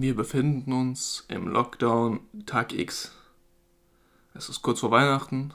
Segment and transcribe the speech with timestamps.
[0.00, 3.10] Wir befinden uns im Lockdown Tag X.
[4.32, 5.52] Es ist kurz vor Weihnachten.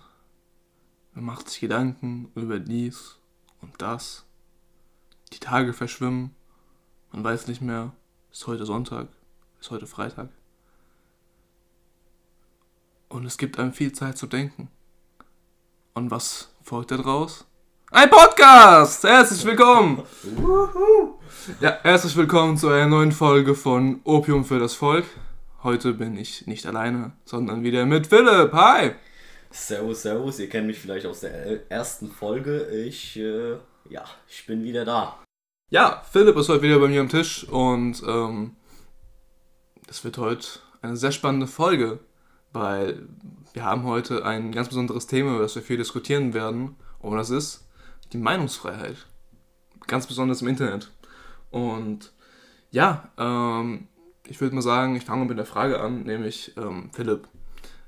[1.13, 3.15] Man macht sich Gedanken über dies
[3.61, 4.25] und das.
[5.31, 6.35] Die Tage verschwimmen.
[7.13, 7.93] Man weiß nicht mehr,
[8.33, 9.07] ist heute Sonntag,
[9.61, 10.27] ist heute Freitag.
[13.07, 14.67] Und es gibt einem viel Zeit zu denken.
[15.93, 17.45] Und was folgt da draus?
[17.91, 19.05] Ein Podcast!
[19.05, 20.03] Herzlich willkommen!
[21.59, 25.05] Ja, herzlich willkommen zu einer neuen Folge von Opium für das Volk.
[25.63, 28.53] Heute bin ich nicht alleine, sondern wieder mit Philipp.
[28.53, 28.91] Hi!
[29.51, 30.39] Servus, servus.
[30.39, 32.67] Ihr kennt mich vielleicht aus der ersten Folge.
[32.67, 33.57] Ich, äh,
[33.89, 35.19] ja, ich bin wieder da.
[35.69, 38.55] Ja, Philipp ist heute wieder bei mir am Tisch und ähm,
[39.87, 40.47] das wird heute
[40.81, 41.99] eine sehr spannende Folge,
[42.51, 43.07] weil
[43.53, 46.75] wir haben heute ein ganz besonderes Thema, über das wir viel diskutieren werden.
[46.99, 47.67] Und das ist
[48.13, 49.07] die Meinungsfreiheit.
[49.87, 50.89] Ganz besonders im Internet.
[51.53, 52.11] Und
[52.71, 53.87] ja, ähm,
[54.25, 57.27] ich würde mal sagen, ich fange mit der Frage an, nämlich ähm, Philipp,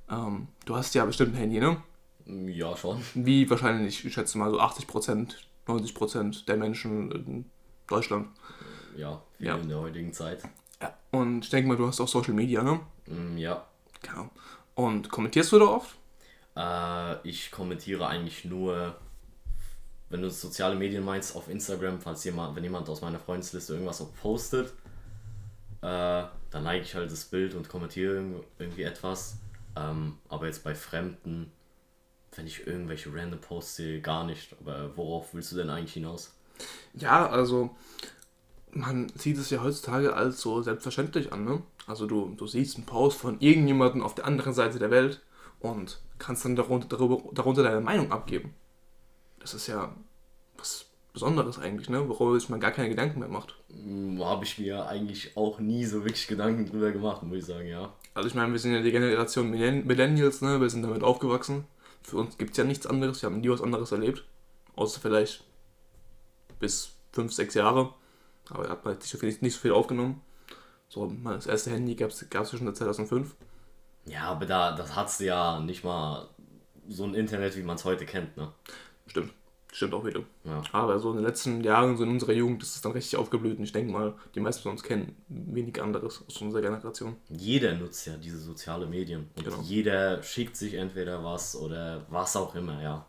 [0.09, 1.77] ähm, du hast ja bestimmt ein Handy, ne?
[2.25, 3.01] Ja, schon.
[3.15, 5.35] Wie wahrscheinlich, ich schätze mal so 80%
[5.67, 7.45] 90% der Menschen in
[7.87, 8.27] Deutschland.
[8.95, 9.55] Ja, ja.
[9.55, 10.43] in der heutigen Zeit.
[10.81, 10.93] Ja.
[11.11, 12.79] Und ich denke mal, du hast auch Social Media, ne?
[13.07, 13.65] Mm, ja.
[14.01, 14.29] Genau.
[14.75, 15.95] Und kommentierst du da oft?
[16.55, 18.95] Äh, ich kommentiere eigentlich nur
[20.09, 24.03] wenn du soziale Medien meinst, auf Instagram, falls jemand, wenn jemand aus meiner Freundesliste irgendwas
[24.21, 24.67] postet,
[25.81, 28.23] äh, dann like ich halt das Bild und kommentiere
[28.59, 29.37] irgendwie etwas.
[29.75, 31.51] Ähm, aber jetzt bei Fremden,
[32.35, 34.55] wenn ich irgendwelche random Posts sehe, gar nicht.
[34.61, 36.33] Aber worauf willst du denn eigentlich hinaus?
[36.93, 37.75] Ja, also
[38.71, 41.61] man sieht es ja heutzutage als so selbstverständlich an, ne?
[41.87, 45.21] Also du, du siehst einen Post von irgendjemandem auf der anderen Seite der Welt
[45.59, 48.53] und kannst dann darunter, darüber, darunter deine Meinung abgeben
[49.45, 49.95] das ist ja
[50.57, 52.09] was Besonderes eigentlich, ne?
[52.09, 53.55] worüber sich man gar keine Gedanken mehr macht.
[53.69, 57.67] Hm, Habe ich mir eigentlich auch nie so wirklich Gedanken drüber gemacht, muss ich sagen,
[57.67, 57.93] ja.
[58.15, 60.59] Also ich meine, wir sind ja die Generation Millennials, ne?
[60.59, 61.65] wir sind damit aufgewachsen.
[62.01, 64.25] Für uns gibt es ja nichts anderes, wir haben nie was anderes erlebt.
[64.75, 65.43] Außer vielleicht
[66.59, 67.93] bis 5, 6 Jahre.
[68.49, 70.21] Aber da hat man nicht so viel, nicht so viel aufgenommen.
[70.89, 73.35] So, das erste Handy gab es schon seit 2005.
[74.05, 76.29] Ja, aber da, das hat ja nicht mal
[76.87, 78.51] so ein Internet, wie man es heute kennt, ne?
[79.07, 79.33] Stimmt.
[79.75, 80.21] Stimmt auch wieder.
[80.45, 80.61] Ja.
[80.71, 83.57] Aber so in den letzten Jahren, so in unserer Jugend, ist es dann richtig aufgeblüht.
[83.57, 87.17] Und ich denke mal, die meisten von uns kennen wenig anderes aus unserer Generation.
[87.27, 89.29] Jeder nutzt ja diese sozialen Medien.
[89.35, 89.59] Und genau.
[89.63, 93.05] jeder schickt sich entweder was oder was auch immer, ja.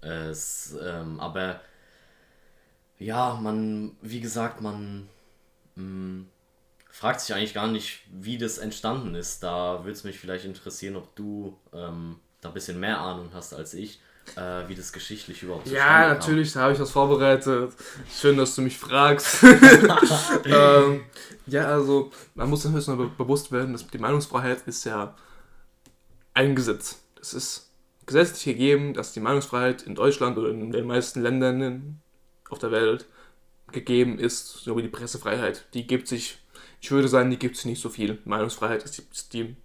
[0.00, 1.60] Es, ähm, aber
[2.98, 5.08] ja, man, wie gesagt, man
[5.76, 6.26] mh, mm,
[6.90, 9.44] fragt sich eigentlich gar nicht, wie das entstanden ist.
[9.44, 13.54] Da würde es mich vielleicht interessieren, ob du ähm, da ein bisschen mehr Ahnung hast
[13.54, 14.00] als ich
[14.36, 17.72] äh, wie das geschichtlich überhaupt Ja, natürlich, da habe ich was vorbereitet.
[18.12, 19.42] Schön, dass du mich fragst.
[20.44, 21.04] ähm,
[21.46, 25.14] ja, also, man muss sich mal bewusst werden, dass die Meinungsfreiheit ist ja
[26.32, 27.02] ein Gesetz.
[27.20, 27.70] Es ist
[28.06, 32.00] gesetzlich gegeben, dass die Meinungsfreiheit in Deutschland oder in den meisten Ländern
[32.50, 33.06] auf der Welt
[33.72, 35.66] gegeben ist, so wie die Pressefreiheit.
[35.74, 36.38] Die gibt sich,
[36.80, 38.18] ich würde sagen, die gibt sich nicht so viel.
[38.24, 39.56] Meinungsfreiheit ist die, die,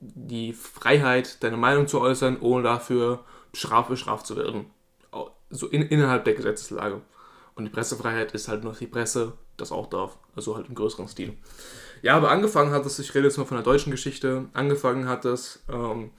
[0.00, 4.66] die Freiheit, deine Meinung zu äußern, ohne dafür Straf bestraft zu werden.
[5.50, 7.00] So in, innerhalb der Gesetzeslage.
[7.54, 10.18] Und die Pressefreiheit ist halt nur die Presse, das auch darf.
[10.34, 11.36] Also halt im größeren Stil.
[12.02, 15.24] Ja, aber angefangen hat es, ich rede jetzt mal von der deutschen Geschichte, angefangen hat
[15.24, 16.10] es ähm,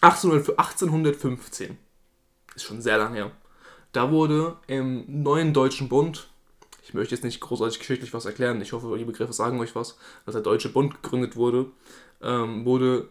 [0.00, 1.78] 1815.
[2.54, 3.30] Ist schon sehr lange her.
[3.92, 6.28] Da wurde im neuen Deutschen Bund,
[6.82, 9.96] ich möchte jetzt nicht großartig geschichtlich was erklären, ich hoffe, die Begriffe sagen euch was,
[10.26, 11.66] als der Deutsche Bund gegründet wurde,
[12.20, 13.08] ähm, wurde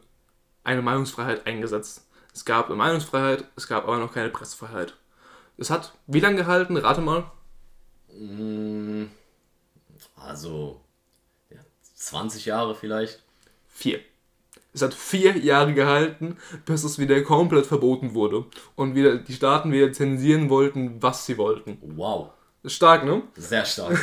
[0.64, 2.08] eine Meinungsfreiheit eingesetzt.
[2.34, 4.96] Es gab eine Meinungsfreiheit, es gab aber noch keine Pressefreiheit.
[5.58, 6.78] Es hat wie lange gehalten?
[6.78, 7.26] Rate mal.
[8.12, 9.06] Mm,
[10.16, 10.82] also
[11.50, 11.60] ja,
[11.96, 13.22] 20 Jahre vielleicht.
[13.68, 14.00] Vier.
[14.74, 18.46] Es hat vier Jahre gehalten, bis es wieder komplett verboten wurde.
[18.76, 21.78] Und wieder die Staaten wieder zensieren wollten, was sie wollten.
[21.82, 22.32] Wow.
[22.66, 23.22] Stark, ne?
[23.36, 24.00] Sehr stark.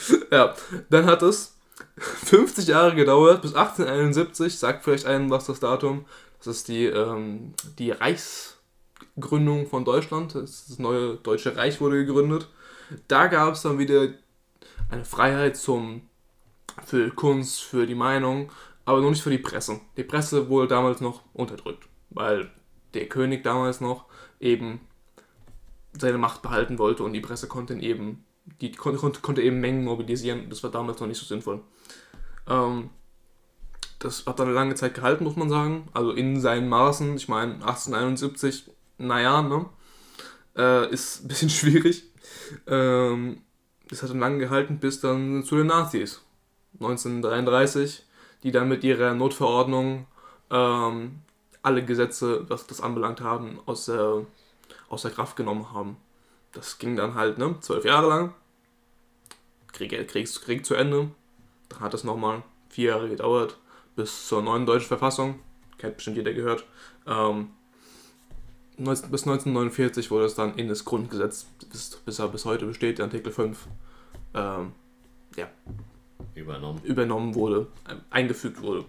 [0.32, 0.54] ja.
[0.90, 1.54] Dann hat es
[1.98, 6.04] 50 Jahre gedauert, bis 1871, sagt vielleicht einem was das Datum,
[6.38, 10.34] das ist die, ähm, die Reichsgründung von Deutschland.
[10.34, 12.48] Das neue Deutsche Reich wurde gegründet.
[13.08, 14.08] Da gab es dann wieder
[14.90, 16.02] eine Freiheit zum,
[16.84, 18.50] für Kunst, für die Meinung,
[18.84, 19.80] aber noch nicht für die Presse.
[19.96, 22.50] Die Presse wurde damals noch unterdrückt, weil
[22.94, 24.06] der König damals noch
[24.40, 24.80] eben
[25.92, 28.24] seine Macht behalten wollte und die Presse konnte eben,
[28.60, 30.48] die konnte, konnte eben Mengen mobilisieren.
[30.48, 31.62] Das war damals noch nicht so sinnvoll.
[32.48, 32.90] Ähm,
[33.98, 35.88] das hat dann eine lange Zeit gehalten, muss man sagen.
[35.92, 37.16] Also in seinen Maßen.
[37.16, 39.66] Ich meine, 1871, naja, ne?
[40.56, 42.04] Äh, ist ein bisschen schwierig.
[42.66, 43.42] Ähm,
[43.88, 46.22] das hat dann lange gehalten, bis dann zu den Nazis.
[46.74, 48.04] 1933,
[48.42, 50.06] die dann mit ihrer Notverordnung
[50.50, 51.20] ähm,
[51.62, 54.24] alle Gesetze, was das anbelangt haben, aus der,
[54.88, 55.96] aus der Kraft genommen haben.
[56.52, 58.34] Das ging dann halt ne, zwölf Jahre lang.
[59.72, 61.10] Krieg, Krieg, Krieg zu Ende.
[61.68, 63.58] Dann hat es nochmal vier Jahre gedauert
[63.98, 65.40] bis zur neuen deutschen Verfassung.
[65.76, 66.64] Kennt bestimmt jeder gehört.
[67.04, 67.48] Ähm,
[68.76, 73.32] bis 1949 wurde es dann in das Grundgesetz, bis, bis er bis heute besteht, Artikel
[73.32, 73.66] 5,
[74.34, 74.70] ähm,
[75.34, 75.48] ja,
[76.36, 76.80] übernommen.
[76.84, 78.84] übernommen wurde, äh, eingefügt wurde.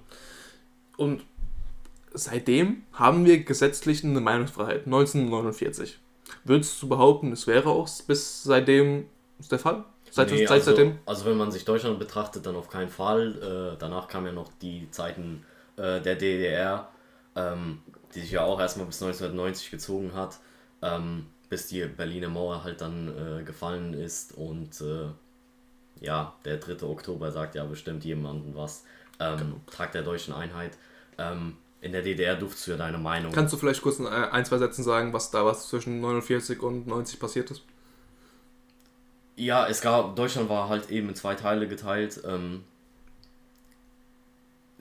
[0.95, 1.25] Und
[2.13, 5.97] seitdem haben wir gesetzlich eine Meinungsfreiheit, 1949.
[6.44, 9.06] Würdest du behaupten, es wäre auch bis seitdem
[9.50, 9.85] der Fall?
[10.11, 11.00] Seit, nee, seit also, seitdem?
[11.06, 13.73] Also wenn man sich Deutschland betrachtet, dann auf keinen Fall.
[13.73, 15.45] Äh, danach kamen ja noch die Zeiten
[15.77, 16.89] äh, der DDR.
[17.35, 17.79] Ähm,
[18.13, 20.39] die sich ja auch erstmal bis 1990 gezogen hat,
[20.81, 25.07] ähm, bis die Berliner Mauer halt dann äh, gefallen ist und äh,
[26.01, 26.83] ja, der 3.
[26.83, 28.83] Oktober sagt ja bestimmt jemandem was.
[29.19, 29.61] Ähm, genau.
[29.69, 30.77] Tag der deutschen Einheit.
[31.17, 33.31] Ähm, in der DDR durftest du ja deine Meinung.
[33.31, 36.88] Kannst du vielleicht kurz in ein, zwei Sätzen sagen, was da was zwischen 49 und
[36.88, 37.63] 90 passiert ist?
[39.39, 42.21] Ja, es gab, Deutschland war halt eben in zwei Teile geteilt.
[42.25, 42.63] Ähm,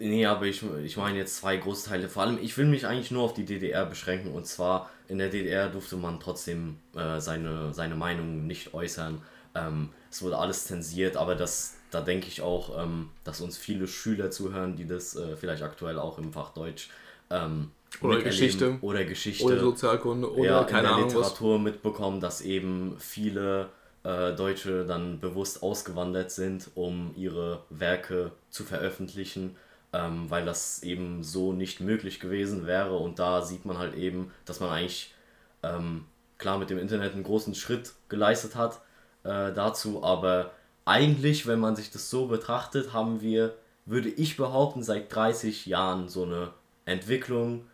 [0.00, 2.08] Nee, aber ich, ich meine jetzt zwei Großteile.
[2.08, 4.32] Vor allem, ich will mich eigentlich nur auf die DDR beschränken.
[4.32, 9.20] Und zwar, in der DDR durfte man trotzdem äh, seine, seine Meinung nicht äußern.
[9.56, 13.88] Ähm, es wurde alles zensiert, aber das, da denke ich auch, ähm, dass uns viele
[13.88, 16.90] Schüler zuhören, die das äh, vielleicht aktuell auch im Fach Deutsch
[17.30, 21.62] ähm, oder Geschichte oder Geschichte oder Sozialkunde oder ja, keine in der Ahnung Literatur was.
[21.62, 23.70] mitbekommen, dass eben viele
[24.04, 29.56] äh, Deutsche dann bewusst ausgewandert sind, um ihre Werke zu veröffentlichen
[29.92, 32.96] ähm, weil das eben so nicht möglich gewesen wäre.
[32.96, 35.14] Und da sieht man halt eben, dass man eigentlich
[35.62, 36.04] ähm,
[36.36, 38.80] klar mit dem Internet einen großen Schritt geleistet hat
[39.24, 40.52] äh, dazu, aber
[40.84, 43.54] eigentlich, wenn man sich das so betrachtet, haben wir,
[43.84, 46.52] würde ich behaupten, seit 30 Jahren so eine
[46.84, 47.66] Entwicklung,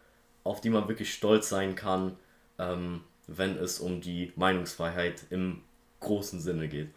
[0.43, 2.17] auf die man wirklich stolz sein kann,
[2.59, 5.63] ähm, wenn es um die Meinungsfreiheit im
[6.05, 6.91] großen Sinne geht.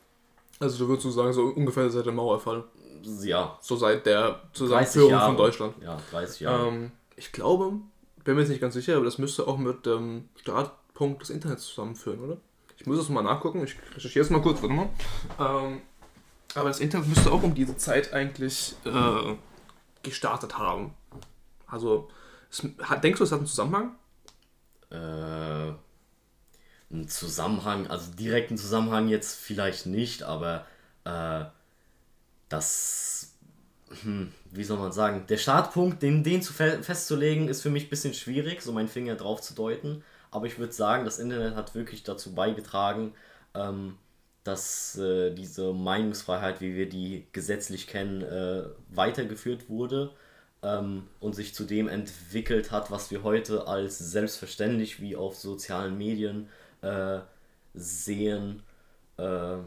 [0.59, 2.63] Also du würdest sagen, so ungefähr seit dem Mauerfall
[3.24, 3.57] ja.
[3.62, 5.75] So seit der Zusammenführung von Deutschland.
[5.81, 6.68] Ja, 30 Jahre.
[6.68, 7.74] Ähm, ich glaube,
[8.24, 11.30] bin mir jetzt nicht ganz sicher, aber das müsste auch mit dem ähm, Startpunkt des
[11.30, 12.38] Internets zusammenführen, oder?
[12.77, 14.89] Ich muss das mal nachgucken, ich recherchiere es mal kurz, warte mal.
[15.39, 15.81] Ähm,
[16.54, 19.36] aber das Internet müsste auch um diese Zeit eigentlich äh,
[20.04, 20.94] gestartet haben.
[21.65, 22.09] Also,
[22.51, 23.95] es, hat, denkst du, es hat einen Zusammenhang?
[24.89, 25.74] Äh,
[26.92, 30.66] ein Zusammenhang, also direkten Zusammenhang jetzt vielleicht nicht, aber
[31.04, 31.45] äh,
[32.50, 33.34] das,
[34.01, 37.88] hm, wie soll man sagen, der Startpunkt, den, den zu fe festzulegen, ist für mich
[37.88, 40.04] ein bisschen schwierig, so meinen Finger drauf zu deuten.
[40.31, 43.13] Aber ich würde sagen, das Internet hat wirklich dazu beigetragen,
[43.54, 43.98] ähm,
[44.44, 50.12] dass äh, diese Meinungsfreiheit, wie wir die gesetzlich kennen, äh, weitergeführt wurde
[50.63, 55.98] ähm, und sich zu dem entwickelt hat, was wir heute als selbstverständlich wie auf sozialen
[55.98, 56.50] Medien
[56.81, 57.19] äh,
[57.74, 58.63] sehen.
[59.18, 59.57] Äh,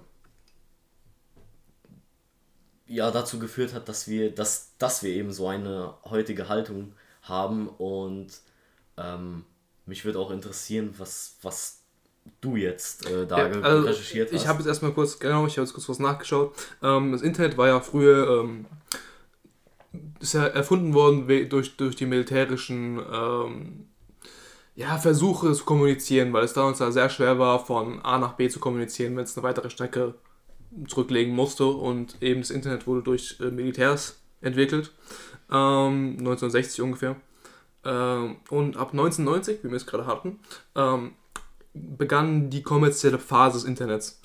[2.91, 6.93] ja dazu geführt hat, dass wir, dass, dass wir eben so eine heutige Haltung
[7.23, 8.29] haben und
[8.97, 9.45] ähm,
[9.87, 11.83] mich würde auch interessieren, was, was
[12.41, 14.41] du jetzt äh, da ja, also recherchiert hast.
[14.41, 16.53] Ich habe jetzt erstmal kurz, genau, ich habe jetzt kurz was nachgeschaut.
[16.83, 18.67] Ähm, das Internet war ja früher ähm,
[20.19, 23.89] ist ja erfunden worden durch, durch die militärischen ähm,
[24.75, 28.49] ja, Versuche zu kommunizieren, weil es damals ja sehr schwer war, von A nach B
[28.49, 30.15] zu kommunizieren, wenn es eine weitere Strecke
[30.87, 34.93] zurücklegen musste und eben das Internet wurde durch äh, Militärs entwickelt,
[35.51, 37.17] ähm, 1960 ungefähr.
[37.85, 40.39] Ähm, und ab 1990, wie wir es gerade hatten,
[40.77, 41.13] ähm,
[41.73, 44.21] begann die kommerzielle Phase des Internets.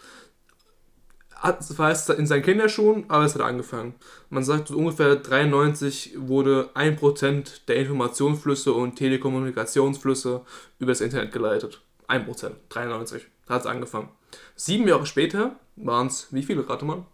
[1.42, 3.96] Das heißt, in seinen Kinderschuhen, aber es hat angefangen.
[4.30, 10.42] Man sagt, ungefähr 93 wurde 1% der Informationsflüsse und Telekommunikationsflüsse
[10.80, 11.82] über das Internet geleitet.
[12.08, 13.27] 1%, 93.
[13.46, 14.10] Da hat es angefangen.
[14.56, 17.06] Sieben Jahre später waren es, wie viele, rate mal?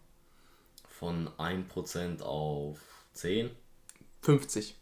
[0.88, 2.80] Von 1% auf
[3.14, 3.50] 10?
[4.22, 4.78] 50.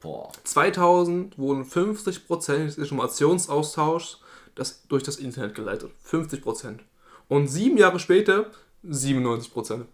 [0.00, 0.30] Boah.
[0.44, 4.20] 2000 wurden 50% des Informationsaustauschs
[4.54, 5.90] das, durch das Internet geleitet.
[6.08, 6.78] 50%.
[7.28, 8.50] Und sieben Jahre später
[8.84, 9.84] 97%.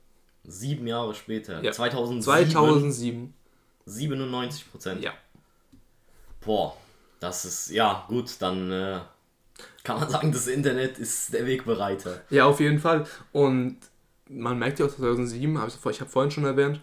[0.45, 1.63] Sieben Jahre später?
[1.63, 1.73] Ja.
[1.73, 2.23] 2007?
[2.51, 3.35] 2007.
[3.87, 5.13] 97% Ja.
[6.41, 6.77] Boah,
[7.21, 9.01] das ist, ja, gut, dann äh,
[9.85, 12.21] kann man sagen, das Internet ist der Wegbereiter.
[12.31, 13.07] Ja, auf jeden Fall.
[13.33, 13.79] Und
[14.29, 16.81] man merkt ja auch 2007, hab ich, habe vorhin schon erwähnt,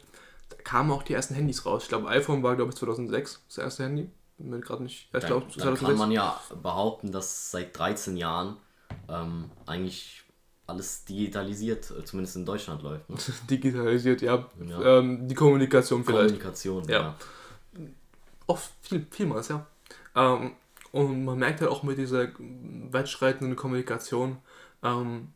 [0.50, 1.84] da kamen auch die ersten Handys raus.
[1.84, 4.10] Ich glaube, iPhone war, glaube ich, 2006 das erste Handy.
[4.38, 5.10] Bin gerade nicht.
[5.12, 8.56] Ja, ich dann, dann kann man ja behaupten, dass seit 13 Jahren
[9.10, 10.24] ähm, eigentlich
[10.70, 13.10] alles digitalisiert, äh, zumindest in Deutschland läuft.
[13.10, 13.18] Ne?
[13.50, 14.48] Digitalisiert, ja.
[14.66, 15.00] ja.
[15.00, 16.28] Ähm, die Kommunikation vielleicht.
[16.28, 17.00] Kommunikation, ja.
[17.02, 17.16] ja.
[18.48, 19.66] Oft, viel, vielmals, ja.
[20.16, 20.54] Ähm,
[20.92, 22.30] und man merkt halt auch mit dieser
[22.92, 24.38] weitschreitenden Kommunikation,
[24.84, 25.30] ähm,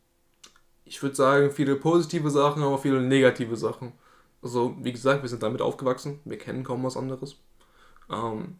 [0.85, 3.93] ich würde sagen, viele positive Sachen, aber viele negative Sachen.
[4.41, 7.37] Also, wie gesagt, wir sind damit aufgewachsen, wir kennen kaum was anderes.
[8.09, 8.59] Ähm,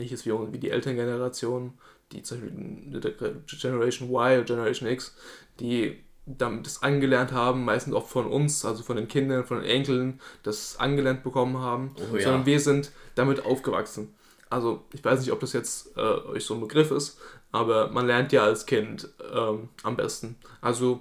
[0.00, 1.74] nicht wie, wie die Elterngeneration,
[2.12, 5.14] die Generation Y oder Generation X,
[5.60, 9.70] die damit das angelernt haben, meistens auch von uns, also von den Kindern, von den
[9.70, 12.22] Enkeln, das angelernt bekommen haben, oh, ja.
[12.22, 14.14] sondern wir sind damit aufgewachsen.
[14.48, 17.18] Also ich weiß nicht, ob das jetzt äh, euch so ein Begriff ist,
[17.52, 20.36] aber man lernt ja als Kind ähm, am besten.
[20.60, 21.00] Also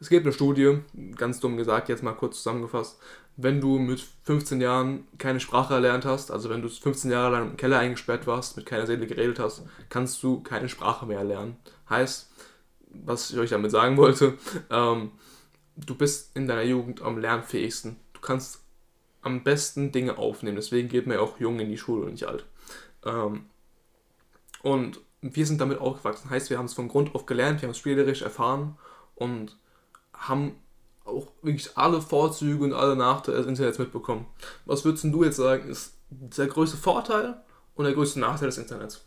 [0.00, 0.78] es gibt eine Studie,
[1.16, 2.98] ganz dumm gesagt, jetzt mal kurz zusammengefasst,
[3.36, 7.50] wenn du mit 15 Jahren keine Sprache erlernt hast, also wenn du 15 Jahre lang
[7.50, 11.56] im Keller eingesperrt warst, mit keiner Seele geredet hast, kannst du keine Sprache mehr erlernen.
[11.88, 12.30] Heißt,
[12.88, 14.38] was ich euch damit sagen wollte,
[14.70, 15.12] ähm,
[15.76, 17.96] du bist in deiner Jugend am lernfähigsten.
[18.14, 18.62] Du kannst
[19.20, 20.56] am besten Dinge aufnehmen.
[20.56, 22.46] Deswegen geht man ja auch jung in die Schule und nicht alt.
[23.04, 23.46] Ähm,
[24.62, 26.30] und wir sind damit aufgewachsen.
[26.30, 28.78] Heißt, wir haben es von Grund auf gelernt, wir haben es spielerisch erfahren
[29.14, 29.58] und
[30.14, 30.56] haben
[31.06, 34.26] auch wirklich alle Vorzüge und alle Nachteile des Internets mitbekommen.
[34.64, 37.40] Was würdest du jetzt sagen, ist der größte Vorteil
[37.74, 39.04] und der größte Nachteil des Internets?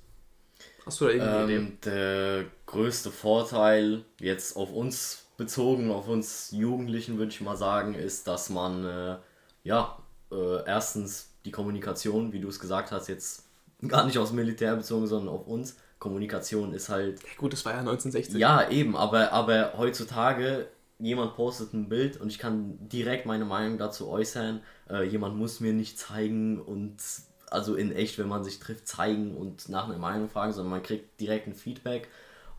[0.85, 7.17] Hast du da irgendwie ähm, Der größte Vorteil, jetzt auf uns bezogen, auf uns Jugendlichen
[7.17, 9.17] würde ich mal sagen, ist, dass man äh,
[9.63, 9.97] ja
[10.31, 13.43] äh, erstens die Kommunikation, wie du es gesagt hast, jetzt
[13.87, 15.77] gar nicht aufs Militär bezogen, sondern auf uns.
[15.99, 17.21] Kommunikation ist halt.
[17.23, 18.39] Ja, gut, das war ja 1960.
[18.39, 20.67] Ja, eben, aber, aber heutzutage
[20.99, 24.61] jemand postet ein Bild und ich kann direkt meine Meinung dazu äußern.
[24.89, 26.97] Äh, jemand muss mir nicht zeigen und
[27.49, 30.83] also in echt, wenn man sich trifft, zeigen und nach einer Meinung fragen, sondern man
[30.83, 32.09] kriegt direkt ein Feedback.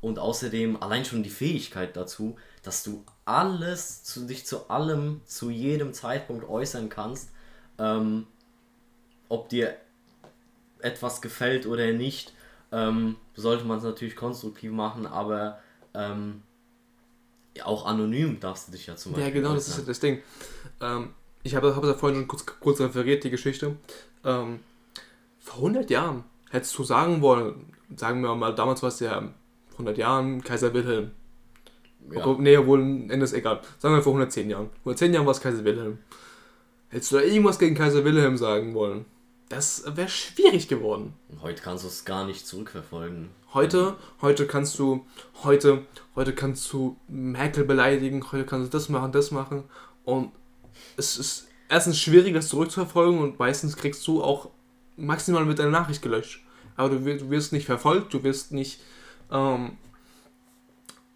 [0.00, 5.50] Und außerdem allein schon die Fähigkeit dazu, dass du alles, zu dich zu allem, zu
[5.50, 7.30] jedem Zeitpunkt äußern kannst,
[7.78, 8.26] ähm,
[9.28, 9.76] ob dir
[10.80, 12.32] etwas gefällt oder nicht,
[12.72, 15.60] ähm, sollte man es natürlich konstruktiv machen, aber
[15.92, 16.42] ähm,
[17.62, 19.28] auch anonym darfst du dich ja zum Beispiel.
[19.28, 20.22] Ja, genau, das ist das Ding.
[20.80, 21.10] Ähm,
[21.42, 23.76] ich habe es ja vorhin schon kurz, kurz referiert, die Geschichte.
[24.24, 24.60] Ähm,
[25.38, 29.32] vor 100 Jahren hättest du sagen wollen, sagen wir mal, damals war es ja
[29.72, 31.12] 100 Jahren Kaiser Wilhelm.
[32.10, 32.24] Ja.
[32.24, 33.60] Obwohl, nee, obwohl, Ende ist egal.
[33.78, 34.66] Sagen wir vor 110 Jahren.
[34.82, 35.98] Vor 110 Jahren war es Kaiser Wilhelm.
[36.88, 39.04] Hättest du da irgendwas gegen Kaiser Wilhelm sagen wollen?
[39.48, 41.14] Das wäre schwierig geworden.
[41.42, 43.30] Heute kannst du es gar nicht zurückverfolgen.
[43.52, 45.04] Heute, heute kannst du,
[45.42, 49.64] heute, heute kannst du Merkel beleidigen, heute kannst du das machen, das machen.
[50.04, 50.30] Und
[50.96, 54.50] es ist erstens schwierig, das zurückzuverfolgen und meistens kriegst du auch
[54.96, 56.44] maximal mit deiner Nachricht gelöscht.
[56.76, 58.80] Aber du, du wirst nicht verfolgt, du wirst nicht,
[59.32, 59.78] ähm,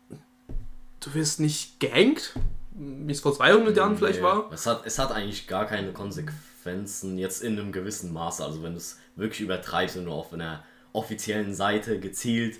[0.08, 2.34] du wirst nicht gehängt,
[2.72, 4.50] wie es vor 200 Jahren nee, vielleicht war.
[4.52, 8.44] Es hat, es hat eigentlich gar keine Konsequenzen, jetzt in einem gewissen Maße.
[8.44, 10.64] Also wenn du es wirklich übertreibst und nur auf einer
[10.94, 12.56] offiziellen Seite gezielt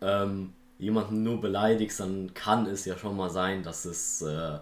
[0.00, 4.58] ähm, jemanden nur beleidigst, dann kann es ja schon mal sein, dass es, äh,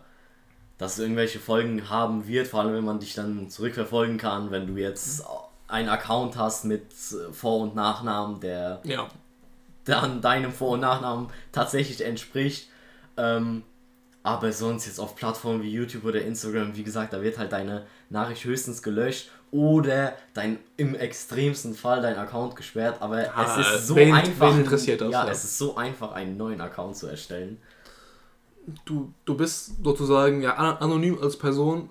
[0.79, 4.67] dass es irgendwelche Folgen haben wird, vor allem wenn man dich dann zurückverfolgen kann, wenn
[4.67, 5.25] du jetzt
[5.69, 9.09] einen Account hast mit äh, Vor- und Nachnamen, der ja.
[9.85, 12.69] dann deinem Vor- und Nachnamen tatsächlich entspricht.
[13.17, 13.63] Ähm,
[14.23, 17.87] aber sonst jetzt auf Plattformen wie YouTube oder Instagram, wie gesagt, da wird halt deine
[18.11, 22.99] Nachricht höchstens gelöscht oder dein im extremsten Fall dein Account gesperrt.
[23.01, 24.53] Aber ja, es ist so wen, einfach.
[24.53, 27.59] Wen interessiert das, ja, ja, es ist so einfach, einen neuen Account zu erstellen.
[28.85, 31.91] Du, du bist sozusagen ja anonym als Person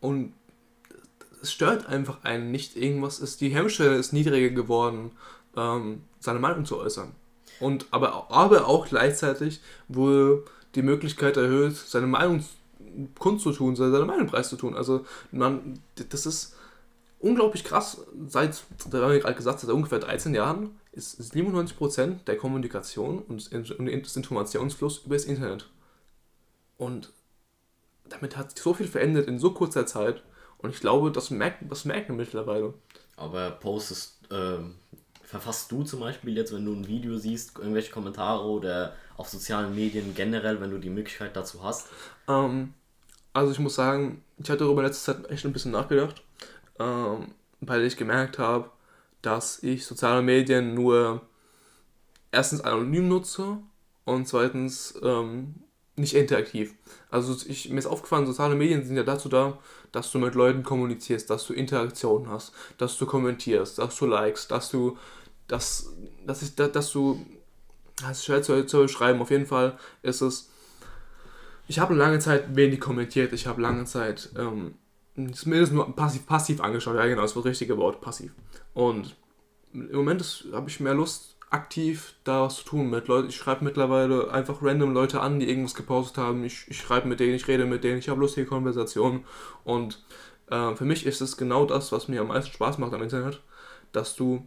[0.00, 0.34] und
[1.42, 2.76] es stört einfach einen nicht.
[2.76, 5.12] Irgendwas ist, die Hemmschwelle ist niedriger geworden,
[5.56, 7.12] ähm, seine Meinung zu äußern.
[7.58, 12.44] Und aber, aber auch gleichzeitig wurde die Möglichkeit erhöht, seine Meinung
[13.18, 14.76] kundzutun, seine Meinung preiszutun.
[14.76, 16.56] Also man, das ist
[17.20, 18.04] unglaublich krass.
[18.26, 23.52] Seit, da haben wir gerade gesagt, seit ungefähr 13 Jahren ist 97% der Kommunikation und
[23.52, 25.68] des Informationsfluss über das Internet.
[26.76, 27.12] Und
[28.08, 30.22] damit hat sich so viel verändert in so kurzer Zeit.
[30.58, 32.74] Und ich glaube, das merkt, das merkt man mittlerweile.
[33.16, 34.58] Aber postest, äh,
[35.22, 39.74] verfasst du zum Beispiel jetzt, wenn du ein Video siehst, irgendwelche Kommentare oder auf sozialen
[39.74, 41.88] Medien generell, wenn du die Möglichkeit dazu hast?
[42.28, 42.74] Ähm,
[43.32, 46.22] also ich muss sagen, ich hatte darüber letzte Zeit echt ein bisschen nachgedacht,
[46.80, 48.70] ähm, weil ich gemerkt habe,
[49.22, 51.20] dass ich soziale Medien nur
[52.32, 53.58] erstens anonym nutze
[54.04, 55.56] und zweitens ähm,
[55.96, 56.74] nicht interaktiv.
[57.10, 59.58] Also ich, mir ist aufgefallen, soziale Medien sind ja dazu da,
[59.92, 64.50] dass du mit Leuten kommunizierst, dass du Interaktion hast, dass du kommentierst, dass du likest,
[64.50, 64.96] dass du,
[65.48, 65.92] dass,
[66.26, 67.24] dass, ich, dass du,
[68.00, 70.48] das ist schwer zu, zu beschreiben, auf jeden Fall ist es,
[71.68, 73.32] ich habe lange Zeit wenig kommentiert.
[73.32, 74.74] Ich habe lange Zeit ähm,
[75.32, 76.96] zumindest nur passiv, passiv angeschaut.
[76.96, 78.32] Ja, genau, das war das richtige Wort, passiv.
[78.74, 79.16] Und
[79.72, 83.28] im Moment habe ich mehr Lust, aktiv da was zu tun mit Leuten.
[83.28, 86.44] Ich schreibe mittlerweile einfach random Leute an, die irgendwas gepostet haben.
[86.44, 89.24] Ich, ich schreibe mit denen, ich rede mit denen, ich habe lustige Konversationen.
[89.64, 90.04] Und
[90.48, 93.42] äh, für mich ist es genau das, was mir am meisten Spaß macht am Internet,
[93.92, 94.46] dass du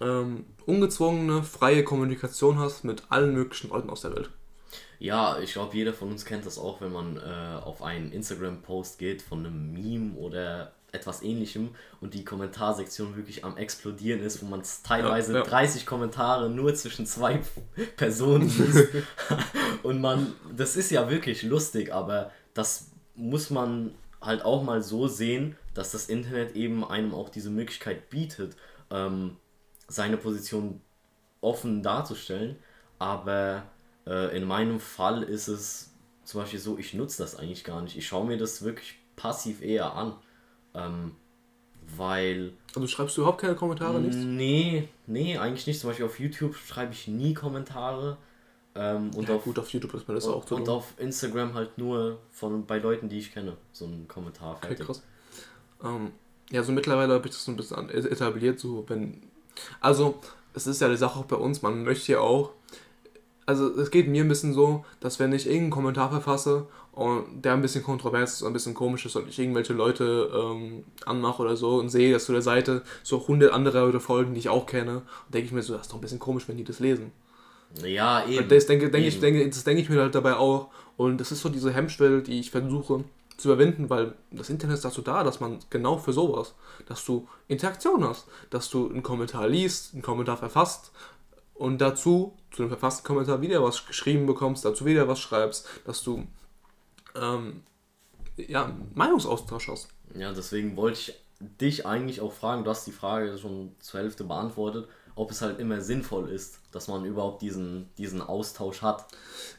[0.00, 4.30] ähm, ungezwungene, freie Kommunikation hast mit allen möglichen Leuten aus der Welt.
[4.98, 8.98] Ja, ich glaube, jeder von uns kennt das auch, wenn man äh, auf einen Instagram-Post
[8.98, 14.46] geht von einem Meme oder etwas ähnlichem und die Kommentarsektion wirklich am explodieren ist, wo
[14.46, 15.44] man teilweise ja, ja.
[15.44, 17.40] 30 Kommentare nur zwischen zwei
[17.96, 18.88] Personen liest.
[19.82, 25.08] und man, das ist ja wirklich lustig, aber das muss man halt auch mal so
[25.08, 28.56] sehen, dass das Internet eben einem auch diese Möglichkeit bietet,
[28.90, 29.36] ähm,
[29.88, 30.80] seine Position
[31.40, 32.56] offen darzustellen.
[32.98, 33.62] Aber
[34.06, 35.90] äh, in meinem Fall ist es
[36.24, 37.96] zum Beispiel so, ich nutze das eigentlich gar nicht.
[37.96, 40.14] Ich schaue mir das wirklich passiv eher an.
[40.74, 41.12] Ähm,
[41.96, 42.52] weil.
[42.74, 44.16] Also schreibst du überhaupt keine Kommentare, nichts?
[44.16, 45.80] Nee, nee, eigentlich nicht.
[45.80, 48.16] Zum Beispiel auf YouTube schreibe ich nie Kommentare.
[48.74, 50.56] Ähm, und ja, auf, gut, auf YouTube ist mir das und, auch so.
[50.56, 54.56] Und auf Instagram halt nur von bei Leuten, die ich kenne, so ein Kommentar.
[54.62, 55.02] Okay, krass.
[55.82, 56.12] Ähm,
[56.50, 59.22] ja, so mittlerweile habe ich das so ein bisschen etabliert, so wenn.
[59.80, 60.20] Also,
[60.54, 62.52] es ist ja die Sache auch bei uns, man möchte ja auch.
[63.50, 67.54] Also, es geht mir ein bisschen so, dass wenn ich irgendeinen Kommentar verfasse und der
[67.54, 71.56] ein bisschen kontrovers ist, ein bisschen komisch ist und ich irgendwelche Leute ähm, anmache oder
[71.56, 74.66] so und sehe, dass zu der Seite so 100 andere Leute folgen, die ich auch
[74.66, 77.10] kenne, denke ich mir so, das ist doch ein bisschen komisch, wenn die das lesen.
[77.84, 78.44] Ja, eben.
[78.44, 79.08] Und das denke, denke, eben.
[79.08, 80.68] Ich, denke, das denke ich mir halt dabei auch.
[80.96, 83.02] Und das ist so diese Hemmschwelle, die ich versuche
[83.36, 86.54] zu überwinden, weil das Internet ist dazu da, dass man genau für sowas,
[86.86, 90.92] dass du Interaktion hast, dass du einen Kommentar liest, einen Kommentar verfasst
[91.60, 96.02] und dazu, zu dem verfassten Kommentar wieder was geschrieben bekommst, dazu wieder was schreibst, dass
[96.02, 96.26] du
[97.14, 97.62] ähm,
[98.36, 99.88] ja, Meinungsaustausch hast.
[100.14, 101.14] Ja, deswegen wollte ich
[101.60, 105.58] dich eigentlich auch fragen, du hast die Frage schon zur Hälfte beantwortet, ob es halt
[105.58, 109.06] immer sinnvoll ist, dass man überhaupt diesen, diesen Austausch hat.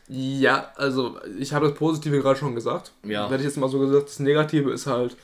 [0.08, 2.94] Ja, also ich habe das Positive gerade schon gesagt.
[3.04, 3.26] Ja.
[3.26, 5.16] Hätte ich jetzt mal so gesagt, das Negative ist halt,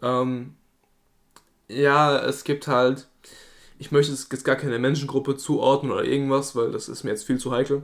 [0.00, 0.54] ähm,
[1.66, 3.08] ja, es gibt halt,
[3.80, 7.24] ich möchte es jetzt gar keine Menschengruppe zuordnen oder irgendwas, weil das ist mir jetzt
[7.24, 7.82] viel zu heikel.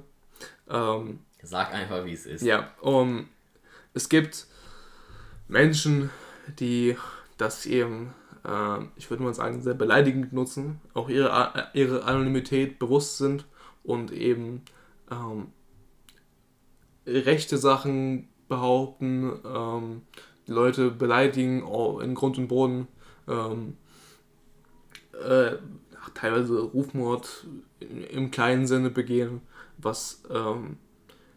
[0.69, 2.43] Ähm, Sag einfach, wie es ist.
[2.43, 3.29] Ja, um,
[3.95, 4.47] es gibt
[5.49, 6.11] Menschen,
[6.59, 6.97] die
[7.39, 8.13] das eben,
[8.45, 13.47] äh, ich würde mal sagen, sehr beleidigend nutzen, auch ihre, ihre Anonymität bewusst sind
[13.83, 14.67] und eben
[15.11, 15.47] ähm,
[17.07, 20.03] rechte Sachen behaupten, ähm,
[20.47, 21.67] die Leute beleidigen
[22.03, 22.87] in Grund und Boden,
[23.27, 23.79] ähm,
[25.25, 25.57] äh,
[26.17, 27.47] teilweise Rufmord
[27.81, 29.43] im kleinen Sinne begehen,
[29.79, 30.79] was, ähm,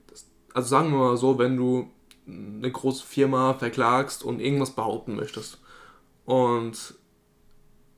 [0.07, 1.89] das, also sagen wir mal so, wenn du
[2.27, 5.59] eine große Firma verklagst und irgendwas behaupten möchtest.
[6.25, 6.95] Und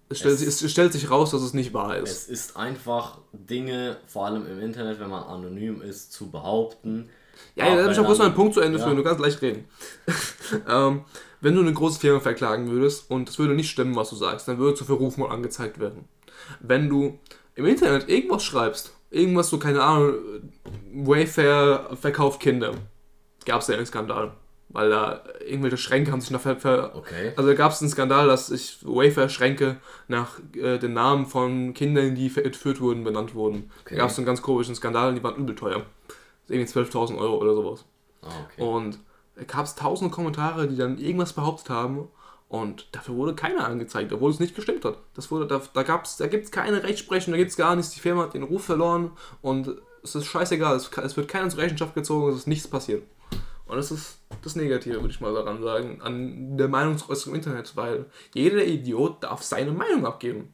[0.09, 2.09] es stellt, es, sich, es stellt sich raus, dass es nicht wahr ist.
[2.09, 7.09] Es ist einfach Dinge, vor allem im Internet, wenn man anonym ist, zu behaupten.
[7.55, 8.83] Ja, ja da habe ich auch kurz mal einen Punkt zu Ende ja.
[8.83, 9.65] führen, du kannst leicht reden.
[10.67, 11.05] ähm,
[11.41, 14.47] wenn du eine große Firma verklagen würdest und es würde nicht stimmen, was du sagst,
[14.47, 16.05] dann würdest du für Rufmord angezeigt werden.
[16.59, 17.19] Wenn du
[17.55, 20.13] im Internet irgendwas schreibst, irgendwas so, keine Ahnung,
[20.93, 22.73] Wayfair verkauft Kinder,
[23.45, 24.33] gab es ja einen Skandal.
[24.73, 27.33] Weil da irgendwelche Schränke haben sich nach ver, ver okay.
[27.35, 29.77] Also gab es einen Skandal, dass sich Wafer-Schränke
[30.07, 33.69] nach äh, den Namen von Kindern, die entführt wurden, benannt wurden.
[33.81, 33.95] Okay.
[33.95, 35.85] Da gab es einen ganz komischen Skandal und die waren übel teuer.
[36.47, 37.85] Irgendwie 12.000 Euro oder sowas.
[38.21, 38.61] Ah, okay.
[38.61, 38.99] Und
[39.35, 42.07] da gab es tausende Kommentare, die dann irgendwas behauptet haben
[42.51, 44.97] und dafür wurde keiner angezeigt, obwohl es nicht gestimmt hat.
[45.13, 47.91] Das wurde, da, da, da gibt es keine Rechtsprechung, da gibt es gar nichts.
[47.93, 49.11] Die Firma hat den Ruf verloren
[49.41, 49.69] und
[50.03, 50.75] es ist scheißegal.
[50.75, 53.03] Es, es wird keiner zur Rechenschaft gezogen, es ist nichts passiert.
[53.67, 57.77] Und das ist das Negative, würde ich mal daran sagen, an der Meinungsäußerung im Internet,
[57.77, 60.53] weil jeder Idiot darf seine Meinung abgeben.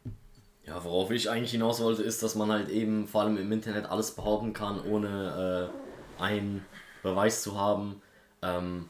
[0.65, 3.87] Ja, worauf ich eigentlich hinaus wollte, ist, dass man halt eben vor allem im Internet
[3.87, 5.71] alles behaupten kann, ohne
[6.19, 6.63] äh, einen
[7.01, 8.03] Beweis zu haben.
[8.43, 8.87] Ähm,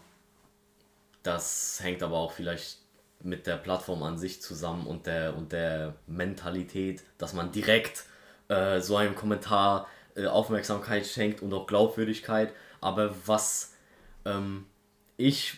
[1.23, 2.86] das hängt aber auch vielleicht
[3.21, 8.05] mit der Plattform an sich zusammen und der, und der Mentalität, dass man direkt
[8.47, 12.53] äh, so einem Kommentar äh, Aufmerksamkeit schenkt und auch Glaubwürdigkeit.
[12.81, 13.73] Aber was
[14.25, 14.65] ähm,
[15.17, 15.57] ich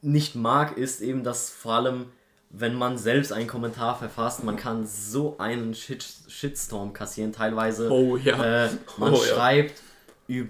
[0.00, 2.06] nicht mag, ist eben, dass vor allem,
[2.50, 7.32] wenn man selbst einen Kommentar verfasst, man kann so einen Shit Shitstorm kassieren.
[7.32, 8.66] Teilweise, oh, ja.
[8.66, 9.82] äh, man oh, schreibt
[10.28, 10.44] ja.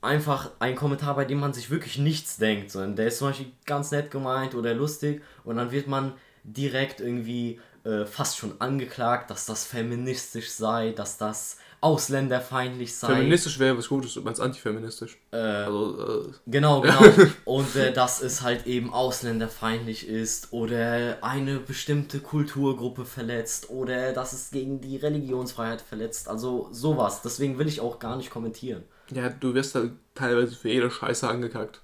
[0.00, 3.52] Einfach einen Kommentar, bei dem man sich wirklich nichts denkt, sondern der ist zum Beispiel
[3.66, 6.12] ganz nett gemeint oder lustig und dann wird man
[6.44, 13.08] direkt irgendwie äh, fast schon angeklagt, dass das feministisch sei, dass das ausländerfeindlich sei.
[13.08, 15.16] Feministisch wäre was Gutes, du meinst antifeministisch.
[15.30, 17.00] Äh, Also, äh, Genau, genau.
[17.44, 24.32] Und äh, dass es halt eben ausländerfeindlich ist oder eine bestimmte Kulturgruppe verletzt oder dass
[24.32, 26.28] es gegen die Religionsfreiheit verletzt.
[26.28, 27.22] Also sowas.
[27.22, 28.82] Deswegen will ich auch gar nicht kommentieren.
[29.10, 31.82] Ja, du wirst halt teilweise für jede Scheiße angekackt.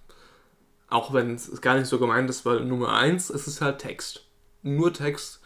[0.88, 4.26] Auch wenn es gar nicht so gemeint ist, weil Nummer eins, es ist halt Text.
[4.62, 5.40] Nur Text.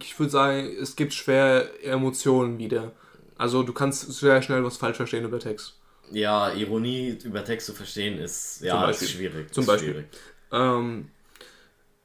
[0.00, 2.92] Ich würde sagen, es gibt schwer Emotionen wieder.
[3.36, 5.78] Also du kannst sehr schnell was falsch verstehen über Text.
[6.10, 9.06] Ja, Ironie über Text zu verstehen ist ja Beispiel.
[9.06, 9.54] ist schwierig.
[9.54, 9.92] Zum ist Beispiel.
[9.92, 10.06] Schwierig.
[10.52, 11.10] Ähm,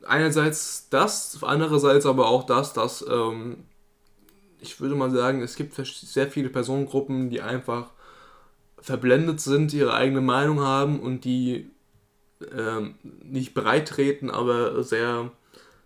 [0.06, 3.66] einerseits das, andererseits aber auch das, dass ähm,
[4.60, 7.92] ich würde mal sagen, es gibt sehr viele Personengruppen, die einfach
[8.86, 11.72] verblendet sind, ihre eigene Meinung haben und die
[12.56, 15.32] ähm, nicht breit treten, aber sehr,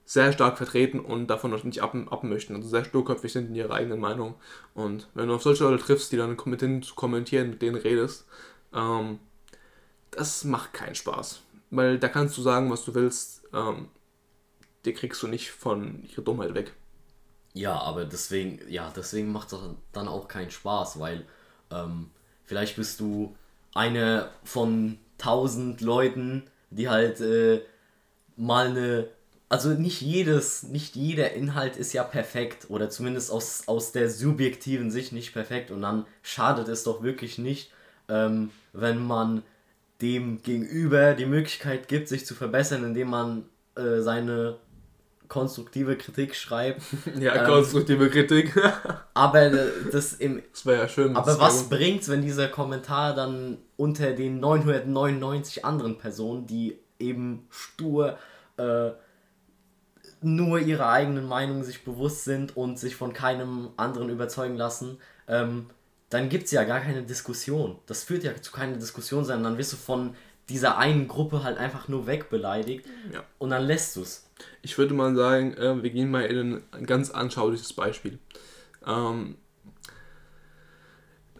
[0.03, 2.23] sehr stark vertreten und davon nicht ab, ab.
[2.25, 4.35] Also sehr sturköpfig sind in ihrer eigenen Meinung.
[4.73, 7.77] Und wenn du auf solche Leute triffst, die dann mit denen zu kommentieren, mit denen
[7.77, 8.25] redest,
[8.73, 9.19] ähm,
[10.11, 11.41] das macht keinen Spaß.
[11.69, 13.87] Weil da kannst du sagen, was du willst, ähm,
[14.83, 16.73] die kriegst du nicht von ihrer Dummheit weg.
[17.53, 19.59] Ja, aber deswegen, ja, deswegen macht es
[19.93, 21.25] dann auch keinen Spaß, weil
[21.71, 22.09] ähm,
[22.49, 23.35] vielleicht bist du
[23.75, 27.61] eine von tausend Leuten, die halt äh,
[28.35, 29.07] mal eine,
[29.49, 34.89] also nicht jedes, nicht jeder Inhalt ist ja perfekt oder zumindest aus, aus der subjektiven
[34.89, 37.71] Sicht nicht perfekt und dann schadet es doch wirklich nicht,
[38.07, 39.43] ähm, wenn man
[40.01, 44.57] dem Gegenüber die Möglichkeit gibt, sich zu verbessern, indem man äh, seine
[45.29, 46.81] konstruktive Kritik schreibt.
[47.19, 48.53] Ja, Ähm, konstruktive Kritik.
[49.13, 50.43] Aber äh, das im.
[50.51, 51.15] das wäre ja schön.
[51.15, 58.17] Aber was bringt's, wenn dieser Kommentar dann unter den 999 anderen Personen, die eben stur
[58.57, 58.91] äh,
[60.21, 65.67] nur ihrer eigenen Meinung sich bewusst sind und sich von keinem anderen überzeugen lassen, ähm,
[66.09, 67.77] dann gibt's ja gar keine Diskussion.
[67.85, 70.15] Das führt ja zu keiner Diskussion, sondern dann wirst du von
[70.49, 73.23] dieser einen Gruppe halt einfach nur wegbeleidigt Ja.
[73.37, 74.25] und dann lässt du's.
[74.61, 78.19] Ich würde mal sagen, äh, wir gehen mal in ein ganz anschauliches Beispiel.
[78.85, 79.35] Ähm,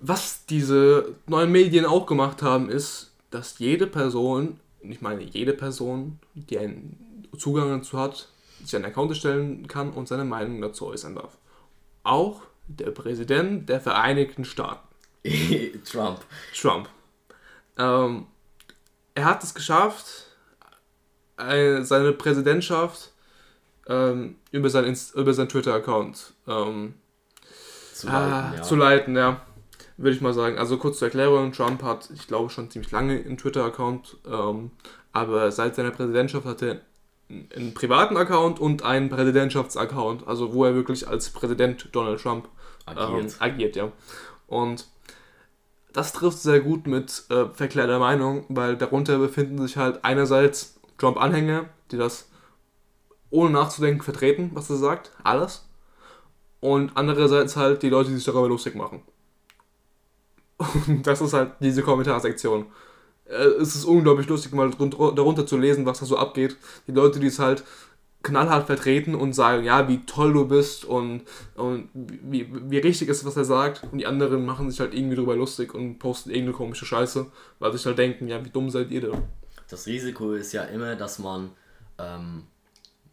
[0.01, 6.19] was diese neuen Medien auch gemacht haben, ist, dass jede Person, ich meine jede Person,
[6.33, 8.29] die einen Zugang dazu hat,
[8.63, 11.37] sich einen Account erstellen kann und seine Meinung dazu äußern darf.
[12.03, 14.87] Auch der Präsident der Vereinigten Staaten.
[15.85, 16.19] Trump.
[16.55, 16.89] Trump.
[17.77, 18.27] Ähm,
[19.15, 20.27] er hat es geschafft,
[21.83, 23.11] seine Präsidentschaft
[23.87, 26.95] ähm, über seinen Inst- über seinen Twitter-Account ähm,
[27.93, 28.61] Zu ah, leiten, ja.
[28.63, 29.41] zu leiten, ja.
[29.97, 30.57] Würde ich mal sagen.
[30.57, 34.71] Also kurz zur Erklärung, Trump hat, ich glaube, schon ziemlich lange einen Twitter-Account, ähm,
[35.11, 36.81] aber seit seiner Präsidentschaft hat er
[37.29, 42.47] einen privaten Account und einen Präsidentschaftsaccount, also wo er wirklich als Präsident Donald Trump
[42.85, 43.23] Agiert.
[43.23, 43.91] Ähm, agiert, ja.
[44.47, 44.87] Und
[45.93, 51.65] das trifft sehr gut mit äh, verklärter Meinung, weil darunter befinden sich halt einerseits Trump-Anhänger,
[51.91, 52.29] die das
[53.31, 55.67] ohne nachzudenken vertreten, was er sagt, alles.
[56.59, 59.01] Und andererseits halt die Leute, die sich darüber lustig machen.
[60.87, 62.65] Und das ist halt diese Kommentarsektion.
[63.25, 66.57] Äh, es ist unglaublich lustig, mal darunter zu lesen, was da so abgeht.
[66.87, 67.63] Die Leute, die es halt
[68.21, 71.21] knallhart vertreten und sagen, ja, wie toll du bist und,
[71.55, 73.83] und wie, wie richtig ist, was er sagt.
[73.91, 77.27] Und die anderen machen sich halt irgendwie drüber lustig und posten irgendeine komische Scheiße,
[77.59, 79.23] weil sie sich halt denken, ja, wie dumm seid ihr denn?
[79.69, 81.51] Das Risiko ist ja immer, dass man
[81.97, 82.47] ähm,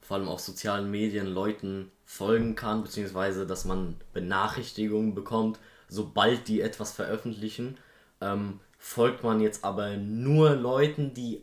[0.01, 6.61] vor allem auf sozialen Medien Leuten folgen kann, beziehungsweise dass man Benachrichtigungen bekommt, sobald die
[6.61, 7.77] etwas veröffentlichen.
[8.21, 11.43] Ähm, folgt man jetzt aber nur Leuten, die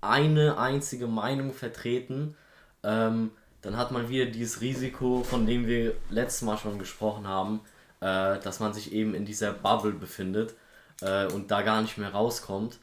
[0.00, 2.34] eine einzige Meinung vertreten,
[2.82, 3.30] ähm,
[3.62, 7.60] dann hat man wieder dieses Risiko, von dem wir letztes Mal schon gesprochen haben,
[8.00, 10.54] äh, dass man sich eben in dieser Bubble befindet
[11.00, 12.80] äh, und da gar nicht mehr rauskommt.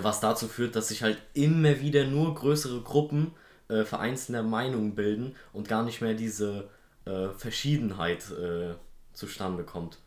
[0.00, 3.32] Was dazu führt, dass sich halt immer wieder nur größere Gruppen
[3.68, 6.68] äh, vereinzelter Meinungen bilden und gar nicht mehr diese
[7.04, 8.74] äh, Verschiedenheit äh,
[9.12, 9.98] zustande kommt.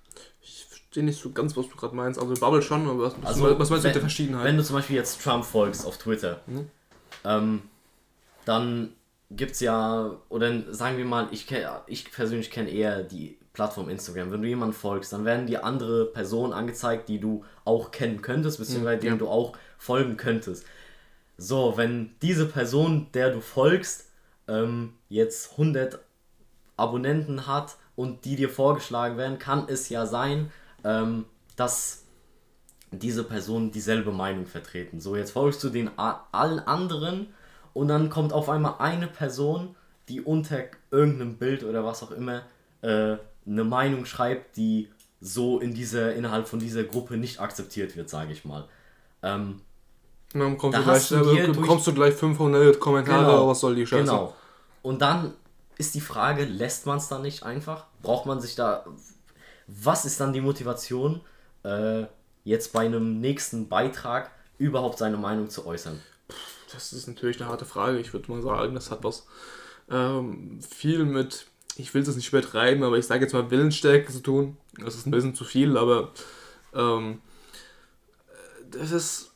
[0.42, 2.20] Ich verstehe nicht so ganz, was du gerade meinst.
[2.20, 4.46] Also Bubble schon, aber was, Also, was meinst du wenn- mit der Verschiedenheit?
[4.46, 6.70] Wenn du zum Beispiel jetzt Trump folgst auf Twitter, Mhm.
[7.24, 7.62] ähm,
[8.46, 8.94] dann
[9.32, 14.32] gibt's ja, oder sagen wir mal, ich, kenn, ich persönlich kenne eher die Plattform Instagram.
[14.32, 18.60] Wenn du jemanden folgst, dann werden dir andere Personen angezeigt, die du auch kennen könntest,
[18.60, 19.20] beziehungsweise Mhm, denen ja.
[19.20, 20.66] du auch folgen könntest.
[21.38, 24.10] So, wenn diese Person, der du folgst,
[24.48, 26.00] ähm, jetzt 100
[26.78, 30.52] Abonnenten hat und die dir vorgeschlagen werden, kann es ja sein,
[30.84, 32.04] ähm, dass
[32.92, 35.00] diese Personen dieselbe Meinung vertreten.
[35.00, 37.28] So, jetzt folgst du den allen anderen
[37.74, 39.76] und dann kommt auf einmal eine Person,
[40.08, 42.44] die unter irgendeinem Bild oder was auch immer
[42.82, 48.10] äh, eine Meinung schreibt, die so in dieser, innerhalb von dieser Gruppe nicht akzeptiert wird,
[48.10, 48.68] sage ich mal.
[49.26, 49.62] Ähm,
[50.34, 53.76] dann kommst, da du gleich, du äh, bekommst du gleich 500 Kommentare, genau, was soll
[53.76, 54.04] die Scheiße?
[54.04, 54.36] Genau.
[54.82, 55.34] Und dann
[55.78, 57.86] ist die Frage, lässt man es dann nicht einfach?
[58.02, 58.86] Braucht man sich da...
[59.68, 61.22] Was ist dann die Motivation,
[61.64, 62.04] äh,
[62.44, 66.02] jetzt bei einem nächsten Beitrag überhaupt seine Meinung zu äußern?
[66.72, 67.98] Das ist natürlich eine harte Frage.
[68.00, 69.26] Ich würde mal sagen, das hat was
[69.90, 74.22] ähm, viel mit, ich will es nicht übertreiben, aber ich sage jetzt mal Willensstärke zu
[74.22, 74.58] tun.
[74.78, 76.12] Das ist ein bisschen zu viel, aber
[76.74, 77.22] ähm,
[78.80, 79.32] das ist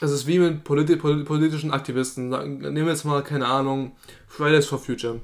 [0.00, 2.28] es ist wie mit politi politischen Aktivisten.
[2.28, 3.92] Nehmen wir jetzt mal, keine Ahnung,
[4.26, 5.20] Fridays for Future.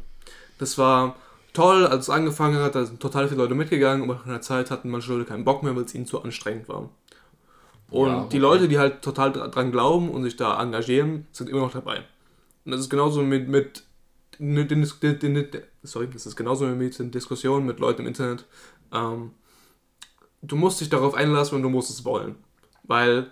[0.59, 1.17] Das war
[1.53, 4.71] toll, als es angefangen hat, da sind total viele Leute mitgegangen, aber nach einer Zeit
[4.71, 6.89] hatten manche Leute keinen Bock mehr, weil es ihnen zu anstrengend war.
[7.91, 11.61] Und ja, die Leute, die halt total dran glauben und sich da engagieren, sind immer
[11.61, 12.05] noch dabei.
[12.65, 13.85] Und das ist genauso mit, mit
[14.39, 15.49] den, den, den,
[15.83, 18.47] sorry, das ist genauso mit den Diskussionen mit Leuten im Internet.
[18.93, 19.33] Ähm,
[20.43, 22.37] du musst dich darauf einlassen und du musst es wollen.
[22.83, 23.31] Weil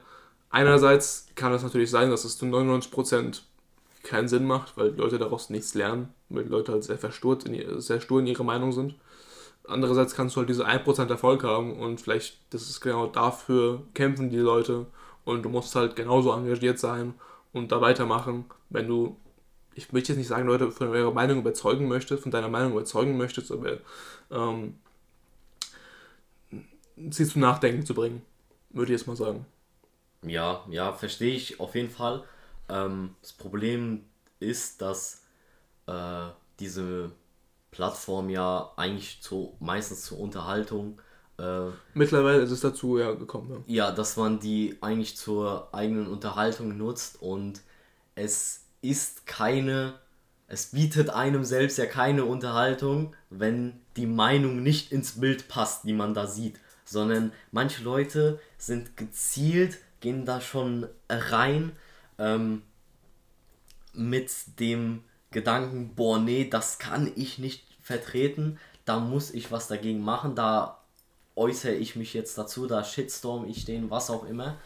[0.50, 3.42] einerseits kann es natürlich sein, dass es zu 99%
[4.02, 7.44] keinen Sinn macht, weil die Leute daraus nichts lernen, weil die Leute halt sehr verstört,
[7.44, 8.94] in, sehr stur in ihrer Meinung sind.
[9.66, 14.30] Andererseits kannst du halt diese 1% Erfolg haben und vielleicht, das ist genau dafür kämpfen
[14.30, 14.86] die Leute
[15.24, 17.14] und du musst halt genauso engagiert sein
[17.52, 19.16] und da weitermachen, wenn du,
[19.74, 23.18] ich möchte jetzt nicht sagen, Leute von ihrer Meinung überzeugen möchtest, von deiner Meinung überzeugen
[23.18, 23.78] möchtest, aber
[24.30, 24.78] ähm,
[27.10, 28.22] sie zu nachdenken zu bringen,
[28.70, 29.46] würde ich jetzt mal sagen.
[30.22, 32.24] Ja, ja, verstehe ich auf jeden Fall.
[32.68, 34.04] Ähm, das Problem
[34.40, 35.22] ist, dass
[35.86, 36.28] äh,
[36.60, 37.12] diese
[37.70, 41.00] Plattform ja eigentlich zu, meistens zur Unterhaltung.
[41.38, 43.64] Äh, Mittlerweile ist es dazu ja gekommen.
[43.66, 43.86] Ja.
[43.86, 47.60] ja, dass man die eigentlich zur eigenen Unterhaltung nutzt und
[48.14, 49.94] es ist keine,
[50.48, 55.92] es bietet einem selbst ja keine Unterhaltung, wenn die Meinung nicht ins Bild passt, die
[55.92, 61.72] man da sieht, sondern manche Leute sind gezielt, gehen da schon rein
[62.18, 62.62] ähm,
[63.92, 70.00] mit dem Gedanken, boah, nee, das kann ich nicht vertreten, da muss ich was dagegen
[70.00, 70.82] machen, da
[71.36, 74.56] äußere ich mich jetzt dazu, da shitstorm ich den, was auch immer,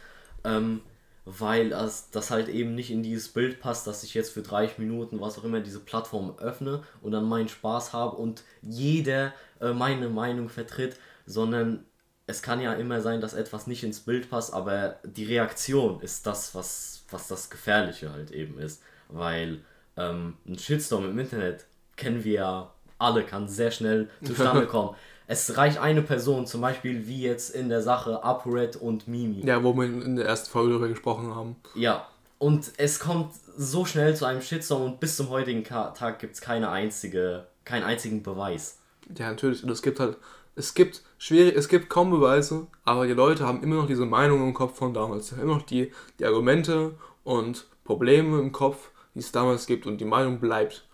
[0.45, 0.81] ähm,
[1.25, 4.79] weil das, das halt eben nicht in dieses Bild passt, dass ich jetzt für 30
[4.79, 9.73] Minuten, was auch immer, diese Plattform öffne und dann meinen Spaß habe und jeder äh,
[9.73, 11.85] meine Meinung vertritt, sondern
[12.27, 16.27] es kann ja immer sein, dass etwas nicht ins Bild passt, aber die Reaktion ist
[16.27, 18.83] das, was, was das Gefährliche halt eben ist.
[19.09, 19.61] Weil
[19.97, 24.95] ähm, ein Shitstorm im Internet kennen wir ja alle, kann sehr schnell zustande kommen.
[25.27, 29.45] es reicht eine Person, zum Beispiel wie jetzt in der Sache ApoRed und Mimi.
[29.45, 31.57] Ja, wo wir in der ersten Folge darüber gesprochen haben.
[31.75, 32.07] Ja,
[32.39, 36.41] und es kommt so schnell zu einem Shitstorm und bis zum heutigen Tag gibt es
[36.41, 38.79] keine einzige, keinen einzigen Beweis.
[39.17, 39.63] Ja, natürlich.
[39.63, 40.17] Und es gibt halt
[40.55, 44.43] es gibt schwierig, es gibt kaum Beweise, aber die Leute haben immer noch diese Meinung
[44.43, 45.29] im Kopf von damals.
[45.29, 49.87] Sie haben immer noch die, die Argumente und Probleme im Kopf, die es damals gibt
[49.87, 50.87] und die Meinung bleibt.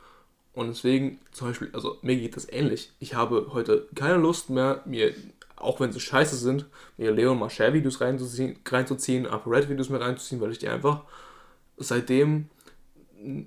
[0.53, 2.93] Und deswegen, zum Beispiel, also mir geht das ähnlich.
[2.99, 5.15] Ich habe heute keine Lust mehr, mir,
[5.57, 6.67] auch wenn sie scheiße sind,
[6.97, 11.03] mir Leon Marshall Videos reinzuziehen, reinzuziehen Red Videos mehr reinzuziehen, weil ich die einfach
[11.77, 12.49] seitdem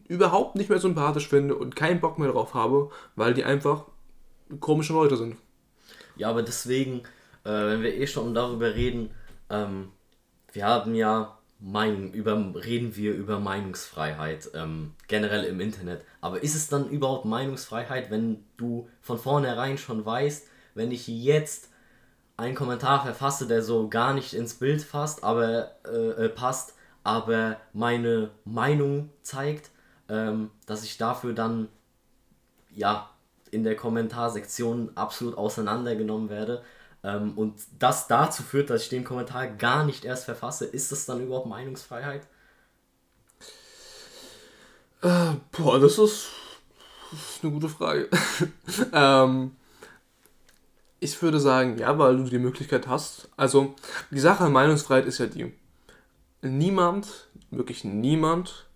[0.08, 3.86] überhaupt nicht mehr sympathisch finde und keinen Bock mehr drauf habe, weil die einfach
[4.60, 5.38] komische Leute sind.
[6.16, 7.00] Ja, aber deswegen,
[7.44, 9.12] äh, wenn wir eh schon darüber reden,
[9.50, 9.92] ähm,
[10.54, 16.04] wir haben ja Meinung, über, reden wir über Meinungsfreiheit ähm, generell im Internet.
[16.20, 21.70] Aber ist es dann überhaupt Meinungsfreiheit, wenn du von vornherein schon weißt, wenn ich jetzt
[22.36, 27.58] einen Kommentar verfasse, der so gar nicht ins Bild fasst, aber äh, äh, passt, aber
[27.74, 29.70] meine Meinung zeigt,
[30.10, 31.68] ähm, dass ich dafür dann
[32.74, 33.11] ja
[33.52, 36.64] in der Kommentarsektion absolut auseinandergenommen werde
[37.04, 41.06] ähm, und das dazu führt, dass ich den Kommentar gar nicht erst verfasse, ist das
[41.06, 42.28] dann überhaupt Meinungsfreiheit?
[45.02, 46.30] Äh, boah, das ist,
[47.42, 48.08] eine gute Frage.
[48.94, 49.52] ähm,
[51.00, 53.30] ich würde sagen, ja, weil du die Möglichkeit hast.
[53.36, 53.74] Also,
[54.12, 55.52] die Sache Meinungsfreiheit ist ja die,
[56.44, 58.68] niemand, wirklich niemand,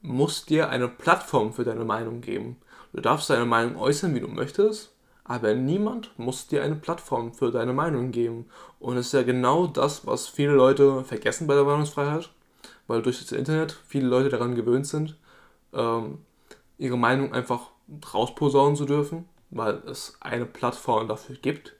[0.00, 2.56] muss dir eine Plattform für deine Meinung geben.
[2.92, 7.50] Du darfst deine Meinung äußern, wie du möchtest, aber niemand muss dir eine Plattform für
[7.50, 8.46] deine Meinung geben.
[8.80, 12.30] Und es ist ja genau das, was viele Leute vergessen bei der Meinungsfreiheit,
[12.86, 15.16] weil durch das Internet viele Leute daran gewöhnt sind,
[15.74, 16.18] ähm,
[16.78, 17.70] ihre Meinung einfach
[18.14, 21.74] rausposaunen zu dürfen, weil es eine Plattform dafür gibt.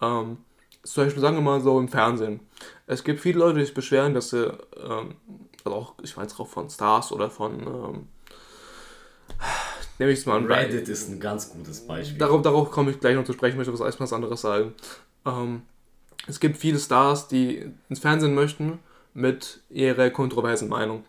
[0.00, 0.38] Ähm,
[0.82, 2.40] zum Beispiel sagen wir mal so im Fernsehen.
[2.86, 5.16] Es gibt viele Leute, die sich beschweren, dass sie, ähm,
[5.64, 8.08] also auch, ich weiß auch von Stars oder von ähm,
[9.98, 10.46] nehme ich es mal an.
[10.46, 12.18] Reddit ist ein ganz gutes Beispiel.
[12.18, 14.74] Darauf, darauf komme ich gleich noch zu sprechen, möchte was, was anderes sagen.
[15.26, 15.62] Ähm,
[16.26, 18.78] es gibt viele Stars, die ins Fernsehen möchten
[19.14, 21.04] mit ihrer kontroversen Meinung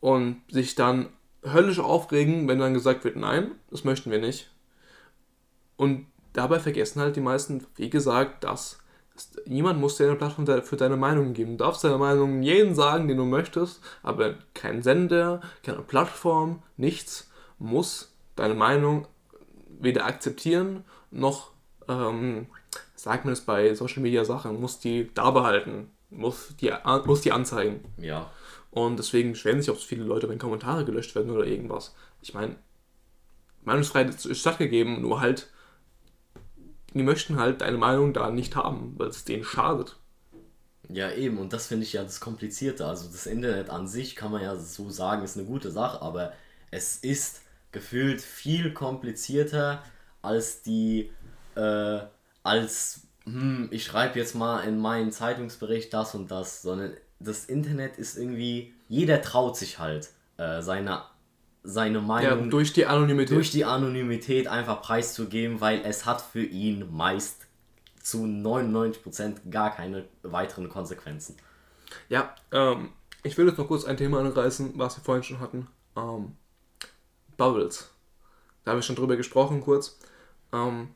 [0.00, 1.08] und sich dann
[1.44, 4.50] höllisch aufregen, wenn dann gesagt wird, nein, das möchten wir nicht.
[5.76, 8.78] Und dabei vergessen halt die meisten, wie gesagt, dass
[9.46, 11.56] niemand muss dir eine Plattform für deine Meinung geben.
[11.56, 17.29] Du darfst deine Meinung jeden sagen, den du möchtest, aber kein Sender, keine Plattform, nichts
[17.60, 19.06] muss deine Meinung
[19.78, 21.52] weder akzeptieren noch,
[21.88, 22.46] ähm,
[22.96, 26.72] sagt man es bei Social Media Sachen, muss die da behalten, muss die,
[27.06, 27.84] muss die anzeigen.
[27.98, 28.30] Ja.
[28.72, 31.94] Und deswegen beschweren sich auch so viele Leute, wenn Kommentare gelöscht werden oder irgendwas.
[32.22, 32.56] Ich meine,
[33.64, 35.48] Meinungsfreiheit ist stattgegeben, nur halt
[36.94, 39.96] die möchten halt deine Meinung da nicht haben, weil es denen schadet.
[40.88, 42.86] Ja, eben, und das finde ich ja das Komplizierte.
[42.86, 46.32] Also das Internet an sich kann man ja so sagen, ist eine gute Sache, aber
[46.72, 47.42] es ist
[47.72, 49.82] gefühlt viel komplizierter
[50.22, 51.10] als die,
[51.54, 52.00] äh,
[52.42, 57.96] als, hm, ich schreibe jetzt mal in meinen Zeitungsbericht das und das, sondern das Internet
[57.96, 61.02] ist irgendwie, jeder traut sich halt, äh, seine
[61.62, 66.42] seine Meinung ja, durch die Anonymität durch die Anonymität einfach preiszugeben, weil es hat für
[66.42, 67.46] ihn meist
[68.02, 71.36] zu 99% gar keine weiteren Konsequenzen.
[72.08, 72.90] Ja, ähm,
[73.22, 75.66] ich will jetzt noch kurz ein Thema anreißen, was wir vorhin schon hatten.
[75.96, 76.36] Ähm,
[77.40, 77.90] Bubbles.
[78.64, 79.98] Da habe ich schon drüber gesprochen kurz.
[80.52, 80.88] Ähm,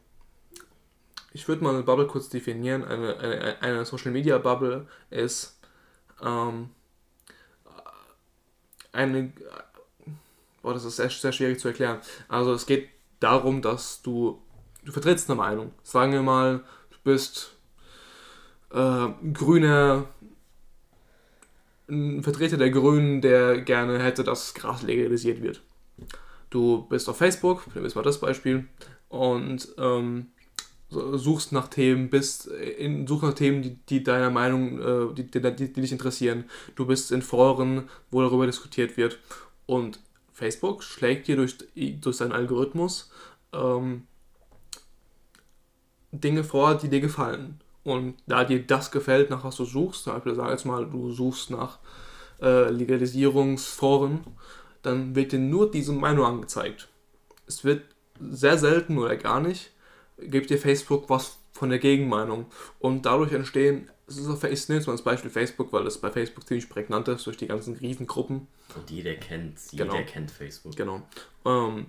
[1.33, 2.85] ich würde mal eine Bubble kurz definieren.
[2.85, 5.59] Eine, eine, eine Social Media Bubble ist
[6.23, 6.69] ähm,
[8.93, 9.33] eine,
[10.63, 11.99] Oh, das ist sehr, sehr schwierig zu erklären.
[12.27, 12.89] Also es geht
[13.21, 14.41] darum, dass du,
[14.85, 15.73] du vertrittst eine Meinung.
[15.83, 17.55] Sagen wir mal, du bist
[18.71, 20.07] äh, grüner,
[21.89, 25.61] ein Vertreter der Grünen, der gerne hätte, dass Gras legalisiert wird.
[26.55, 28.69] Du bist auf Facebook, nehmen wir mal das Beispiel,
[29.09, 30.27] und ähm,
[30.89, 35.41] suchst nach Themen, bist in, suchst nach Themen, die, die deiner Meinung, äh, die, die,
[35.41, 36.45] die, dich interessieren.
[36.77, 39.19] Du bist in Foren, wo darüber diskutiert wird.
[39.67, 39.99] Und
[40.33, 43.11] Facebook schlägt dir durch, durch seinen Algorithmus
[43.53, 44.05] ähm,
[46.13, 47.61] Dinge vor, die dir gefallen.
[47.83, 51.11] Und da dir das gefällt, nach was du suchst, zum Beispiel sag jetzt mal, du
[51.11, 51.81] suchst nach
[52.41, 54.21] äh, Legalisierungsforen,
[54.85, 56.89] dann wird dir nur diese Meinung angezeigt.
[57.47, 57.83] Es wird
[58.21, 59.73] sehr selten oder gar nicht,
[60.19, 62.47] gibt dir Facebook was von der Gegenmeinung.
[62.79, 65.99] Und dadurch entstehen es ist auf, ich nehme jetzt mal als Beispiel Facebook, weil es
[65.99, 68.47] bei Facebook ziemlich prägnant ist durch die ganzen Riesengruppen.
[68.75, 70.05] Und jeder kennt, jeder genau.
[70.07, 70.77] kennt Facebook.
[70.77, 71.03] Genau.
[71.47, 71.87] Ähm,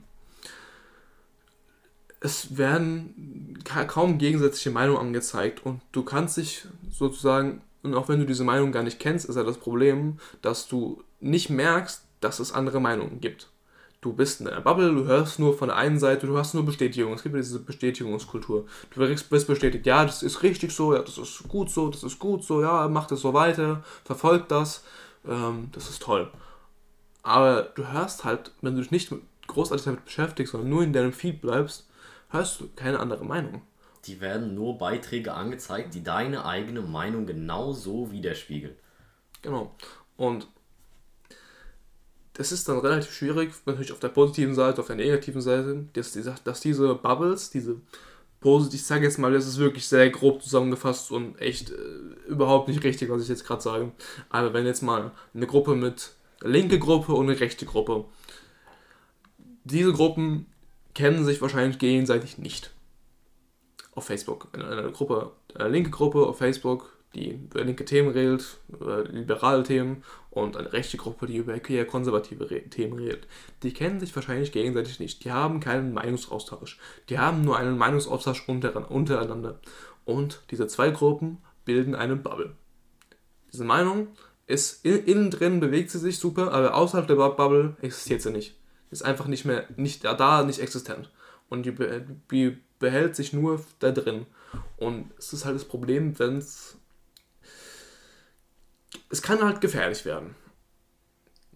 [2.21, 8.25] es werden kaum gegensätzliche Meinungen angezeigt und du kannst dich sozusagen, und auch wenn du
[8.25, 12.51] diese Meinung gar nicht kennst, ist ja das Problem, dass du nicht merkst, dass es
[12.51, 13.49] andere Meinungen gibt
[14.05, 16.63] du bist in einer Bubble, du hörst nur von der einen Seite, du hast nur
[16.63, 17.13] Bestätigung.
[17.13, 18.67] Es gibt ja diese Bestätigungskultur.
[18.91, 22.19] Du bist bestätigt, ja, das ist richtig so, ja, das ist gut so, das ist
[22.19, 24.83] gut so, ja, mach das so weiter, verfolgt das,
[25.27, 26.31] ähm, das ist toll.
[27.23, 29.11] Aber du hörst halt, wenn du dich nicht
[29.47, 31.89] großartig damit beschäftigst, sondern nur in deinem Feed bleibst,
[32.29, 33.63] hörst du keine andere Meinung.
[34.05, 38.75] Die werden nur Beiträge angezeigt, die deine eigene Meinung genauso widerspiegeln.
[39.41, 39.73] Genau.
[40.15, 40.47] Und
[42.35, 46.11] das ist dann relativ schwierig, natürlich auf der positiven Seite, auf der negativen Seite, dass,
[46.11, 47.77] diese, dass diese Bubbles, diese
[48.41, 51.75] positiv, ich sage jetzt mal, das ist wirklich sehr grob zusammengefasst und echt äh,
[52.27, 53.91] überhaupt nicht richtig, was ich jetzt gerade sage.
[54.29, 58.05] Aber wenn jetzt mal eine Gruppe mit linke Gruppe und eine rechte Gruppe,
[59.63, 60.45] diese Gruppen
[60.93, 62.71] kennen sich wahrscheinlich gegenseitig nicht.
[63.93, 64.49] Auf Facebook.
[64.53, 69.63] In einer Gruppe, eine linke Gruppe auf Facebook die über linke Themen redet, über liberale
[69.63, 73.27] Themen und eine rechte Gruppe, die über eher konservative Themen redet.
[73.63, 75.23] Die kennen sich wahrscheinlich gegenseitig nicht.
[75.23, 76.77] Die haben keinen Meinungsaustausch.
[77.09, 79.59] Die haben nur einen Meinungsaustausch untereinander.
[80.03, 82.55] Und diese zwei Gruppen bilden eine Bubble.
[83.51, 84.09] Diese Meinung
[84.47, 88.55] ist innen drin, bewegt sie sich super, aber außerhalb der Bubble existiert sie nicht.
[88.91, 91.09] Ist einfach nicht mehr, nicht da, nicht existent.
[91.49, 94.25] Und die, behält sich nur da drin.
[94.77, 96.77] Und es ist halt das Problem, wenn es
[99.09, 100.35] es kann halt gefährlich werden.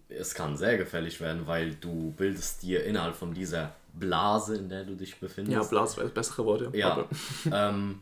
[0.08, 4.84] Es kann sehr gefährlich werden, weil du bildest dir innerhalb von dieser Blase, in der
[4.84, 5.54] du dich befindest.
[5.54, 6.98] Ja, Blase wäre das bessere Wort, ja.
[6.98, 7.08] ja
[7.70, 8.00] ähm,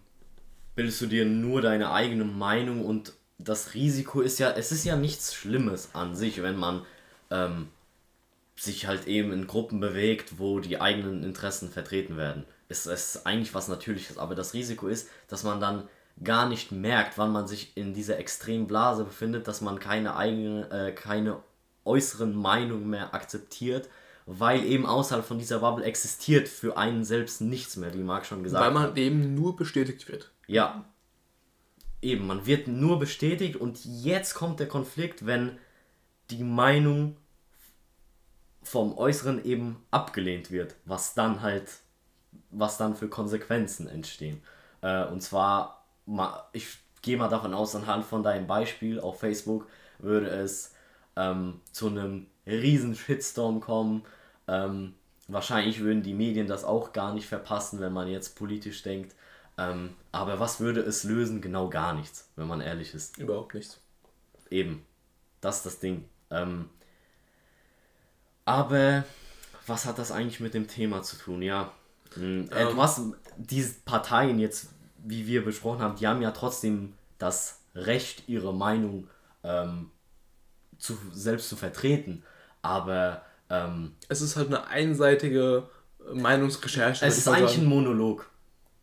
[0.74, 4.96] bildest du dir nur deine eigene Meinung und das Risiko ist ja, es ist ja
[4.96, 6.84] nichts Schlimmes an sich, wenn man
[7.30, 7.68] ähm,
[8.56, 12.44] sich halt eben in Gruppen bewegt, wo die eigenen Interessen vertreten werden.
[12.68, 15.88] Es ist eigentlich was Natürliches, aber das Risiko ist, dass man dann
[16.22, 20.70] gar nicht merkt, wann man sich in dieser extremen Blase befindet, dass man keine eigene,
[20.70, 21.38] äh, keine
[21.84, 23.88] äußeren Meinungen mehr akzeptiert
[24.30, 28.42] weil eben außerhalb von dieser Bubble existiert für einen selbst nichts mehr, wie Marc schon
[28.42, 28.98] gesagt Weil man hat.
[28.98, 30.30] eben nur bestätigt wird.
[30.46, 30.84] Ja.
[32.02, 35.56] Eben, man wird nur bestätigt und jetzt kommt der Konflikt, wenn
[36.28, 37.16] die Meinung
[38.62, 41.70] vom Äußeren eben abgelehnt wird, was dann halt,
[42.50, 44.42] was dann für Konsequenzen entstehen.
[44.82, 45.77] Äh, und zwar,
[46.52, 49.66] ich gehe mal davon aus, anhand von deinem Beispiel auf Facebook
[49.98, 50.74] würde es
[51.16, 54.04] ähm, zu einem riesen Shitstorm kommen.
[54.46, 54.94] Ähm,
[55.26, 59.14] wahrscheinlich würden die Medien das auch gar nicht verpassen, wenn man jetzt politisch denkt.
[59.58, 61.40] Ähm, aber was würde es lösen?
[61.40, 63.18] Genau gar nichts, wenn man ehrlich ist.
[63.18, 63.80] Überhaupt nichts.
[64.50, 64.84] Eben.
[65.40, 66.08] Das ist das Ding.
[66.30, 66.70] Ähm,
[68.44, 69.04] aber
[69.66, 71.42] was hat das eigentlich mit dem Thema zu tun?
[71.42, 71.72] Ja.
[72.16, 73.00] Ähm, äh, du hast
[73.36, 74.70] diese Parteien jetzt,
[75.04, 79.08] wie wir besprochen haben, die haben ja trotzdem das Recht, ihre Meinung
[79.44, 79.90] ähm,
[80.78, 82.22] zu, selbst zu vertreten.
[82.62, 85.68] Aber ähm, Es ist halt eine einseitige
[86.12, 87.02] Meinungsrecherche.
[87.02, 87.62] würd es ist eigentlich sagen.
[87.62, 88.28] ein Monolog.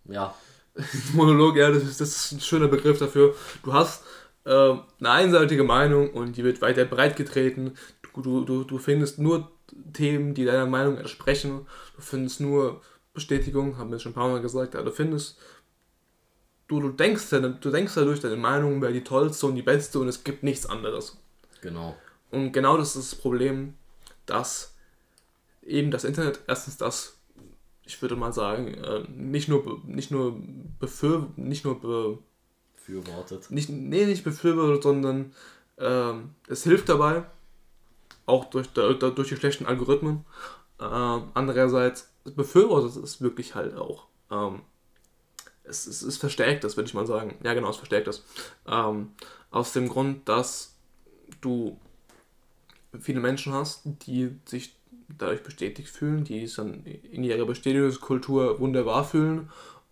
[0.06, 0.36] Ja.
[1.14, 3.36] Monolog, ja, das ist, das ist ein schöner Begriff dafür.
[3.64, 4.04] Du hast
[4.46, 7.78] ähm, eine einseitige Meinung und die wird weiter breitgetreten.
[8.02, 9.52] Du, du, du, du findest nur
[9.94, 11.66] Themen, die deiner Meinung entsprechen.
[11.96, 12.82] Du findest nur
[13.14, 15.38] Bestätigung, haben wir schon ein paar Mal gesagt, aber du findest,
[16.68, 20.00] du, du denkst ja, du denkst dadurch, deine Meinung wäre die tollste und die beste
[20.00, 21.18] und es gibt nichts anderes.
[21.62, 21.96] Genau.
[22.32, 23.76] Und genau das ist das Problem,
[24.26, 24.76] dass
[25.64, 27.18] eben das Internet erstens das,
[27.84, 30.40] ich würde mal sagen, äh, nicht nur nicht nur
[30.80, 32.18] befür, nicht nur be,
[32.76, 33.50] Fürwortet.
[33.50, 35.34] nicht nee, nicht befürwortet, sondern
[35.78, 37.26] ähm, es hilft dabei,
[38.26, 40.26] auch durch, durch die schlechten Algorithmen.
[40.80, 44.08] Ähm, andererseits befürwortet es wirklich halt auch.
[44.30, 44.62] Ähm,
[45.68, 47.36] es, es, es verstärkt das, würde ich mal sagen.
[47.44, 48.24] Ja, genau, es verstärkt das.
[48.68, 49.12] Ähm,
[49.52, 50.76] aus dem Grund, dass
[51.42, 51.80] du
[53.00, 54.76] viele Menschen hast, die sich
[55.08, 59.50] dadurch bestätigt fühlen, die sich dann in ihrer Bestätigungskultur wunderbar fühlen,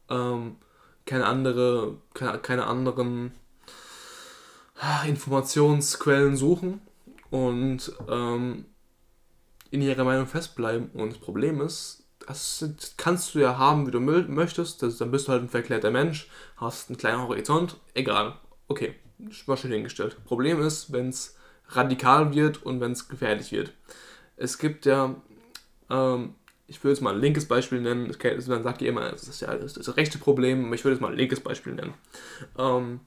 [0.10, 0.58] ähm,
[1.06, 3.32] keine andere, keine, keine anderen
[4.80, 6.82] ah, Informationsquellen suchen
[7.30, 8.66] und ähm,
[9.72, 10.90] in ihrer Meinung festbleiben.
[10.94, 14.82] Und das Problem ist, das kannst du ja haben, wie du mö- möchtest.
[14.82, 18.36] Das, dann bist du halt ein verklärter Mensch, hast einen kleinen Horizont, egal.
[18.68, 18.96] Okay,
[19.46, 20.18] war schön hingestellt.
[20.26, 21.36] Problem ist, wenn es
[21.70, 23.74] radikal wird und wenn es gefährlich wird.
[24.38, 25.16] Es gibt ja,
[25.90, 26.36] ähm,
[26.68, 28.12] ich würde jetzt mal ein linkes Beispiel nennen.
[28.18, 30.94] Kennt- Man sagt ja immer, das ist ja das, das rechte Problem, aber ich würde
[30.96, 31.94] jetzt mal ein linkes Beispiel nennen.
[32.58, 33.00] Ähm,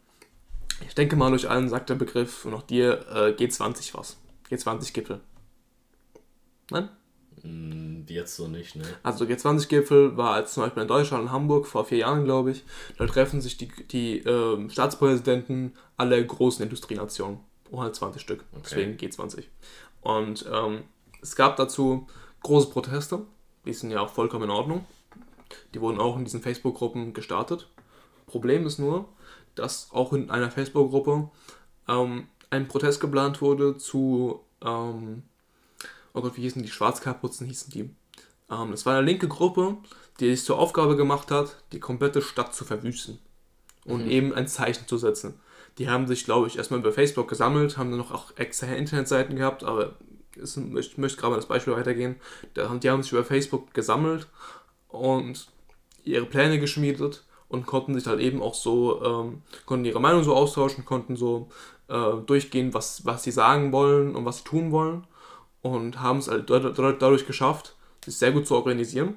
[0.87, 4.19] ich denke mal, durch allen sagt der Begriff und auch dir äh, G20 was.
[4.51, 5.21] G20-Gipfel.
[6.71, 6.89] Nein?
[7.43, 8.85] Hm, jetzt so nicht, ne?
[9.03, 12.65] Also G20-Gipfel war als zum Beispiel in Deutschland, in Hamburg, vor vier Jahren, glaube ich.
[12.99, 17.41] Da treffen sich die, die ähm, Staatspräsidenten aller großen Industrienationen.
[17.67, 18.45] 120 Stück.
[18.65, 19.45] Deswegen G20.
[20.01, 20.85] Und ähm,
[21.21, 22.07] es gab dazu
[22.43, 23.23] große Proteste.
[23.65, 24.85] Die sind ja auch vollkommen in Ordnung.
[25.75, 27.69] Die wurden auch in diesen Facebook-Gruppen gestartet.
[28.27, 29.09] Problem ist nur,
[29.55, 31.31] dass auch in einer Facebook-Gruppe
[31.89, 35.25] ähm, ein Protest geplant wurde zu, ähm,
[36.17, 36.69] oh Gott, wie hießen die?
[36.69, 37.91] Schwarzkapuzen hießen die.
[38.51, 39.77] Ähm, das war eine linke Gruppe,
[40.19, 43.19] die sich zur Aufgabe gemacht hat, die komplette Stadt zu verwüsten
[43.85, 45.39] und eben ein Zeichen zu setzen.
[45.79, 49.37] Die haben sich, glaube ich, erstmal über Facebook gesammelt, haben dann noch auch extra Internetseiten
[49.37, 49.95] gehabt, aber
[50.35, 52.17] ist, ich möchte gerade mal das Beispiel weitergehen.
[52.57, 54.27] Die haben sich über Facebook gesammelt
[54.89, 55.49] und
[56.03, 60.35] ihre Pläne geschmiedet und konnten sich halt eben auch so, ähm, konnten ihre Meinung so
[60.35, 61.49] austauschen, konnten so
[61.89, 65.07] äh, durchgehen, was, was sie sagen wollen und was sie tun wollen
[65.75, 69.17] und haben es halt dad- dad- dadurch geschafft, sich sehr gut zu organisieren.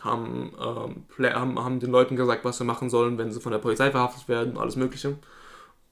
[0.00, 3.58] Haben, ähm, haben, haben den Leuten gesagt, was sie machen sollen, wenn sie von der
[3.58, 5.16] Polizei verhaftet werden und alles Mögliche.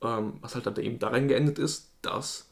[0.03, 2.51] Ähm, was halt dann eben darin geendet ist, dass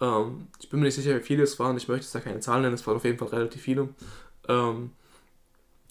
[0.00, 2.40] ähm, ich bin mir nicht sicher, wie viele es waren, ich möchte jetzt da keine
[2.40, 3.88] Zahlen nennen, es waren auf jeden Fall relativ viele.
[4.48, 4.92] Ähm,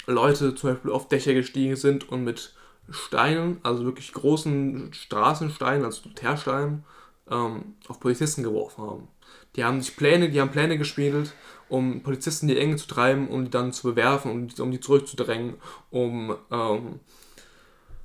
[0.07, 2.53] Leute zum Beispiel auf Dächer gestiegen sind und mit
[2.89, 6.83] Steinen, also wirklich großen Straßensteinen, also Teersteinen,
[7.29, 9.07] ähm, auf Polizisten geworfen haben.
[9.55, 11.33] Die haben sich Pläne, die haben Pläne gespielt,
[11.67, 14.79] um Polizisten in die Enge zu treiben und die dann zu bewerfen, um, um die
[14.79, 15.55] zurückzudrängen,
[15.89, 16.99] um ähm,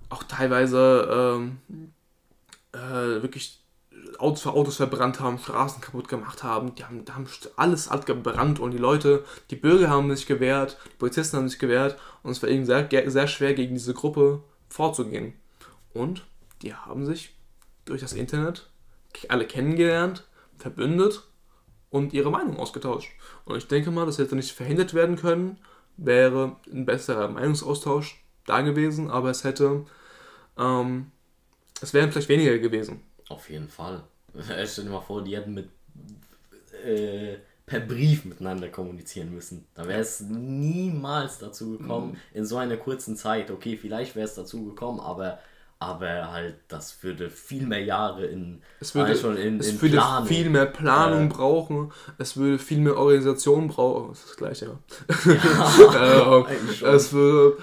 [0.08, 1.92] auch teilweise ähm,
[2.72, 3.60] äh, wirklich
[4.18, 6.74] Autos Autos verbrannt haben, Straßen kaputt gemacht haben.
[6.74, 7.26] Die haben, die haben
[7.56, 11.58] alles alt gebrannt und die Leute, die Bürger haben sich gewehrt, die Polizisten haben sich
[11.58, 15.34] gewehrt und es war eben sehr, sehr schwer gegen diese Gruppe vorzugehen.
[15.92, 16.24] Und
[16.62, 17.34] die haben sich
[17.84, 18.68] durch das Internet
[19.28, 20.26] alle kennengelernt,
[20.58, 21.22] verbündet
[21.96, 23.10] und ihre Meinung ausgetauscht.
[23.44, 25.58] Und ich denke mal, das hätte nicht verhindert werden können,
[25.96, 29.84] wäre ein besserer Meinungsaustausch da gewesen, aber es hätte,
[30.58, 31.10] ähm,
[31.80, 33.00] es wären vielleicht weniger gewesen.
[33.28, 34.02] Auf jeden Fall.
[34.66, 35.68] Stell dir mal vor, die hätten mit
[36.84, 39.66] äh, per Brief miteinander kommunizieren müssen.
[39.74, 42.16] Da wäre es niemals dazu gekommen, Mhm.
[42.34, 43.50] in so einer kurzen Zeit.
[43.50, 45.38] Okay, vielleicht wäre es dazu gekommen, aber,
[45.78, 49.96] aber halt, das würde viel mehr Jahre in, Es würde, schon in, es in würde
[49.96, 50.26] Planung.
[50.28, 51.28] viel mehr Planung Äh.
[51.28, 54.08] brauchen, es würde viel mehr Organisation brauchen.
[54.10, 54.78] Das ist das gleiche, ja.
[55.92, 56.88] Ja, Ähm, eigentlich schon.
[56.88, 57.62] es, würde,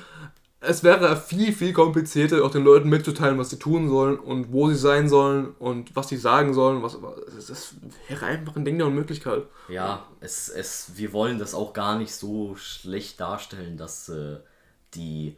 [0.59, 4.69] es wäre viel, viel komplizierter, auch den Leuten mitzuteilen, was sie tun sollen und wo
[4.69, 6.83] sie sein sollen und was sie sagen sollen.
[6.83, 6.97] Was,
[7.35, 7.75] das, das
[8.07, 9.43] wäre einfach ein Ding der Unmöglichkeit.
[9.67, 14.37] Ja, es, es, wir wollen das auch gar nicht so schlecht darstellen, dass äh,
[14.93, 15.37] die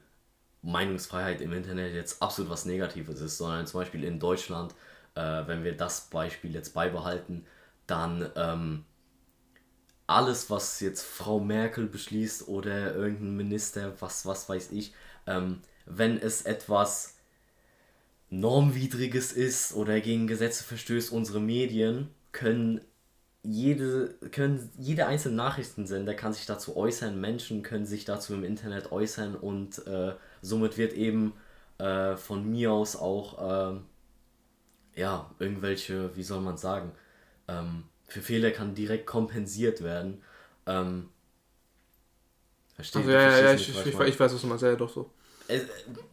[0.65, 4.73] Meinungsfreiheit im Internet jetzt absolut was Negatives ist, sondern zum Beispiel in Deutschland,
[5.15, 7.45] äh, wenn wir das Beispiel jetzt beibehalten,
[7.87, 8.85] dann ähm,
[10.07, 14.93] alles, was jetzt Frau Merkel beschließt oder irgendein Minister, was, was weiß ich,
[15.27, 17.17] ähm, wenn es etwas
[18.29, 22.81] Normwidriges ist oder gegen Gesetze verstößt, unsere Medien können
[23.43, 28.91] jede, können, jede einzelne Nachrichtensender kann sich dazu äußern, Menschen können sich dazu im Internet
[28.91, 30.13] äußern und äh,
[30.45, 31.33] somit wird eben
[31.79, 33.85] äh, von mir aus auch ähm,
[34.95, 36.91] ja, irgendwelche, wie soll man sagen,
[37.47, 40.21] ähm, für Fehler kann direkt kompensiert werden.
[40.65, 41.09] Ähm,
[42.75, 44.63] verstehe Also, ja, ja, ja, ich, ich, ich, weiß, was du meinst.
[44.63, 45.09] Ja, doch so.
[45.47, 45.65] Es-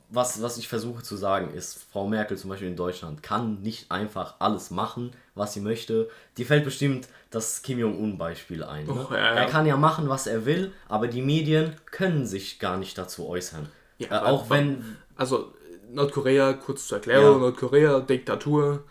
[0.09, 3.91] was, was ich versuche zu sagen ist, Frau Merkel zum Beispiel in Deutschland kann nicht
[3.91, 6.11] einfach alles machen, was sie möchte.
[6.37, 8.93] Die fällt bestimmt das Kim Jong-un-Beispiel ein.
[8.93, 9.07] Ne?
[9.07, 9.35] Och, ja, ja.
[9.35, 13.27] Er kann ja machen, was er will, aber die Medien können sich gar nicht dazu
[13.27, 13.71] äußern.
[14.11, 15.53] Ja, äh, auch wenn, Also,
[15.91, 17.39] Nordkorea, kurz zur Erklärung, Ja.
[17.39, 18.85] Nordkorea, Diktatur,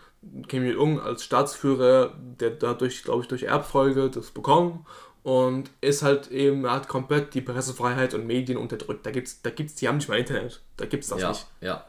[0.48, 4.86] Kim Jong-un als Staatsführer, der dadurch, glaube ich, durch Erbfolge das bekommen
[5.24, 9.04] und ist halt eben, er hat komplett die Pressefreiheit und Medien unterdrückt.
[9.04, 10.60] Da gibt's, da gibt's, die haben nicht mal Internet.
[10.76, 11.46] Da gibt's das ja, nicht.
[11.60, 11.84] ja.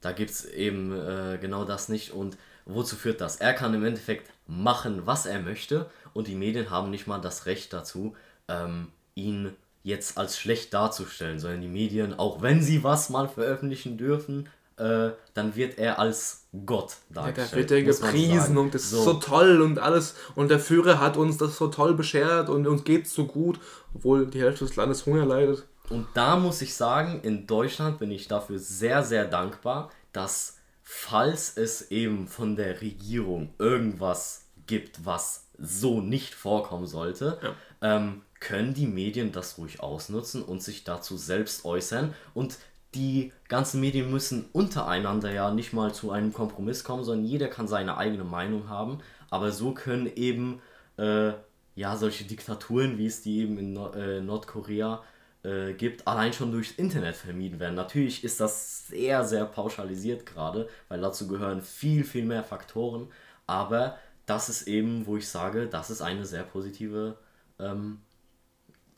[0.00, 2.12] Da gibt es eben äh, genau das nicht.
[2.12, 3.36] Und wozu führt das?
[3.36, 7.46] Er kann im Endeffekt machen, was er möchte und die Medien haben nicht mal das
[7.46, 8.14] Recht dazu,
[8.48, 9.54] ähm, ihn
[9.84, 15.10] jetzt als schlecht darzustellen, sondern die Medien, auch wenn sie was mal veröffentlichen dürfen, äh,
[15.34, 17.52] dann wird er als Gott Ja, dargestellt.
[17.52, 20.16] da wird er gepriesen und das ist so toll und alles.
[20.34, 23.60] Und der Führer hat uns das so toll beschert und uns geht's so gut,
[23.94, 25.64] obwohl die Hälfte des Landes Hunger leidet.
[25.90, 31.56] Und da muss ich sagen, in Deutschland bin ich dafür sehr, sehr dankbar, dass falls
[31.56, 37.96] es eben von der Regierung irgendwas gibt, was so nicht vorkommen sollte, Ja.
[37.96, 42.14] ähm, können die Medien das ruhig ausnutzen und sich dazu selbst äußern.
[42.34, 42.58] Und
[42.94, 47.66] die ganzen Medien müssen untereinander ja nicht mal zu einem Kompromiss kommen, sondern jeder kann
[47.66, 48.98] seine eigene Meinung haben.
[49.30, 50.60] Aber so können eben
[50.98, 51.32] äh,
[51.74, 55.02] ja solche Diktaturen, wie es die eben in Nor äh, Nordkorea
[55.42, 57.74] äh, gibt, allein schon durchs Internet vermieden werden.
[57.74, 63.08] Natürlich ist das sehr, sehr pauschalisiert gerade, weil dazu gehören viel, viel mehr Faktoren.
[63.46, 67.16] Aber das ist eben, wo ich sage, das ist eine sehr positive
[67.58, 68.00] ähm,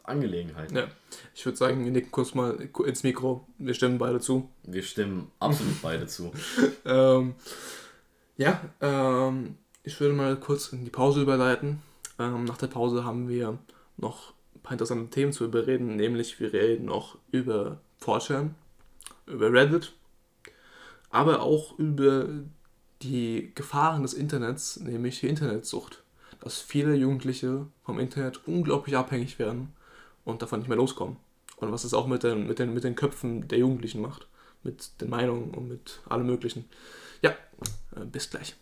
[0.08, 0.72] Angelegenheit.
[0.72, 0.86] Ja,
[1.34, 3.46] ich würde sagen, wir nicken kurz mal ins Mikro.
[3.58, 4.48] Wir stimmen beide zu.
[4.62, 6.32] Wir stimmen absolut beide zu.
[6.84, 7.34] Ähm,
[8.36, 11.82] ja, ähm, ich würde mal kurz in die Pause überleiten.
[12.18, 13.58] Ähm, nach der Pause haben wir
[13.96, 18.50] noch ein paar interessante Themen zu bereden, nämlich wir reden noch über 4chan,
[19.26, 19.94] über Reddit,
[21.10, 22.28] aber auch über
[23.02, 26.04] die Gefahren des Internets, nämlich die Internetsucht.
[26.40, 29.72] Dass viele Jugendliche vom Internet unglaublich abhängig werden
[30.26, 31.16] und davon nicht mehr loskommen.
[31.56, 34.26] Und was es auch mit den, mit den, mit den Köpfen der Jugendlichen macht.
[34.62, 36.68] Mit den Meinungen und mit allem Möglichen.
[37.22, 37.30] Ja,
[37.94, 38.56] äh, bis gleich.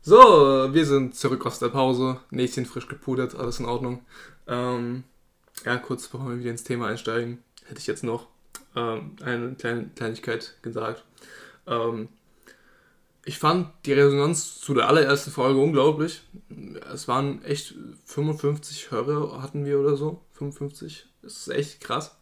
[0.00, 2.20] So, wir sind zurück aus der Pause.
[2.30, 4.04] Näschen frisch gepudert, alles in Ordnung.
[4.46, 5.02] Ähm,
[5.64, 8.28] ja, kurz bevor wir wieder ins Thema einsteigen, hätte ich jetzt noch
[8.76, 11.02] ähm, eine kleine Kleinigkeit gesagt.
[11.66, 12.08] Ähm,
[13.26, 16.22] ich fand die Resonanz zu der allerersten Folge unglaublich.
[16.92, 17.74] Es waren echt
[18.04, 20.22] 55 Hörer hatten wir oder so.
[20.34, 21.06] 55.
[21.22, 22.16] Das ist echt krass.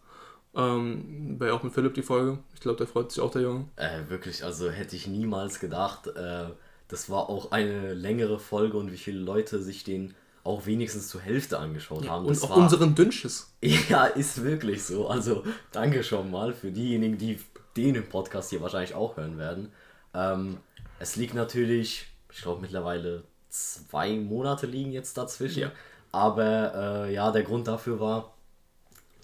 [0.54, 2.38] Ähm, bei auch mit Philipp die Folge.
[2.54, 3.66] Ich glaube, der freut sich auch, der Junge.
[3.76, 6.06] Äh, wirklich, also hätte ich niemals gedacht.
[6.06, 6.46] Äh,
[6.88, 11.20] das war auch eine längere Folge und wie viele Leute sich den auch wenigstens zur
[11.20, 12.24] Hälfte angeschaut haben.
[12.24, 13.52] Und Das auch war, unseren Dünnschiss.
[13.90, 15.08] Ja, ist wirklich so.
[15.08, 17.38] Also danke schon mal für diejenigen, die
[17.76, 19.70] den im Podcast hier wahrscheinlich auch hören werden.
[20.14, 20.58] Ähm,
[21.04, 25.60] es liegt natürlich, ich glaube mittlerweile zwei Monate liegen jetzt dazwischen.
[25.60, 25.72] Ja.
[26.12, 28.32] Aber äh, ja, der Grund dafür war,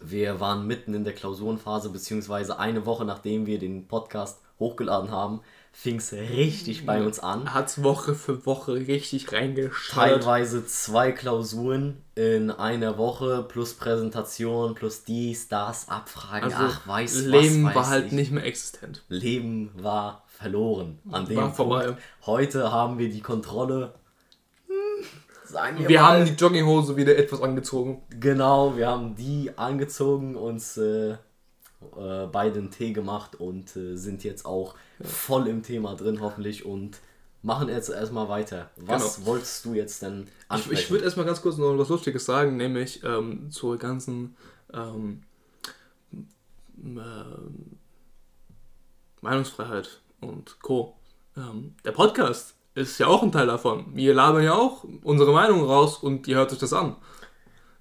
[0.03, 5.41] wir waren mitten in der Klausurenphase, beziehungsweise eine Woche nachdem wir den Podcast hochgeladen haben,
[5.73, 7.55] fing es richtig bei uns an.
[7.55, 9.95] Hat Woche für Woche richtig reingeschaut.
[9.95, 17.25] Teilweise zwei Klausuren in einer Woche plus Präsentation plus dies, das, Abfragen, Also ach, weiß
[17.25, 18.13] Leben was, weiß war halt ich.
[18.13, 19.03] nicht mehr existent.
[19.09, 20.99] Leben war verloren.
[21.11, 21.57] An dem War Punkt.
[21.57, 21.97] vorbei.
[22.27, 23.93] Heute haben wir die Kontrolle.
[24.67, 25.05] Hm,
[25.45, 28.03] sagen wir, Wir mal, haben die Jogginghose wieder etwas angezogen.
[28.19, 31.17] Genau, wir haben die angezogen, uns äh, äh,
[32.33, 36.99] beide einen Tee gemacht und äh, sind jetzt auch voll im Thema drin, hoffentlich, und
[37.43, 38.71] machen jetzt erstmal weiter.
[38.77, 39.27] Was Genau.
[39.29, 40.81] wolltest du jetzt denn Ich, ansprechen?
[40.81, 44.37] ich würde erstmal ganz kurz noch was Lustiges sagen, nämlich ähm, zur ganzen
[44.73, 45.23] ähm,
[46.83, 47.79] ähm,
[49.21, 50.97] Meinungsfreiheit und Co.
[51.37, 53.87] Ähm, der Podcast ist ja auch ein Teil davon.
[53.95, 56.97] Wir labern ja auch unsere Meinung raus und ihr hört euch das an.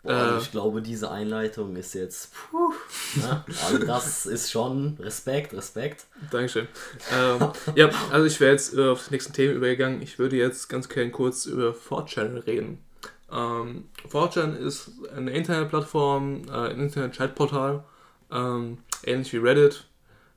[0.04, 2.32] Boah, äh, ich glaube, diese Einleitung ist jetzt.
[2.34, 2.74] Puh,
[3.16, 3.44] ne?
[3.66, 6.08] Also, das ist schon Respekt, Respekt.
[6.32, 6.68] Dankeschön.
[7.14, 10.02] ähm, ja, also ich wäre jetzt äh, auf das nächste Thema übergegangen.
[10.02, 12.84] Ich würde jetzt ganz gerne kurz über 4chan reden.
[13.32, 17.84] Ähm, 4chan ist eine Internetplattform, äh, ein Internet-Chat-Portal,
[18.32, 19.86] ähm, ähnlich wie Reddit.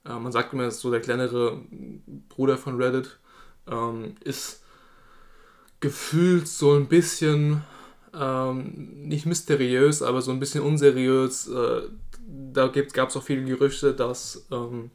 [0.06, 1.60] Äh, man sagt immer, so der kleinere
[2.28, 3.18] Bruder von Reddit.
[3.70, 4.62] Ähm, ist
[5.80, 7.62] gefühlt so ein bisschen,
[8.14, 11.48] ähm, nicht mysteriös, aber so ein bisschen unseriös.
[11.48, 11.82] Äh,
[12.52, 14.90] da gab es auch viele Gerüchte, dass, ähm,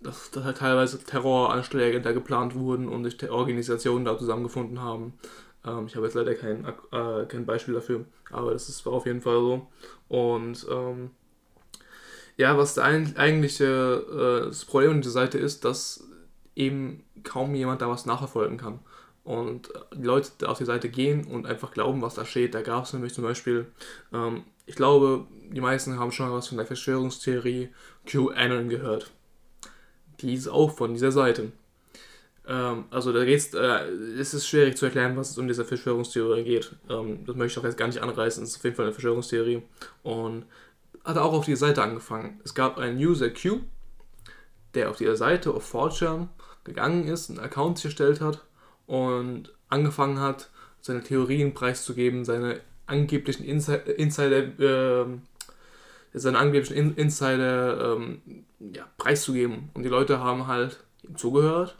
[0.00, 5.14] dass, dass halt teilweise Terroranschläge da geplant wurden und sich Organisationen da zusammengefunden haben.
[5.64, 9.20] Ähm, ich habe jetzt leider kein, äh, kein Beispiel dafür, aber das ist, auf jeden
[9.20, 9.66] Fall so.
[10.08, 11.10] Und ähm,
[12.36, 16.04] ja, was der eigentliche äh, das Problem an dieser Seite ist, dass
[16.54, 18.80] eben kaum jemand da was nachverfolgen kann.
[19.24, 22.54] Und äh, die Leute da auf die Seite gehen und einfach glauben, was da steht.
[22.54, 23.66] Da gab es nämlich zum Beispiel,
[24.12, 27.70] ähm, ich glaube, die meisten haben schon mal was von der Verschwörungstheorie
[28.06, 29.10] QAnon gehört.
[30.20, 31.52] Die ist auch von dieser Seite.
[32.46, 36.44] Ähm, also da geht's, äh, es ist schwierig zu erklären, was es um diese Verschwörungstheorie
[36.44, 36.72] geht.
[36.88, 38.44] Ähm, das möchte ich auch jetzt gar nicht anreißen.
[38.44, 39.62] Es ist auf jeden Fall eine Verschwörungstheorie.
[40.02, 40.44] Und
[41.06, 42.40] hat auch auf die Seite angefangen.
[42.44, 43.60] Es gab einen User Q,
[44.74, 46.28] der auf dieser Seite auf 4chan
[46.64, 48.44] gegangen ist, einen Account erstellt hat
[48.86, 50.50] und angefangen hat,
[50.80, 55.22] seine Theorien preiszugeben, seine angeblichen Insi Insider, ähm,
[56.12, 59.70] seine angeblichen In Insider ähm, ja, preiszugeben.
[59.74, 61.76] Und die Leute haben halt ihm zugehört,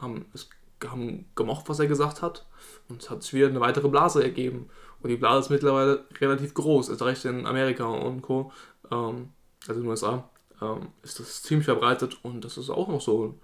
[0.00, 0.48] haben es
[0.86, 2.46] haben gemocht, was er gesagt hat,
[2.88, 4.70] und es hat sich wieder eine weitere Blase ergeben.
[5.00, 8.52] Und die Blase ist mittlerweile relativ groß, ist recht in Amerika und Co.,
[8.90, 9.30] ähm,
[9.66, 10.28] also in den USA,
[10.60, 13.40] ähm, ist das ziemlich verbreitet und das ist auch noch so ein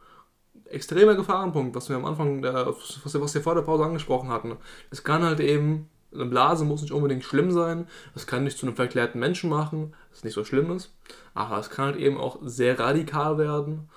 [0.67, 4.29] extremer Gefahrenpunkt, was wir am Anfang, der, was, wir, was wir vor der Pause angesprochen
[4.29, 4.57] hatten.
[4.91, 8.67] Es kann halt eben, eine Blase muss nicht unbedingt schlimm sein, es kann nicht zu
[8.67, 10.93] einem verklärten Menschen machen, was nicht so schlimm ist,
[11.35, 13.89] aber es kann halt eben auch sehr radikal werden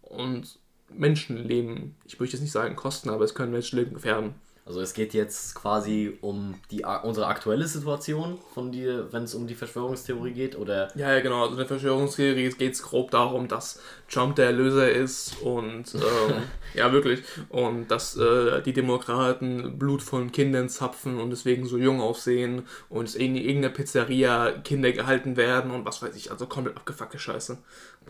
[0.00, 4.34] und Menschenleben, ich möchte jetzt nicht sagen kosten, aber es können Menschenleben gefährden.
[4.66, 9.46] Also es geht jetzt quasi um die unsere aktuelle Situation von dir, wenn es um
[9.46, 11.42] die Verschwörungstheorie geht, oder Ja, ja, genau.
[11.42, 16.42] Also in der Verschwörungstheorie geht es grob darum, dass Trump der Erlöser ist und ähm,
[16.74, 17.22] ja, wirklich.
[17.48, 23.06] Und dass äh, die Demokraten Blut von Kindern zapfen und deswegen so jung aussehen und
[23.06, 27.56] es in irgendeiner Pizzeria Kinder gehalten werden und was weiß ich, also komplett abgefuckte Scheiße.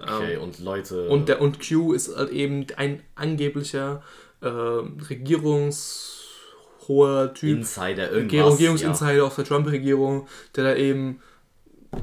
[0.00, 4.02] okay, und Leute Und, der, und Q ist halt eben ein angeblicher
[4.40, 4.48] äh,
[6.89, 7.59] regierungshoher Typ.
[7.59, 11.20] Insider irgendwas, Regierungsinsider aus der Trump-Regierung, der da eben
[11.93, 12.01] ja,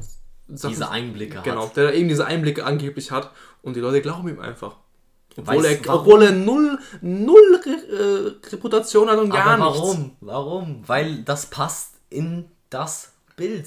[0.58, 1.78] Sachen- diese Einblicke Genau, hat.
[1.78, 3.32] der da eben diese Einblicke angeblich hat
[3.62, 4.78] und die Leute glauben ihm einfach.
[5.36, 6.02] Obwohl, Weißt er, warum?
[6.02, 9.80] obwohl er null, null Re äh, Reputation hat und gar Aber nichts.
[9.82, 10.12] warum?
[10.22, 10.84] Warum?
[10.86, 13.66] Weil das passt in das Bild.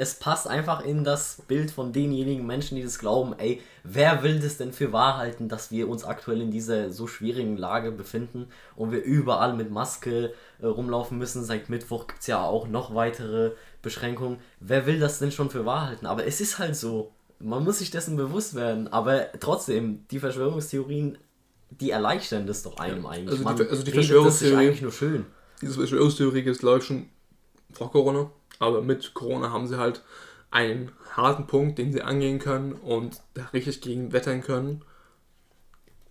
[0.00, 3.34] Es passt einfach in das Bild von denjenigen Menschen, die das glauben.
[3.36, 7.08] Ey, wer will das denn für wahr halten, dass wir uns aktuell in dieser so
[7.08, 8.46] schwierigen Lage befinden
[8.76, 10.32] und wir überall mit Maske
[10.62, 11.42] äh, rumlaufen müssen?
[11.44, 13.50] Seit Mittwoch gibt es ja auch noch weitere
[13.82, 14.38] Beschränkungen.
[14.60, 16.06] Wer will das denn schon für wahr halten?
[16.06, 17.10] Aber es ist halt so.
[17.40, 18.86] Man muss sich dessen bewusst werden.
[18.86, 21.18] Aber trotzdem, die Verschwörungstheorien,
[21.70, 23.40] die erleichtern das doch einem eigentlich.
[23.48, 25.26] also die- also die Verschwörungstheorie- eigentlich nur schön.
[25.60, 27.08] Diese Verschwörungstheorie gibt es, glaube ich, schon
[27.72, 28.30] vor Corona.
[28.58, 30.02] Aber mit Corona haben sie halt
[30.50, 34.82] einen harten Punkt, den sie angehen können und da richtig gegen wettern können.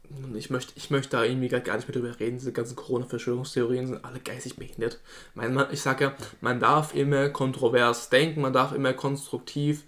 [0.10, 2.38] Und ich möchte, ich möchte da irgendwie gar nicht mehr drüber reden.
[2.38, 5.02] Diese ganzen Corona-Verschwörungstheorien sind alle geistig behindert.
[5.34, 9.84] Mein, man, ich sage ja, man darf immer kontrovers denken, man darf immer konstruktiv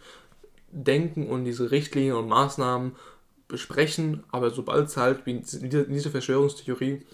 [0.72, 2.96] denken und diese Richtlinien und Maßnahmen
[3.48, 7.06] besprechen, aber sobald es halt, wie dieser Verschwörungstheorie,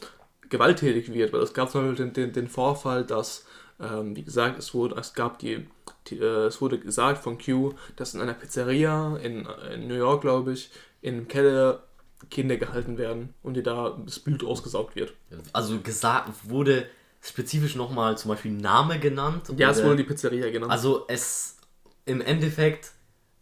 [0.49, 3.45] gewalttätig wird, weil es gab zum Beispiel den, den, den Vorfall, dass,
[3.79, 5.67] ähm, wie gesagt, es wurde, es gab die,
[6.07, 10.21] die äh, es wurde gesagt von Q, dass in einer Pizzeria in, in New York,
[10.21, 10.71] glaube ich,
[11.01, 11.83] in einem Keller
[12.29, 15.13] Kinder gehalten werden und dir da das Blut ausgesaugt wird.
[15.53, 16.87] Also gesagt wurde
[17.21, 19.51] spezifisch nochmal zum Beispiel Name genannt.
[19.57, 20.71] Ja, es wurde die Pizzeria genannt.
[20.71, 21.57] Also es
[22.05, 22.91] im Endeffekt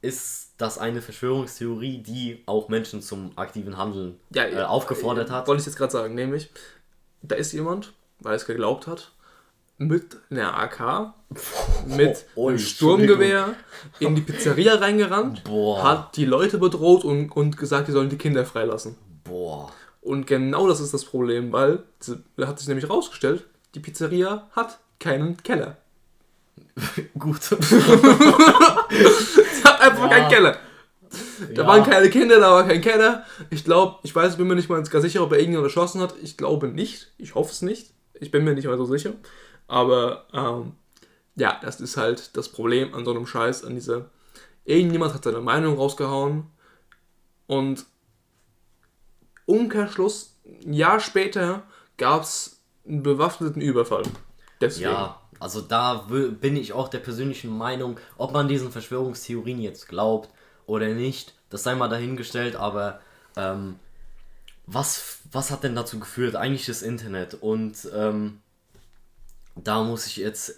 [0.02, 5.48] ist das eine Verschwörungstheorie, die auch Menschen zum aktiven Handeln ja, äh, aufgefordert hat.
[5.48, 6.50] Wollte ich jetzt gerade sagen, nämlich,
[7.22, 9.14] da ist jemand, weil es geglaubt hat,
[9.78, 11.14] mit einer AK,
[11.88, 12.60] mit Oh, einem Entschuldigung.
[12.60, 13.56] Sturmgewehr
[14.00, 15.84] in die Pizzeria reingerannt, Boah.
[15.84, 18.96] hat die Leute bedroht und, und gesagt, die sollen die Kinder freilassen.
[19.24, 19.72] Boah.
[20.02, 21.84] Und genau das ist das Problem, weil,
[22.38, 23.46] da hat sich nämlich rausgestellt,
[23.76, 25.78] die Pizzeria hat keinen Keller.
[27.18, 27.42] Gut.
[27.44, 27.58] Sie
[29.64, 30.10] hat einfach Ja.
[30.10, 30.58] keinen Keller.
[31.54, 31.68] Da Ja.
[31.68, 33.26] waren keine Kinder, da war kein Keller.
[33.50, 36.16] Ich glaube, ich weiß, bin mir nicht mal ganz sicher, ob er irgendjemand erschossen hat.
[36.22, 37.12] Ich glaube nicht.
[37.18, 37.92] Ich hoffe es nicht.
[38.20, 39.14] Ich bin mir nicht mal so sicher.
[39.74, 40.74] Aber ähm,
[41.36, 44.12] ja, das ist halt das Problem an so einem Scheiß, an dieser.
[44.66, 46.46] Irgendjemand hat seine Meinung rausgehauen
[47.48, 47.88] und
[49.48, 51.64] Umkehrschluss, ein Jahr später
[51.98, 54.04] gab es einen bewaffneten Überfall.
[54.62, 54.92] Deswegen.
[54.92, 60.30] Ja, also da bin ich auch der persönlichen Meinung, ob man diesen Verschwörungstheorien jetzt glaubt
[60.68, 63.02] oder nicht, das sei mal dahingestellt, aber
[63.36, 63.80] ähm,
[64.68, 66.36] was, was hat denn dazu geführt?
[66.36, 68.40] Eigentlich das Internet und ähm,
[69.56, 70.56] da muss ich jetzt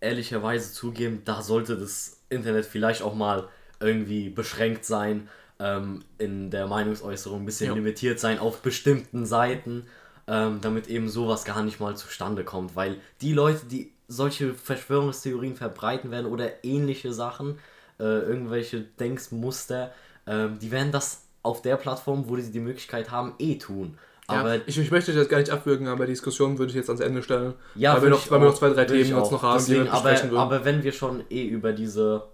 [0.00, 3.48] ehrlicherweise zugeben, da sollte das Internet vielleicht auch mal
[3.80, 5.28] irgendwie beschränkt sein,
[5.58, 7.74] ähm, in der Meinungsäußerung ein bisschen Ja.
[7.74, 9.86] limitiert sein auf bestimmten Seiten,
[10.28, 15.56] ähm, damit eben sowas gar nicht mal zustande kommt, weil die Leute, die solche Verschwörungstheorien
[15.56, 17.58] verbreiten werden oder ähnliche Sachen,
[17.98, 19.92] äh, irgendwelche Denkmuster,
[20.26, 23.98] ähm, die werden das auf der Plattform, wo sie die Möglichkeit haben, eh tun.
[24.30, 26.90] Aber ja, ich, ich möchte das gar nicht abwürgen, aber die Diskussion würde ich jetzt
[26.90, 27.54] ans Ende stellen.
[27.74, 29.30] Ja, weil wir noch, weil wir noch zwei, drei Themen auch.
[29.30, 30.42] noch haben, Deswegen, die wir besprechen aber, würden.
[30.42, 32.28] aber wenn wir schon eh über diese,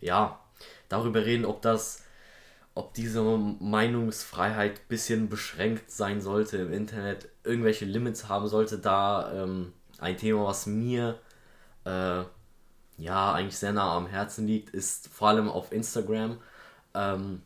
[0.00, 0.40] ja,
[0.88, 2.02] darüber reden, ob das,
[2.74, 9.30] ob diese Meinungsfreiheit ein bisschen beschränkt sein sollte im Internet, irgendwelche Limits haben sollte, da
[9.44, 11.18] ähm, ein Thema, was mir
[11.84, 12.22] äh,
[12.96, 16.38] ja eigentlich sehr nah am Herzen liegt, ist vor allem auf Instagram,
[16.94, 17.42] ähm,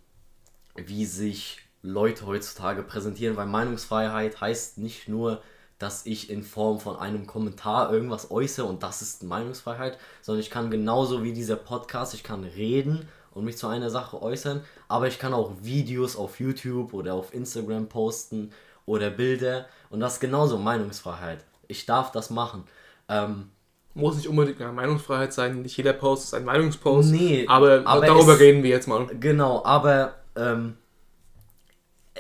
[0.77, 5.43] wie sich Leute heutzutage präsentieren, weil Meinungsfreiheit heißt nicht nur,
[5.79, 10.51] dass ich in Form von einem Kommentar irgendwas äußere und das ist Meinungsfreiheit, sondern ich
[10.51, 15.07] kann genauso wie dieser Podcast, ich kann reden und mich zu einer Sache äußern, aber
[15.07, 18.51] ich kann auch Videos auf YouTube oder auf Instagram posten
[18.87, 21.45] oder Bilder und das ist genauso Meinungsfreiheit.
[21.69, 22.65] Ich darf das machen.
[23.09, 23.51] Ähm,
[23.95, 27.11] Muss nicht unbedingt eine Meinungsfreiheit sein, nicht jeder Post ist ein Meinungspost.
[27.13, 29.07] Nee, aber, aber darüber es- reden wir jetzt mal.
[29.21, 30.77] Genau, aber ähm,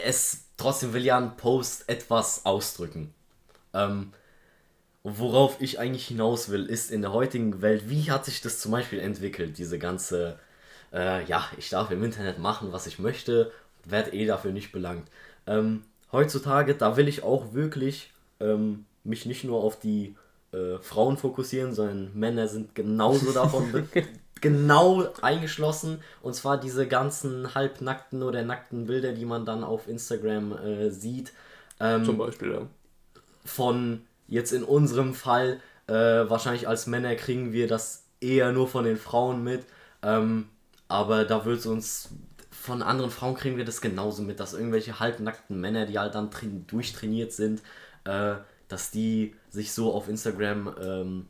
[0.04, 3.14] es trotzdem will ja ein Post etwas ausdrücken.
[3.74, 4.12] Ähm,
[5.02, 8.72] worauf ich eigentlich hinaus will, ist in der heutigen Welt, wie hat sich das zum
[8.72, 10.38] Beispiel entwickelt, diese ganze,
[10.92, 13.52] äh, ja, ich darf im Internet machen, was ich möchte,
[13.84, 15.08] werde eh dafür nicht belangt.
[15.46, 20.16] Ähm, heutzutage, da will ich auch wirklich ähm, mich nicht nur auf die
[20.52, 23.86] äh, Frauen fokussieren, sondern Männer sind genauso davon be-
[24.40, 26.02] genau eingeschlossen.
[26.22, 31.32] Und zwar diese ganzen halbnackten oder nackten Bilder, die man dann auf Instagram äh, sieht.
[31.80, 32.62] Ähm, Zum Beispiel, ja.
[33.44, 38.84] von jetzt in unserem Fall, äh, wahrscheinlich als Männer kriegen wir das eher nur von
[38.84, 39.64] den Frauen mit.
[40.02, 40.48] Ähm,
[40.88, 42.10] aber da wird es uns
[42.50, 46.30] von anderen Frauen kriegen wir das genauso mit, dass irgendwelche halbnackten Männer, die halt dann
[46.30, 47.62] train- durchtrainiert sind,
[48.04, 48.34] äh,
[48.68, 51.26] dass die sich so auf Instagram ähm,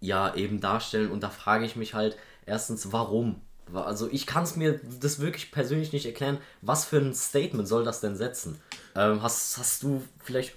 [0.00, 1.10] ja eben darstellen.
[1.10, 3.40] Und da frage ich mich halt erstens, warum?
[3.66, 7.68] Wa- Also ich kann es mir das wirklich persönlich nicht erklären, was für ein Statement
[7.68, 8.60] soll das denn setzen?
[8.94, 10.54] Ähm, hast, hast du vielleicht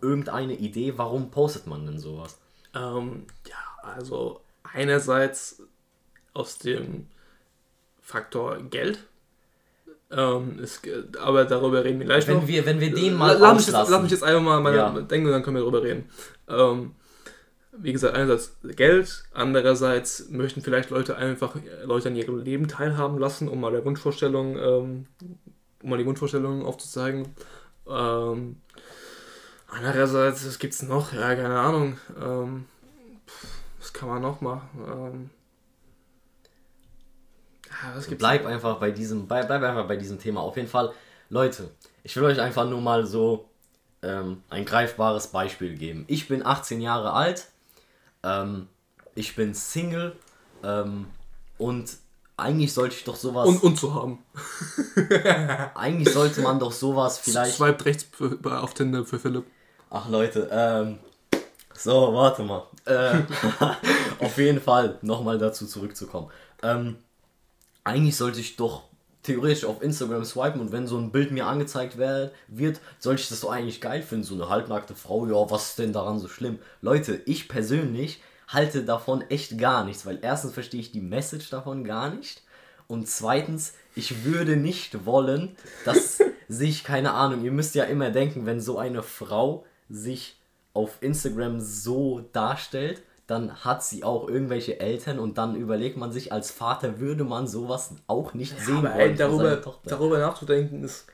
[0.00, 2.36] irgendeine Idee, warum postet man denn sowas?
[2.74, 5.62] Ähm, ja, also einerseits
[6.34, 7.06] aus dem
[8.02, 8.98] Faktor Geld.
[10.10, 10.80] Ähm, es,
[11.20, 12.42] aber darüber reden wir gleich noch.
[12.42, 14.76] Wenn wir, wenn wir den mal lass, mich jetzt, lass mich jetzt einfach mal meine
[14.76, 14.90] Ja.
[14.90, 16.08] denken und dann können wir darüber reden.
[16.48, 16.94] Ähm,
[17.78, 23.48] wie gesagt, einerseits Geld, andererseits möchten vielleicht Leute einfach Leute an ihrem Leben teilhaben lassen,
[23.48, 25.06] um mal der Wunschvorstellung, ähm,
[25.82, 27.34] um mal die Wunschvorstellung aufzuzeigen.
[27.88, 28.56] Ähm,
[29.68, 31.12] andererseits, was gibt's noch?
[31.12, 31.98] Ja, keine Ahnung.
[32.20, 32.66] Ähm,
[33.78, 34.68] was kann man noch machen?
[34.86, 35.30] Ähm,
[37.70, 40.40] ja, bleib einfach bei diesem, bleib, bleib einfach bei diesem Thema.
[40.40, 40.92] Auf jeden Fall,
[41.28, 41.70] Leute,
[42.02, 43.48] ich will euch einfach nur mal so
[44.02, 46.04] ähm, ein greifbares Beispiel geben.
[46.06, 47.48] Ich bin 18 Jahre alt,
[48.24, 48.68] ähm,
[49.14, 50.16] ich bin Single
[50.62, 51.06] ähm,
[51.58, 51.96] und
[52.36, 54.18] eigentlich sollte ich doch sowas, Und, und zu haben.
[55.74, 58.06] eigentlich sollte man doch sowas vielleicht Swiped rechts
[58.44, 59.44] auf Tinder für Philipp.
[59.90, 60.98] Ach Leute, ähm,
[61.74, 62.66] so, warte mal.
[62.86, 63.22] Äh,
[64.18, 66.28] auf jeden Fall nochmal dazu zurückzukommen.
[66.62, 66.96] Ähm,
[67.84, 68.82] eigentlich sollte ich doch
[69.24, 73.40] theoretisch auf Instagram swipen und wenn so ein Bild mir angezeigt wird, soll ich das
[73.40, 74.24] doch eigentlich geil finden.
[74.24, 76.58] So eine halbnackte Frau, ja, was ist denn daran so schlimm?
[76.80, 81.84] Leute, ich persönlich halte davon echt gar nichts, weil erstens verstehe ich die Message davon
[81.84, 82.42] gar nicht
[82.86, 88.46] und zweitens, ich würde nicht wollen, dass sich, keine Ahnung, ihr müsst ja immer denken,
[88.46, 90.36] wenn so eine Frau sich
[90.74, 96.32] auf Instagram so darstellt, dann hat sie auch irgendwelche Eltern und dann überlegt man sich,
[96.32, 99.10] als Vater würde man sowas auch nicht sehen Aber wollen.
[99.10, 101.06] ey, darüber, darüber nachzudenken ist.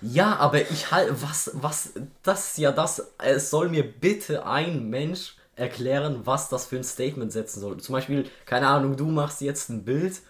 [0.00, 1.92] Ja, aber ich halt, was, was,
[2.22, 6.84] das ist ja das, es soll mir bitte ein Mensch erklären, was das für ein
[6.84, 7.76] Statement setzen soll.
[7.78, 10.20] Zum Beispiel, keine Ahnung, du machst jetzt ein Bild,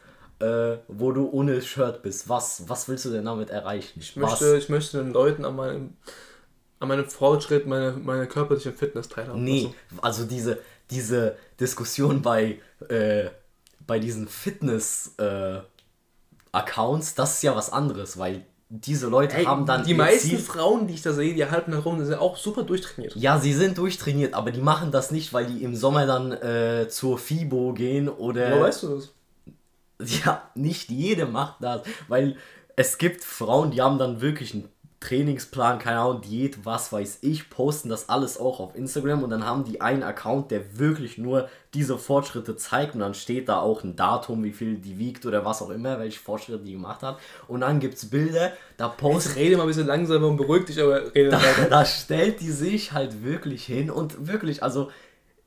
[0.40, 2.28] äh, wo du ohne Shirt bist.
[2.28, 4.00] Was, was willst du denn damit erreichen?
[4.00, 5.96] Ich möchte, ich möchte den Leuten an meinem,
[6.80, 9.44] an meinem Fortschritt meine, meine körperliche Fitness teilhaben.
[9.44, 10.58] Nee, also diese,
[10.90, 13.24] diese Diskussion bei, äh,
[13.86, 19.94] bei diesen Fitness-Accounts, das ist ja was anderes, weil diese Leute Ey, haben dann die
[19.94, 23.16] meisten Ziel- Frauen, die ich da sehe, die halten herum, sind auch super durchtrainiert.
[23.16, 26.86] Ja, sie sind durchtrainiert, aber die machen das nicht, weil die im Sommer dann äh,
[26.88, 28.52] zur FIBO gehen oder.
[28.52, 29.12] Woher weißt du das?
[30.24, 32.36] Ja, nicht jede macht das, weil
[32.76, 34.68] es gibt Frauen, die haben dann wirklich einen
[35.00, 39.46] Trainingsplan, keine Ahnung, Diät, was weiß ich, posten das alles auch auf Instagram und dann
[39.46, 43.82] haben die einen Account, der wirklich nur diese Fortschritte zeigt und dann steht da auch
[43.82, 47.18] ein Datum, wie viel die wiegt oder was auch immer, welche Fortschritte die gemacht hat
[47.48, 50.80] und dann gibt es Bilder, da postet rede mal ein bisschen langsamer und beruhig dich,
[50.82, 51.68] aber rede weiter.
[51.70, 54.90] da stellt die sich halt wirklich hin und wirklich, also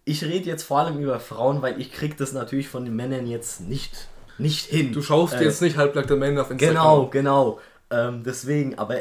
[0.04, 3.28] ich rede jetzt vor allem über Frauen, weil ich krieg das natürlich von den Männern
[3.28, 4.92] jetzt nicht, nicht hin.
[4.94, 6.76] Du schaust Äh, jetzt nicht halbnackte Männer auf Instagram.
[6.76, 7.60] Genau, genau.
[7.92, 8.96] Ähm, deswegen, aber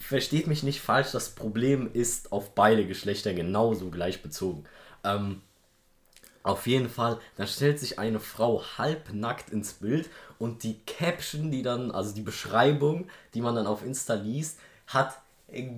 [0.00, 4.64] versteht mich nicht falsch, das Problem ist auf beide Geschlechter genauso gleich bezogen.
[5.04, 5.42] Ähm,
[6.42, 11.62] auf jeden Fall, da stellt sich eine Frau halbnackt ins Bild und die Caption, die
[11.62, 15.20] dann, also die Beschreibung, die man dann auf Insta liest, hat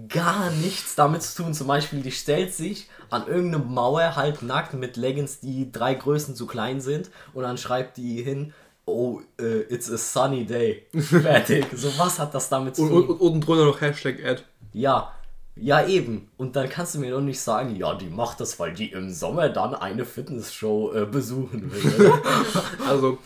[0.09, 1.55] gar nichts damit zu tun.
[1.55, 6.47] Zum Beispiel, die stellt sich an irgendeine Mauer halbnackt mit Leggings, die drei Größen zu
[6.47, 8.53] klein sind und dann schreibt die hin,
[8.87, 10.87] oh, äh, it's a sunny day.
[10.99, 11.67] Fertig.
[11.75, 13.03] so, was hat das damit zu Und, tun?
[13.03, 14.43] und, und unten drunter noch Hashtag Ad.
[14.73, 15.13] Ja,
[15.57, 16.29] ja eben.
[16.37, 19.11] Und dann kannst du mir doch nicht sagen, ja, die macht das, weil die im
[19.11, 22.13] Sommer dann eine Fitnessshow äh, besuchen will.
[22.89, 23.19] Also,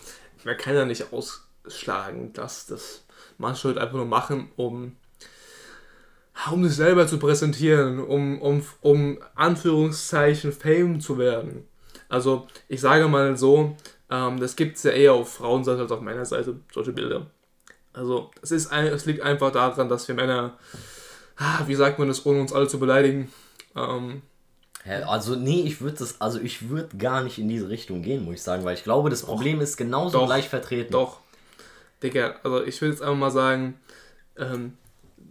[0.44, 3.04] man kann ja nicht ausschlagen, dass das
[3.38, 4.96] manche Leute einfach nur machen, um,
[6.52, 11.66] um sich selber zu präsentieren, um, um, um Anführungszeichen Fame zu werden.
[12.08, 13.76] Also, ich sage mal so,
[14.10, 17.26] ähm, das gibt es ja eher auf Frauenseite als auf meiner Seite, solche Bilder.
[17.92, 20.58] Also, es, ist ein, es liegt einfach daran, dass wir Männer,
[21.36, 23.32] ah, wie sagt man das, ohne uns alle zu beleidigen,
[23.74, 24.22] ähm,
[25.06, 28.36] also, nee, ich würde das, also ich würde gar nicht in diese Richtung gehen, muss
[28.36, 30.26] ich sagen, weil ich glaube, das Problem ist genauso Doch.
[30.26, 30.92] gleich vertreten.
[30.92, 31.20] Doch.
[32.02, 33.80] Digga, also ich will jetzt einfach mal sagen,
[34.36, 34.74] ähm,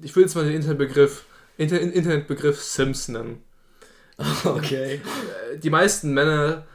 [0.02, 1.26] ich will jetzt mal den Internetbegriff,
[1.58, 3.42] Inter Internetbegriff Sims nennen.
[4.46, 5.02] Okay.
[5.62, 6.66] Die meisten Männer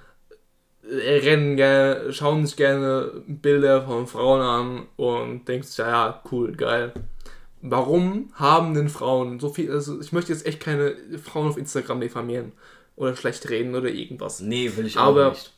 [0.91, 6.53] rennen gerne, schauen sich gerne Bilder von Frauen an und denken sich, ja, ja, cool,
[6.57, 6.93] geil.
[7.63, 12.01] Warum haben denn Frauen so viel, also ich möchte jetzt echt keine Frauen auf Instagram
[12.01, 12.53] diffamieren
[12.97, 14.41] oder schlecht reden oder irgendwas.
[14.41, 15.53] Nee, will ich auch Aber- nicht.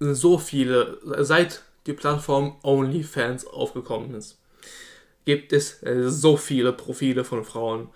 [0.00, 4.38] so viele, seit die Plattform OnlyFans aufgekommen ist,
[5.24, 7.88] gibt es äh, so viele Profile von Frauen,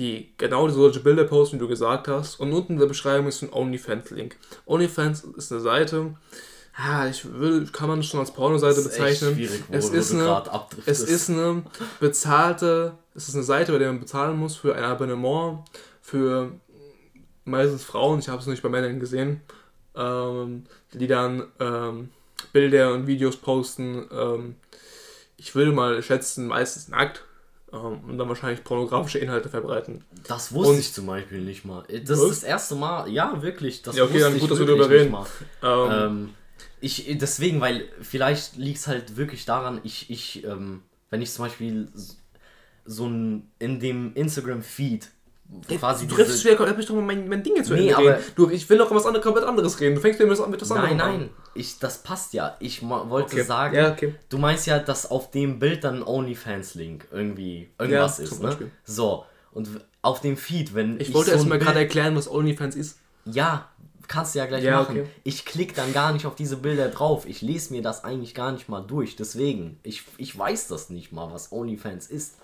[0.00, 2.40] die genau solche Bilder posten, wie du gesagt hast.
[2.40, 4.34] Und unten in der Beschreibung ist ein OnlyFans-Link.
[4.64, 6.14] OnlyFans ist eine Seite,
[6.78, 9.36] ja, ich will, kann man schon als Pornoseite bezeichnen.
[9.36, 10.42] wo es ist eine,
[10.86, 11.62] es ist eine
[12.00, 15.64] bezahlte, es ist eine Seite, bei der man bezahlen muss für ein Abonnement
[16.00, 16.52] für
[17.44, 19.42] meistens Frauen, ich habe es nicht bei Männern gesehen,
[19.94, 22.08] ähm, die dann ähm,
[22.54, 24.06] Bilder und Videos posten.
[24.10, 24.56] Ähm,
[25.36, 27.22] ich würde mal schätzen, meistens nackt
[27.70, 30.04] und dann wahrscheinlich pornografische Inhalte verbreiten.
[30.26, 31.84] Das wusste Und- ich zum Beispiel nicht mal.
[31.88, 32.28] Das ist Was?
[32.40, 33.82] das erste Mal, ja, wirklich.
[33.82, 35.12] Das Ja, okay, dann gut, dass wir darüber reden.
[35.12, 35.26] nicht mal.
[35.62, 36.34] Ähm, Ähm,
[36.80, 41.44] ich, deswegen, weil vielleicht liegt es halt wirklich daran, ich, ich, ähm, wenn ich zum
[41.44, 41.88] Beispiel
[42.84, 45.08] so ein, in dem Instagram-Feed
[45.68, 48.24] quasi du triffst schwer, doch mal mein, mein Ding jetzt zu Nee, aber- reden.
[48.36, 49.94] Du, ich will doch was anderes, komplett anderes reden.
[49.96, 50.96] Du fängst mir mit, mit das Nein, an.
[51.18, 52.56] nein, ich, das passt ja.
[52.60, 53.42] Ich wollte Okay.
[53.42, 54.14] sagen, Ja, okay.
[54.28, 58.48] du meinst ja, dass auf dem Bild dann ein OnlyFans-Link irgendwie irgendwas Ja, ist, ne?
[58.48, 58.70] Beispiel.
[58.84, 59.68] So, und
[60.02, 62.76] auf dem Feed, wenn Ich wollte so erst ein mal Bild- gerade erklären, was OnlyFans
[62.76, 62.98] ist.
[63.24, 63.68] Ja,
[64.08, 65.00] kannst du ja gleich Ja, machen.
[65.00, 65.08] okay.
[65.24, 67.26] Ich klicke dann gar nicht auf diese Bilder drauf.
[67.26, 69.16] Ich lese mir das eigentlich gar nicht mal durch.
[69.16, 72.36] Deswegen, ich, ich weiß das nicht mal, was OnlyFans ist.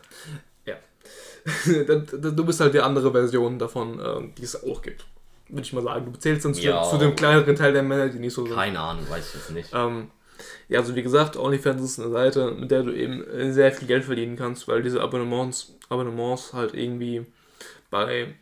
[2.34, 5.04] Du bist halt die andere Version davon, ähm, die es auch gibt.
[5.48, 6.12] Würde ich mal sagen.
[6.12, 6.82] Du zählst dann zu, Ja.
[6.82, 8.54] zu dem kleineren Teil der Männer, die nicht so sind.
[8.56, 9.70] Keine Ahnung, weiß ich jetzt nicht.
[9.72, 10.10] Ähm,
[10.68, 14.04] Ja, also wie gesagt, OnlyFans ist eine Seite, mit der du eben sehr viel Geld
[14.04, 17.24] verdienen kannst, weil diese Abonnements, Abonnements halt irgendwie
[17.90, 18.34] bei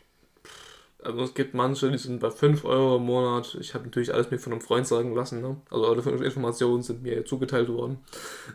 [1.04, 3.56] also es gibt manche, die sind bei 5 Euro im Monat.
[3.60, 5.42] Ich habe natürlich alles mir von einem Freund sagen lassen.
[5.42, 5.56] Ne?
[5.70, 7.98] Also alle Informationen sind mir zugeteilt worden.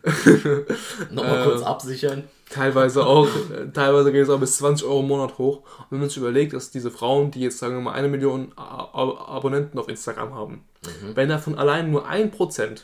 [1.12, 2.24] Nochmal äh, kurz absichern.
[2.50, 3.28] Teilweise auch,
[3.74, 5.58] teilweise geht es auch bis 20 Euro im Monat hoch.
[5.58, 8.52] Und wenn man sich überlegt, dass diese Frauen, die jetzt sagen wir mal eine Million
[8.56, 11.16] Abonnenten auf Instagram haben, mhm.
[11.16, 12.82] wenn davon allein nur 1%,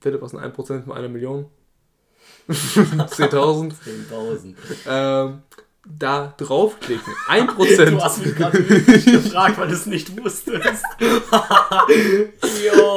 [0.00, 1.46] bitte was ein 1% von einer Million?
[2.48, 3.72] 10.000.
[4.10, 4.54] 10.000.
[4.86, 5.42] Ähm,
[5.84, 7.12] da draufklicken.
[7.28, 7.84] 1%.
[7.90, 10.84] du hast mich gerade gefragt, weil du es nicht wusstest.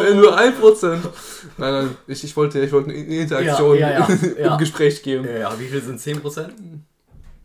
[0.02, 1.00] Wenn nur 1%.
[1.58, 5.28] Nein, nein, ich, ich, wollte, ich wollte eine Interaktion ja, ja, ja, im Gespräch geben.
[5.28, 6.50] Ja, wie viel sind 10%?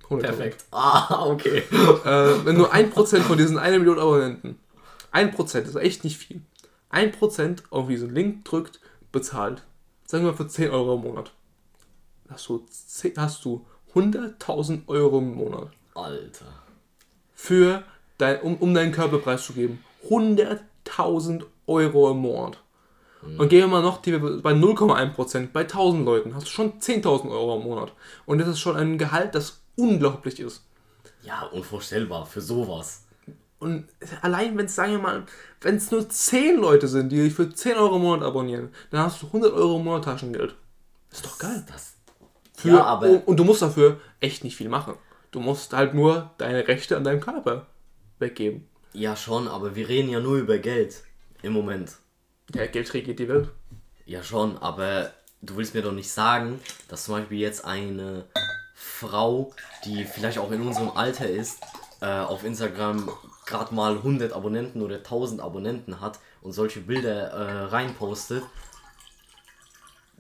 [0.05, 0.65] 100 Perfekt.
[0.73, 1.59] Ah, okay.
[1.59, 4.59] Äh, wenn nur 1% von diesen 1 Million Abonnenten,
[5.13, 6.43] 1% ist echt nicht viel,
[6.93, 8.81] 1% auf diesen Link drückt,
[9.13, 9.63] bezahlt,
[10.05, 11.33] sagen wir für 10 Euro im Monat,
[12.29, 12.67] hast du,
[13.17, 13.65] hast du
[13.95, 15.69] 100.000 Euro im Monat.
[15.95, 16.47] Alter.
[17.35, 17.85] Für
[18.19, 19.85] dein, um, um deinen Körperpreis zu geben.
[20.09, 22.59] 100.000 Euro im Monat.
[23.23, 23.41] Mhm.
[23.41, 27.31] Und gehen wir mal noch die, bei 0,1%, bei 1000 Leuten hast du schon 10.000
[27.31, 27.93] Euro im Monat.
[28.27, 30.65] Und das ist schon ein Gehalt, das unglaublich ist.
[31.23, 33.05] Ja, unvorstellbar für sowas.
[33.59, 33.89] Und
[34.23, 35.27] allein, wenn es, sagen wir mal,
[35.61, 39.03] wenn es nur 10 Leute sind, die dich für 10 Euro im Monat abonnieren, dann
[39.03, 40.57] hast du 100 Euro im Monat Taschengeld.
[41.11, 41.63] Das ist doch geil.
[41.71, 41.97] Das,
[42.61, 44.95] für, ja, aber und du musst dafür echt nicht viel machen.
[45.31, 47.67] Du musst halt nur deine Rechte an deinem Körper
[48.19, 48.69] weggeben.
[48.93, 51.03] Ja, schon, aber wir reden ja nur über Geld
[51.43, 51.97] im Moment.
[52.55, 53.51] Ja, Geld regiert die Welt.
[54.05, 58.25] Ja, schon, aber du willst mir doch nicht sagen, dass zum Beispiel jetzt eine
[58.75, 59.53] Frau,
[59.85, 61.61] die vielleicht auch in unserem Alter ist,
[62.01, 63.09] äh, auf Instagram
[63.47, 68.43] gerade mal 100 Abonnenten oder 1000 Abonnenten hat und solche Bilder äh, reinpostet,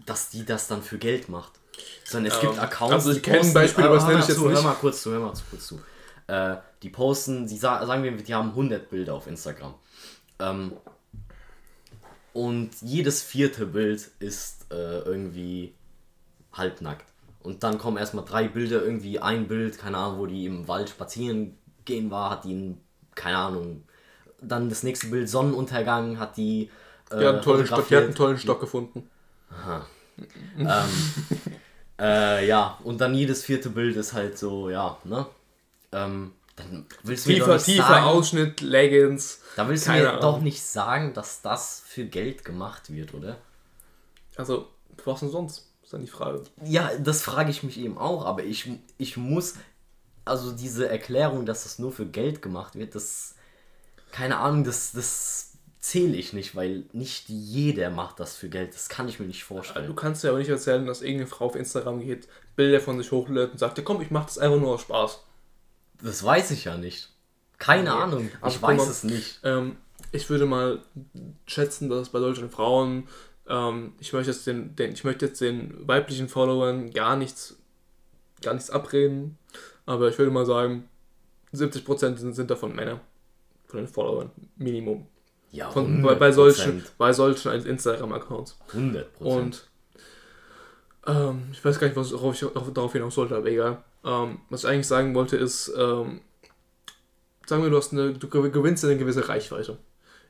[0.06, 1.59] dass die das dann für Geld macht.
[2.04, 2.92] Sondern es ähm, gibt Accounts.
[2.92, 4.56] Also ich kenne Beispiele, aber das nenne ich jetzt zu, nicht.
[4.56, 5.80] Hör mal kurz zu, hör mal kurz zu.
[6.26, 9.74] Äh, die posten, die sagen wir, die haben 100 Bilder auf Instagram.
[10.38, 10.72] Ähm,
[12.32, 15.74] und jedes vierte Bild ist äh, irgendwie
[16.52, 17.06] halbnackt.
[17.42, 20.90] Und dann kommen erstmal drei Bilder, irgendwie ein Bild, keine Ahnung, wo die im Wald
[20.90, 23.84] spazieren gehen war, hat die, einen, keine Ahnung,
[24.40, 26.70] dann das nächste Bild Sonnenuntergang, hat die.
[27.10, 29.08] Äh, die, hat einen tollen Stock, die hat einen tollen Stock gefunden.
[29.50, 29.86] Aha.
[30.58, 31.38] Ähm,
[31.98, 35.26] äh, ja, und dann jedes vierte Bild ist halt so, ja, ne?
[35.92, 39.40] Ähm, dann willst du tiefer, mir doch nicht tiefer sagen, Ausschnitt, Leggings.
[39.56, 40.20] Da willst du mir Ahnung.
[40.20, 43.38] doch nicht sagen, dass das für Geld gemacht wird, oder?
[44.36, 44.68] Also,
[45.04, 45.66] was denn sonst?
[45.82, 46.44] Ist dann die Frage.
[46.64, 49.54] Ja, das frage ich mich eben auch, aber ich, ich muss,
[50.24, 53.34] also diese Erklärung, dass das nur für Geld gemacht wird, das,
[54.12, 55.49] keine Ahnung, das, das
[55.80, 58.74] zähle ich nicht, weil nicht jeder macht das für Geld.
[58.74, 59.86] Das kann ich mir nicht vorstellen.
[59.86, 63.10] Du kannst ja aber nicht erzählen, dass irgendeine Frau auf Instagram geht, Bilder von sich
[63.10, 65.24] hochlädt und sagt, komm, ich mach das einfach nur aus Spaß.
[66.02, 67.10] Das weiß ich ja nicht.
[67.58, 68.02] Keine okay.
[68.02, 68.28] Ahnung.
[68.28, 69.40] Ich also, weiß mal, es nicht.
[69.42, 69.76] Ähm,
[70.12, 70.82] ich würde mal
[71.46, 73.08] schätzen, dass bei solchen Frauen,
[73.48, 77.56] ähm, ich, möchte jetzt den, den, ich möchte jetzt den weiblichen Followern gar nichts,
[78.42, 79.38] gar nichts abreden,
[79.86, 80.88] aber ich würde mal sagen,
[81.54, 83.00] 70% sind, sind davon Männer.
[83.66, 84.30] Von den Followern.
[84.56, 85.06] Minimum.
[85.52, 88.56] Ja, Von, bei, bei, solchen, bei solchen Instagram-Accounts.
[88.72, 89.04] 100%.
[89.18, 89.68] Und
[91.06, 93.82] ähm, ich weiß gar nicht, worauf ich darauf hinaus sollte, aber egal.
[94.04, 96.20] Ähm, was ich eigentlich sagen wollte ist, ähm,
[97.46, 99.78] sagen wir, du, hast eine, du gewinnst eine gewisse Reichweite.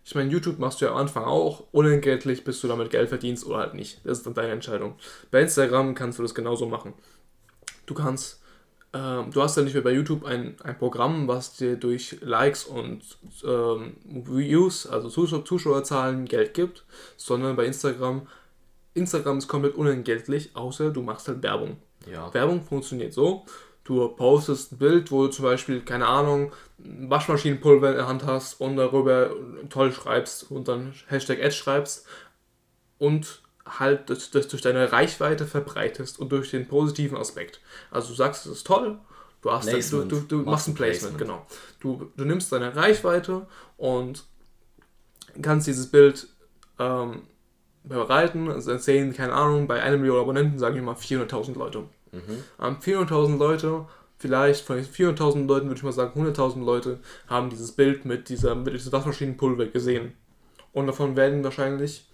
[0.05, 3.45] Ich meine, YouTube machst du ja am Anfang auch unentgeltlich, bis du damit Geld verdienst
[3.47, 4.01] oder halt nicht.
[4.05, 4.95] Das ist dann deine Entscheidung.
[5.31, 6.95] Bei Instagram kannst du das genauso machen.
[7.85, 8.40] Du kannst
[8.93, 12.65] ähm, du hast ja nicht mehr bei YouTube ein, ein Programm, was dir durch Likes
[12.65, 13.03] und
[13.45, 16.85] ähm, Views, also Zuschauer, Zuschauerzahlen, Geld gibt,
[17.17, 18.27] sondern bei Instagram,
[18.95, 21.77] Instagram ist komplett unentgeltlich, außer du machst halt Werbung.
[22.11, 22.33] Ja.
[22.35, 23.45] Werbung funktioniert so,
[23.85, 28.61] du postest ein Bild, wo du zum Beispiel, keine Ahnung, Waschmaschinenpulver in der Hand hast
[28.61, 29.31] und darüber
[29.69, 32.07] toll schreibst und dann Hashtag Ad schreibst
[32.99, 33.43] und
[33.79, 37.61] halt das, das durch deine Reichweite verbreitest und durch den positiven Aspekt.
[37.91, 38.99] Also du sagst, es ist toll,
[39.43, 40.11] du, hast Placement.
[40.11, 41.47] du, du, du machst ein Placement, Placement,
[41.81, 41.99] genau.
[41.99, 43.47] Du, du nimmst deine Reichweite
[43.77, 44.25] und
[45.43, 46.27] kannst dieses Bild
[46.79, 47.23] ähm,
[47.85, 48.51] bereiten.
[48.51, 51.85] Also sehen, keine Ahnung, bei einer Million Abonnenten, sagen wir mal 400.000 Leute.
[52.13, 52.45] Mhm.
[52.61, 53.87] Ähm, 400.000 Leute,
[54.19, 56.99] vielleicht von den 400.000 Leuten würde ich mal sagen, 100.000 Leute
[57.29, 60.15] haben dieses Bild mit dieser mit diesem Waschmaschinenpulver gesehen.
[60.73, 62.07] Und davon werden wahrscheinlich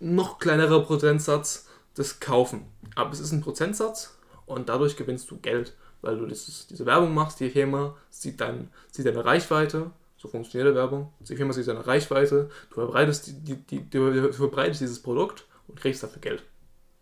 [0.00, 2.66] noch kleinerer Prozentsatz das Kaufen.
[2.94, 7.14] Aber es ist ein Prozentsatz und dadurch gewinnst du Geld, weil du dieses, diese Werbung
[7.14, 7.40] machst.
[7.40, 11.12] Die Firma sieht, dein, sieht deine Reichweite, so funktioniert die Werbung.
[11.20, 15.78] Die Firma sieht deine Reichweite, du verbreitest, die, die, die, du verbreitest dieses Produkt und
[15.78, 16.44] kriegst dafür Geld.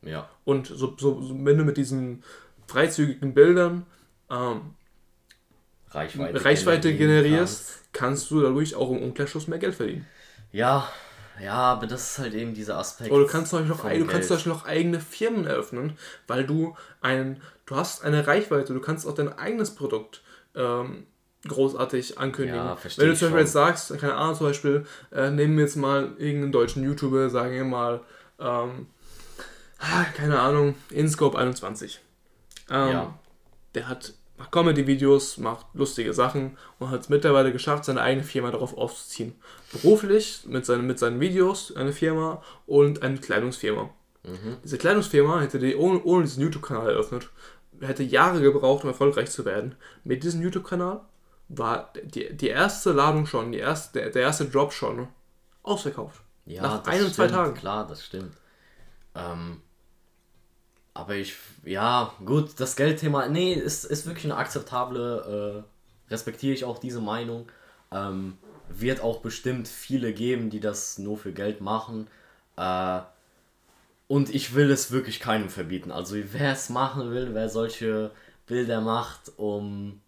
[0.02, 0.28] Ja.
[0.44, 2.22] Und so, so, so wenn du mit diesen
[2.66, 3.86] freizügigen Bildern
[4.30, 4.74] ähm,
[5.90, 10.06] Reichweite, Reichweite generierst, kannst du dadurch auch im Umkehrschluss mehr Geld verdienen.
[10.52, 10.90] Ja,
[11.40, 13.10] ja, aber das ist halt eben dieser Aspekt.
[13.10, 14.28] Oder du kannst zum noch, du kannst.
[14.28, 19.14] Beispiel noch eigene Firmen eröffnen, weil du ein, du hast eine Reichweite, du kannst auch
[19.14, 20.22] dein eigenes Produkt
[20.54, 21.06] ähm,
[21.46, 22.58] großartig ankündigen.
[22.58, 25.76] Ja, Wenn du zum Beispiel jetzt sagst, keine Ahnung, zum Beispiel, äh, nehmen wir jetzt
[25.76, 28.00] mal irgendeinen deutschen YouTuber, sagen wir mal,
[28.38, 28.86] ähm,
[29.78, 32.00] ah, keine Ahnung, InScope 21.
[32.70, 33.18] Ähm, Ja.
[33.74, 38.50] Der hat macht Comedy-Videos, macht lustige Sachen und hat es mittlerweile geschafft, seine eigene Firma
[38.50, 39.34] darauf aufzuziehen.
[39.72, 43.90] Beruflich mit seinen, mit seinen Videos eine Firma und eine Kleidungsfirma.
[44.24, 44.56] Mhm.
[44.64, 47.30] Diese Kleidungsfirma hätte die ohne, ohne diesen YouTube-Kanal eröffnet,
[47.80, 49.74] hätte Jahre gebraucht, um erfolgreich zu werden.
[50.04, 51.00] Mit diesem YouTube-Kanal
[51.48, 55.08] war die, die erste Ladung schon, die erste, der, der erste Drop schon
[55.62, 56.20] ausverkauft.
[56.44, 57.54] Ja, Nach ein und zwei Tagen.
[57.54, 58.36] Klar, das stimmt.
[59.14, 59.62] Ähm,
[60.96, 61.34] aber ich,
[61.64, 65.64] ja, gut, das Geldthema, nee, ist, ist wirklich eine akzeptable,
[66.08, 67.48] äh, respektiere ich auch diese Meinung.
[67.92, 68.38] Ähm,
[68.68, 72.08] wird auch bestimmt viele geben, die das nur für Geld machen.
[72.56, 73.00] Äh,
[74.08, 75.90] und ich will es wirklich keinem verbieten.
[75.90, 78.10] Also wer es machen will, wer solche
[78.46, 80.00] Bilder macht, um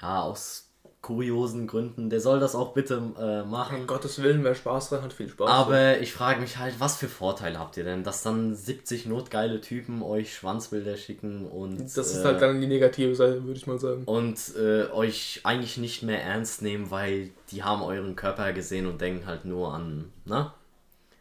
[0.00, 0.71] ja aus
[1.02, 3.80] kuriosen Gründen, der soll das auch bitte äh, machen.
[3.80, 5.50] Um Gottes Willen, wer Spaß dran hat, viel Spaß.
[5.50, 9.60] Aber ich frage mich halt, was für Vorteile habt ihr denn, dass dann 70 notgeile
[9.60, 13.66] Typen euch Schwanzbilder schicken und das ist äh, halt dann die negative Seite, würde ich
[13.66, 14.04] mal sagen.
[14.04, 19.00] und äh, euch eigentlich nicht mehr ernst nehmen, weil die haben euren Körper gesehen und
[19.00, 20.52] denken halt nur an, ne?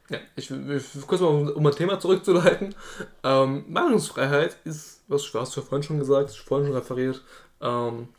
[0.09, 2.75] Ja, ich will, will kurz mal, um, um ein Thema zurückzuleiten.
[3.23, 7.21] Ähm, Meinungsfreiheit ist, was du ja vorhin schon gesagt, vorhin schon referiert,
[7.61, 8.09] ähm,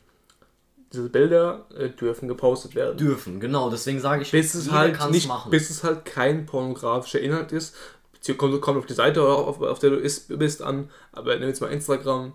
[0.93, 2.97] diese Bilder äh, dürfen gepostet werden.
[2.97, 5.51] Dürfen, genau, deswegen sage ich, bis es halt nicht, machen.
[5.51, 7.75] bis es halt kein pornografischer Inhalt ist.
[8.13, 11.49] Beziehungsweise kommt, kommt auf die Seite, auf, auf der du ist, bist an, aber nimm
[11.49, 12.35] jetzt mal Instagram,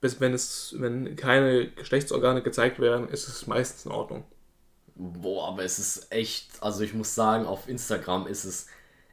[0.00, 4.24] bis wenn es, wenn keine Geschlechtsorgane gezeigt werden, ist es meistens in Ordnung.
[4.94, 8.66] Boah, aber es ist echt, also ich muss sagen, auf Instagram ist es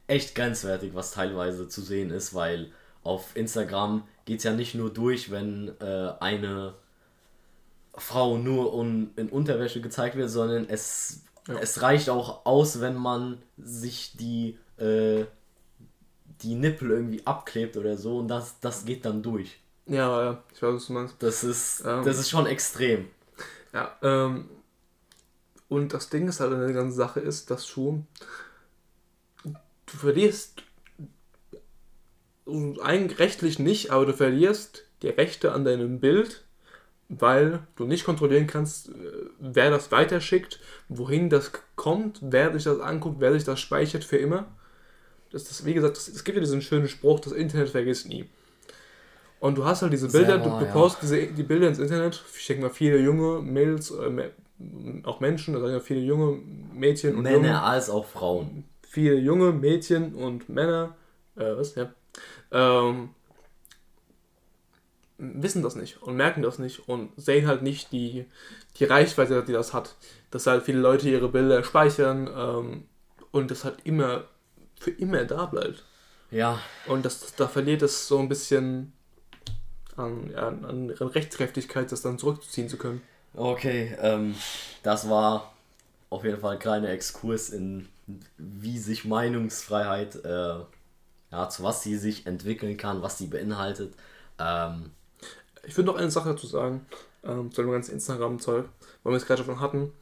[0.08, 4.92] echt grenzwertig, was teilweise zu sehen ist, weil auf Instagram geht es ja nicht nur
[4.92, 6.74] durch, wenn äh, eine
[7.96, 11.58] Frau nur un in Unterwäsche gezeigt wird, sondern es, Ja.
[11.60, 15.24] es reicht auch aus, wenn man sich die, äh,
[16.42, 19.58] die Nippel irgendwie abklebt oder so und das, das geht dann durch.
[19.86, 21.14] Ja, ja, ich weiß, was du meinst.
[21.20, 22.04] Das ist, Ähm.
[22.04, 23.06] das ist schon extrem.
[23.72, 24.48] Ja, ähm,
[25.68, 28.04] und das Ding ist halt an der ganzen Sache ist, dass du,
[29.44, 30.62] du verlierst,
[32.82, 36.44] eigentlich rechtlich nicht, aber du verlierst die Rechte an deinem Bild,
[37.08, 38.92] weil du nicht kontrollieren kannst, äh,
[39.38, 44.16] wer das weiterschickt, wohin das kommt, wer sich das anguckt, wer sich das speichert für
[44.16, 44.46] immer.
[45.30, 48.28] Das, das, wie gesagt, es gibt ja diesen schönen Spruch, das Internet vergisst nie.
[49.38, 50.72] Und du hast halt diese Bilder, wahr, du, du ja.
[50.72, 54.30] postest diese, die Bilder ins Internet, ich denke mal viele junge Mädels, äh,
[55.04, 56.38] auch Menschen, da sind ja viele junge
[56.72, 58.64] Mädchen und Männer junge, als auch Frauen.
[58.88, 60.96] viele junge Mädchen und Männer,
[61.36, 61.92] äh, was, ja,
[62.50, 63.10] ähm,
[65.18, 68.26] wissen das nicht und merken das nicht und sehen halt nicht die,
[68.78, 69.96] die Reichweite, die das hat.
[70.30, 72.88] Dass halt viele Leute ihre Bilder speichern ähm,
[73.30, 74.24] und das halt immer,
[74.78, 75.84] für immer da bleibt.
[76.30, 78.92] Ja, Und das, da verliert es so ein bisschen
[79.96, 83.02] an, an an Rechtskräftigkeit, das dann zurückziehen zu können.
[83.34, 84.34] Okay, ähm,
[84.82, 85.54] das war
[86.10, 87.88] auf jeden Fall ein kleiner Exkurs in,
[88.38, 90.60] wie sich Meinungsfreiheit, äh,
[91.30, 93.94] ja, zu was sie sich entwickeln kann, was sie beinhaltet.
[94.38, 94.92] Ähm,
[95.66, 96.86] Ich würde noch eine Sache dazu sagen,
[97.24, 98.66] ähm, zu dem ganzen Instagram-Zeug,
[99.02, 99.92] weil wir es gerade schon hatten.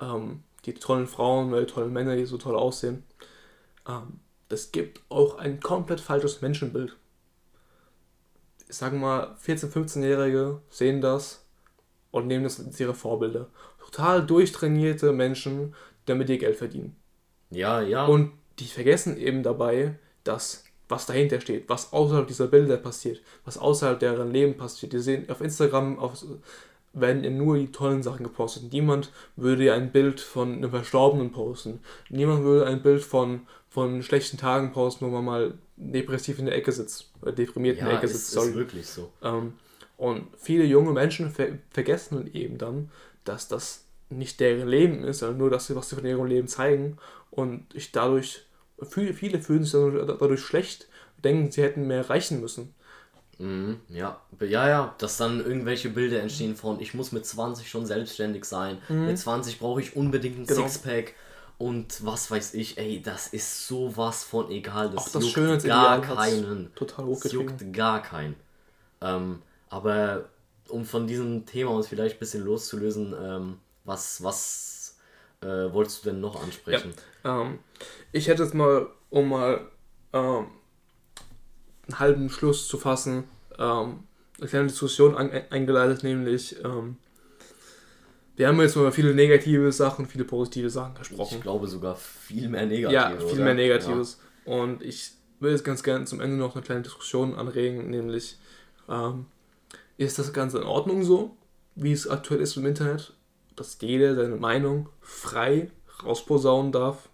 [0.00, 3.04] Ähm, die tollen Frauen, die tollen Männer, die so toll aussehen.
[3.88, 6.96] Ähm, das gibt auch ein komplett falsches Menschenbild.
[8.68, 11.44] Ich sage mal, 14-, 15-Jährige sehen das
[12.10, 13.48] und nehmen das als ihre Vorbilder.
[13.84, 15.74] Total durchtrainierte Menschen,
[16.06, 16.96] damit ihr Geld verdienen.
[17.50, 18.06] ja, ja.
[18.06, 23.58] Und die vergessen eben dabei, dass was dahinter steht, was außerhalb dieser Bilder passiert, was
[23.58, 24.92] außerhalb deren Leben passiert.
[24.92, 26.24] Die sehen auf Instagram auf,
[26.92, 28.72] werden ja nur die tollen Sachen gepostet.
[28.72, 31.80] Niemand würde ja ein Bild von einem Verstorbenen posten.
[32.08, 36.56] Niemand würde ein Bild von, von schlechten Tagen posten, wo man mal depressiv in der
[36.56, 37.10] Ecke sitzt.
[37.22, 38.28] Oder deprimiert in der ja, Ecke es sitzt.
[38.28, 38.54] ist sorry.
[38.54, 39.10] wirklich so.
[39.22, 39.54] Ähm,
[39.96, 42.90] und viele junge Menschen ver vergessen eben dann,
[43.24, 46.96] dass das nicht deren Leben ist, sondern nur das, was sie von ihrem Leben zeigen.
[47.30, 48.44] Und ich dadurch,
[48.82, 50.88] viele, viele fühlen sich dadurch schlecht,
[51.24, 52.74] denken, sie hätten mehr erreichen müssen.
[53.38, 57.86] Mhm, ja, ja, ja, dass dann irgendwelche Bilder entstehen von, ich muss mit 20 schon
[57.86, 60.68] selbstständig sein, mit 20 brauche ich unbedingt ein Genau.
[60.68, 61.14] Sixpack
[61.56, 64.90] und was weiß ich, ey, das ist sowas von egal.
[64.90, 66.74] Das, Auch das juckt Schönheitsideal gar keinen.
[66.74, 68.34] total Das juckt gar keinen.
[69.00, 70.24] Ähm, aber
[70.68, 74.67] um von diesem Thema uns vielleicht ein bisschen loszulösen, ähm, was, was
[75.40, 76.92] äh, wolltest du denn noch ansprechen?
[77.24, 77.58] Ähm,
[78.12, 79.60] ich hätte jetzt mal, um mal
[80.12, 80.46] ähm,
[81.86, 83.24] einen halben Schluss zu fassen,
[83.58, 84.04] ähm,
[84.38, 86.96] eine kleine Diskussion an, eingeleitet, nämlich ähm,
[88.36, 91.36] wir haben jetzt mal über viele negative Sachen, viele positive Sachen gesprochen.
[91.36, 92.92] Ich glaube sogar viel mehr Negatives.
[92.92, 93.44] Ja, viel oder?
[93.44, 94.20] mehr Negatives.
[94.44, 95.10] Und ich
[95.40, 98.38] will jetzt ganz gerne zum Ende noch eine kleine Diskussion anregen, nämlich
[98.88, 99.26] ähm,
[99.96, 101.36] ist das Ganze in Ordnung so,
[101.74, 103.12] wie es aktuell ist im Internet,
[103.60, 105.70] dass jeder seine Meinung frei
[106.04, 107.08] rausposaunen darf.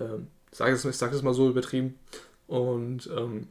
[0.00, 1.98] Ähm, ich sage es, ich sage es mal so übertrieben.
[2.46, 3.48] Und ähm,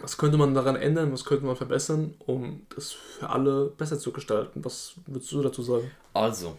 [0.00, 4.12] was könnte man daran ändern, was könnte man verbessern, um das für alle besser zu
[4.12, 4.64] gestalten?
[4.64, 5.90] Was würdest du dazu sagen?
[6.14, 6.56] Also,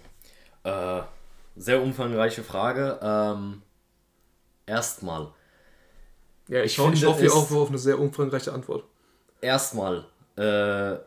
[0.64, 1.02] äh,
[1.56, 3.00] sehr umfangreiche Frage.
[3.02, 3.62] Ähm,
[4.66, 5.34] erstmal,
[6.48, 8.84] Ja, ich, Ich ho ich finde hoffe auch auf eine sehr umfangreiche Antwort.
[9.42, 10.06] erstmal,
[10.36, 10.98] äh,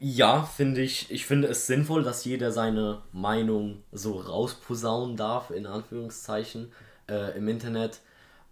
[0.00, 5.66] ja, finde ich, ich finde es sinnvoll, dass jeder seine Meinung so rausposaunen darf, in
[5.66, 6.72] Anführungszeichen,
[7.08, 8.00] äh, im Internet.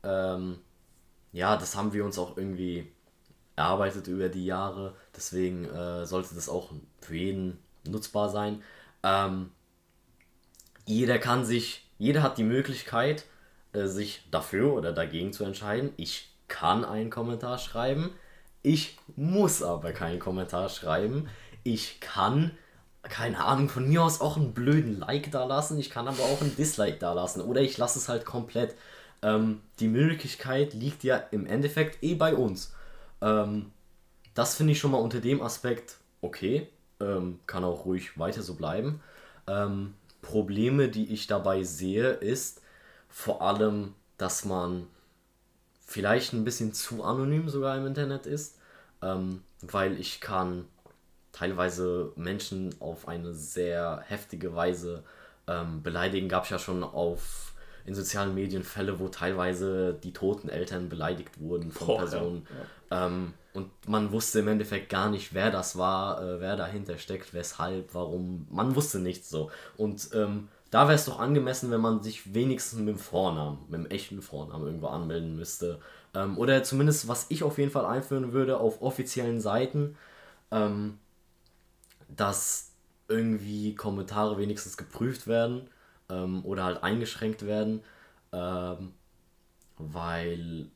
[0.03, 0.59] Ähm,
[1.33, 2.91] ja, das haben wir uns auch irgendwie
[3.55, 6.71] erarbeitet über die Jahre, deswegen äh, sollte das auch
[7.01, 8.63] für jeden nutzbar sein.
[9.03, 9.51] Ähm,
[10.85, 13.25] jeder kann sich, jeder hat die Möglichkeit,
[13.73, 15.93] äh, sich dafür oder dagegen zu entscheiden.
[15.97, 18.11] Ich kann einen Kommentar schreiben,
[18.67, 21.29] ich muss aber keinen Kommentar schreiben.
[21.63, 22.51] Ich kann,
[23.05, 26.41] keine Ahnung, von mir aus auch einen blöden Like da lassen, ich kann aber auch
[26.41, 28.75] einen Dislike da lassen oder ich lasse es halt komplett.
[29.23, 32.75] Ähm, die Möglichkeit liegt ja im Endeffekt eh bei uns.
[33.21, 33.71] Ähm,
[34.35, 36.69] das finde ich schon mal unter dem Aspekt okay.
[36.99, 39.01] Ähm, kann auch ruhig weiter so bleiben.
[39.47, 42.63] Ähm, Probleme, die ich dabei sehe, ist
[43.09, 44.89] vor allem, dass man
[45.87, 48.59] vielleicht ein bisschen zu anonym sogar im Internet ist,
[49.03, 50.67] ähm, weil ich kann
[51.33, 55.05] teilweise Menschen auf eine sehr heftige Weise
[55.47, 56.29] ähm, beleidigen.
[56.29, 57.55] Gab es ja schon auf
[57.85, 62.01] in sozialen Medien Fälle, wo teilweise die toten Eltern beleidigt wurden von Boah, ja.
[62.01, 62.47] Personen.
[62.91, 67.33] Ähm, und man wusste im Endeffekt gar nicht, wer das war, äh, wer dahinter steckt,
[67.33, 68.47] weshalb, warum.
[68.51, 69.51] Man wusste nichts so.
[69.77, 73.81] Und ähm, da wäre es doch angemessen, wenn man sich wenigstens mit dem Vornamen, mit
[73.81, 75.81] dem echten Vornamen irgendwo anmelden müsste.
[76.15, 79.97] Ähm, oder zumindest, was ich auf jeden Fall einführen würde, auf offiziellen Seiten,
[80.51, 80.99] ähm,
[82.09, 82.73] dass
[83.09, 85.69] irgendwie Kommentare wenigstens geprüft werden
[86.09, 87.83] ähm, oder halt eingeschränkt werden.
[88.33, 88.93] Ähm,
[89.79, 90.71] weil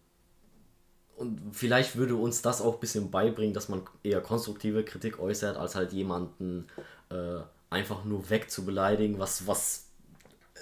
[1.17, 5.59] und vielleicht würde uns das auch ein bisschen beibringen, dass man eher konstruktive Kritik äußert,
[5.59, 6.67] als halt jemanden
[7.11, 9.87] äh, einfach nur wegzubeleidigen, was, was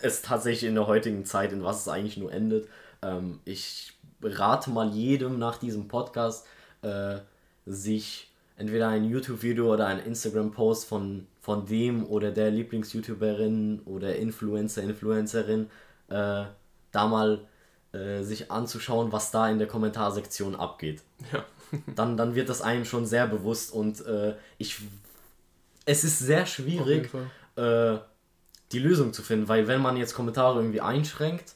[0.03, 2.69] es tatsächlich in der heutigen Zeit, in was es eigentlich nur endet.
[3.03, 6.47] Ähm, ich rate mal jedem nach diesem Podcast,
[6.83, 7.19] äh,
[7.67, 14.83] sich entweder ein YouTube-Video oder ein Instagram-Post von, von dem oder der Lieblings-YouTuberin oder Influencer,
[14.83, 15.71] Influencerin
[16.09, 16.45] äh,
[16.93, 17.47] da mal
[17.93, 21.03] äh, sich anzuschauen, was da in der Kommentarsektion abgeht.
[21.33, 21.45] Ja.
[21.95, 24.81] Dann, dann wird das einem schon sehr bewusst und äh, ich
[25.89, 27.11] es ist sehr schwierig,
[27.57, 27.97] äh,
[28.73, 31.55] die Lösung zu finden, weil wenn man jetzt Kommentare irgendwie einschränkt,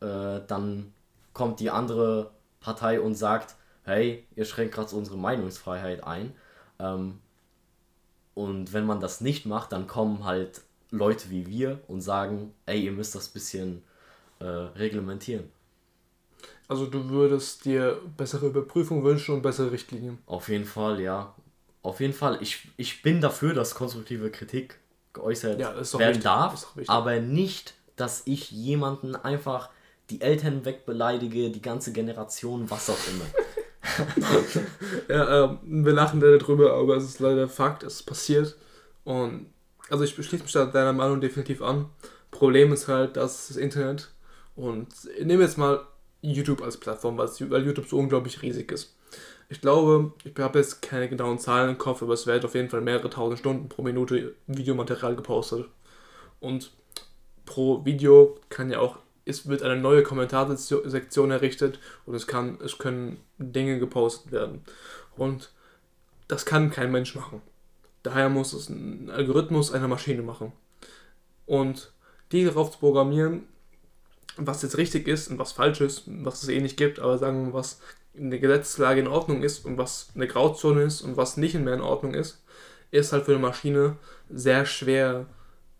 [0.00, 0.92] äh, dann
[1.32, 2.30] kommt die andere
[2.60, 6.32] Partei und sagt, hey, ihr schränkt gerade unsere Meinungsfreiheit ein.
[6.78, 7.18] Ähm,
[8.34, 12.80] und wenn man das nicht macht, dann kommen halt Leute wie wir und sagen, ey,
[12.80, 13.82] ihr müsst das bisschen
[14.38, 15.50] äh, reglementieren.
[16.68, 20.18] Also du würdest dir bessere Überprüfung wünschen und bessere Richtlinien.
[20.26, 21.34] Auf jeden Fall, ja.
[21.84, 22.38] Auf jeden Fall.
[22.40, 24.78] Ich, ich bin dafür, dass konstruktive Kritik
[25.12, 26.22] geäußert Ja, werden wichtig.
[26.24, 29.68] darf, aber nicht, dass ich jemanden einfach
[30.10, 33.26] die Eltern wegbeleidige, die ganze Generation, was auch immer.
[35.08, 38.56] Ja, ähm, wir lachen leider drüber, aber es ist leider Fakt, es ist passiert.
[39.04, 39.46] Und
[39.90, 41.90] also ich schließe mich da deiner Meinung definitiv an.
[42.30, 44.10] Problem ist halt, dass das Internet
[44.56, 44.88] und
[45.18, 45.86] ich nehme jetzt mal
[46.22, 48.93] YouTube als Plattform, weil YouTube so unglaublich riesig ist.
[49.54, 52.70] Ich glaube, ich habe jetzt keine genauen Zahlen im Kopf, aber es werden auf jeden
[52.70, 55.68] Fall mehrere tausend Stunden pro Minute Videomaterial gepostet.
[56.40, 56.72] Und
[57.46, 62.78] pro Video kann ja auch, es wird eine neue Kommentarsektion errichtet und es kann, es
[62.78, 64.64] können Dinge gepostet werden.
[65.16, 65.52] Und
[66.26, 67.40] das kann kein Mensch machen.
[68.02, 70.50] Daher muss es ein Algorithmus einer Maschine machen.
[71.46, 71.92] Und
[72.32, 73.44] die darauf zu programmieren,
[74.36, 77.38] was jetzt richtig ist und was falsch ist, was es eh nicht gibt, aber sagen
[77.38, 77.78] wir mal, was
[78.14, 81.74] in der Gesetzeslage in Ordnung ist und was eine Grauzone ist und was nicht mehr
[81.74, 82.42] in Ordnung ist,
[82.90, 83.96] ist halt für eine Maschine
[84.30, 85.26] sehr schwer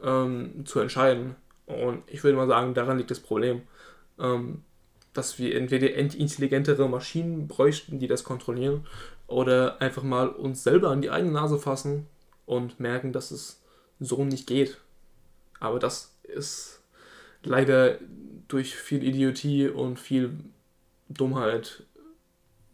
[0.02, 1.36] ähm, zu entscheiden.
[1.66, 3.62] Und ich würde mal sagen, daran liegt das Problem.
[4.18, 4.62] Ähm,
[5.14, 8.86] dass wir entweder intelligentere Maschinen bräuchten, die das kontrollieren,
[9.26, 12.06] oder einfach mal uns selber an die eigene Nase fassen
[12.44, 13.62] und merken, dass es
[14.00, 14.78] so nicht geht.
[15.60, 16.82] Aber das ist
[17.42, 17.98] leider
[18.48, 20.32] durch viel Idiotie und viel
[21.08, 21.84] Dummheit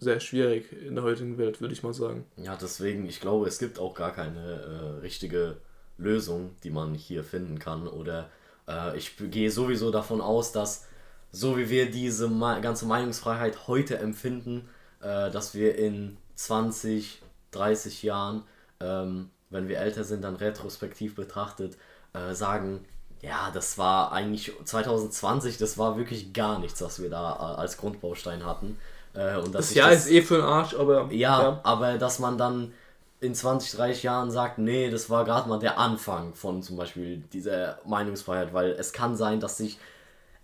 [0.00, 2.24] sehr schwierig in der heutigen Welt, würde ich mal sagen.
[2.36, 5.58] Ja, deswegen, ich glaube, es gibt auch gar keine äh, richtige
[5.98, 7.86] Lösung, die man hier finden kann.
[7.86, 8.30] Oder
[8.66, 10.86] äh, ich gehe sowieso davon aus, dass
[11.32, 12.28] so wie wir diese
[12.62, 14.68] ganze Meinungsfreiheit heute empfinden,
[15.00, 17.20] äh, dass wir in 20,
[17.50, 18.42] 30 Jahren,
[18.80, 21.76] ähm, wenn wir älter sind, dann retrospektiv betrachtet,
[22.14, 22.84] äh, sagen,
[23.22, 27.76] ja, das war eigentlich 2020, das war wirklich gar nichts, was wir da äh, als
[27.76, 28.78] Grundbaustein hatten.
[29.14, 31.08] Äh, und das Jahr das, ist eh für den Arsch, aber.
[31.12, 32.72] Ja, ja, aber dass man dann
[33.20, 37.18] in 20, 30 Jahren sagt, nee, das war gerade mal der Anfang von zum Beispiel
[37.32, 39.78] dieser Meinungsfreiheit, weil es kann sein, dass sich.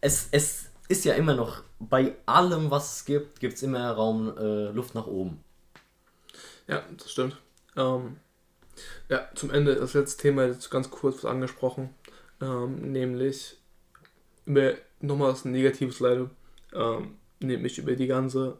[0.00, 4.36] Es, es ist ja immer noch, bei allem, was es gibt, gibt es immer Raum,
[4.36, 5.42] äh, Luft nach oben.
[6.68, 7.36] Ja, das stimmt.
[7.76, 8.16] Ähm,
[9.08, 11.94] ja, zum Ende das letzte Thema jetzt ganz kurz angesprochen,
[12.40, 13.58] ähm, nämlich
[14.44, 16.30] über nochmal was Negatives leider,
[16.74, 18.58] ähm, nämlich über die ganze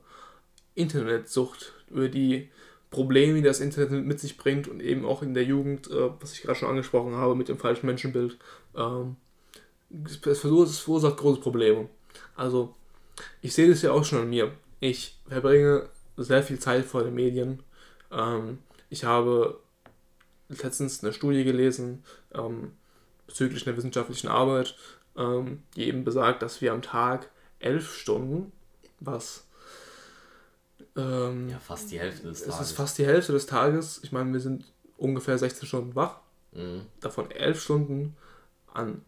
[0.74, 2.50] Internetsucht, über die
[2.90, 6.32] Probleme, die das Internet mit sich bringt und eben auch in der Jugend, äh, was
[6.32, 8.38] ich gerade schon angesprochen habe, mit dem falschen Menschenbild.
[8.76, 9.16] Ähm,
[10.04, 11.88] es, verursacht große Probleme.
[12.34, 12.74] Also,
[13.40, 14.52] ich sehe das ja auch schon an mir.
[14.80, 17.62] Ich verbringe sehr viel Zeit vor den Medien.
[18.10, 18.58] Ähm,
[18.88, 19.60] ich habe
[20.48, 22.04] letztens eine Studie gelesen
[22.34, 22.72] ähm,
[23.26, 24.76] bezüglich einer wissenschaftlichen Arbeit,
[25.16, 28.52] ähm, die eben besagt, dass wir am Tag elf Stunden,
[29.00, 29.46] was
[30.96, 32.54] ähm, ja fast die Hälfte des Tages.
[32.54, 34.00] Es ist fast die Hälfte des Tages.
[34.02, 34.64] Ich meine, wir sind
[34.96, 36.20] ungefähr 16 Stunden wach.
[36.52, 36.82] Mhm.
[37.00, 38.16] Davon elf Stunden
[38.72, 39.02] an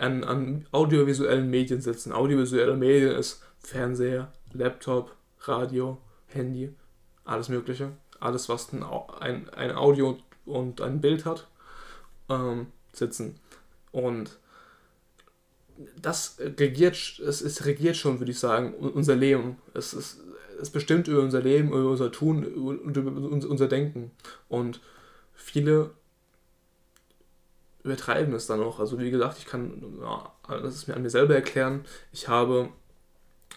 [0.00, 2.12] an, an audiovisuellen Medien sitzen.
[2.12, 5.98] Audiovisuelle Medien ist Fernseher, Laptop, Radio,
[6.28, 6.72] Handy,
[7.24, 7.92] alles Mögliche.
[8.20, 11.46] Alles, was ein, ein, ein Audio und ein Bild hat,
[12.30, 13.38] ähm, sitzen.
[13.92, 14.38] Und
[16.00, 19.56] das regiert, es, es regiert schon, würde ich sagen, unser Leben.
[19.74, 20.20] Es, ist,
[20.60, 24.10] es bestimmt über unser Leben, über unser Tun und über unser Denken.
[24.48, 24.80] Und
[25.34, 25.90] viele
[27.86, 28.80] übertreiben es dann auch.
[28.80, 31.84] Also wie gesagt, ich kann ja, das ist mir an mir selber erklären.
[32.12, 32.68] Ich habe,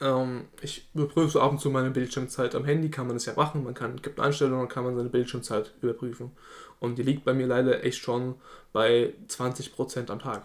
[0.01, 3.33] ähm, ich überprüfe so ab und zu meine Bildschirmzeit am Handy, kann man das ja
[3.33, 3.63] machen.
[3.63, 6.31] Man kann, gibt Einstellungen, kann man seine Bildschirmzeit überprüfen.
[6.79, 8.35] Und die liegt bei mir leider echt schon
[8.71, 10.43] bei 20% am Tag.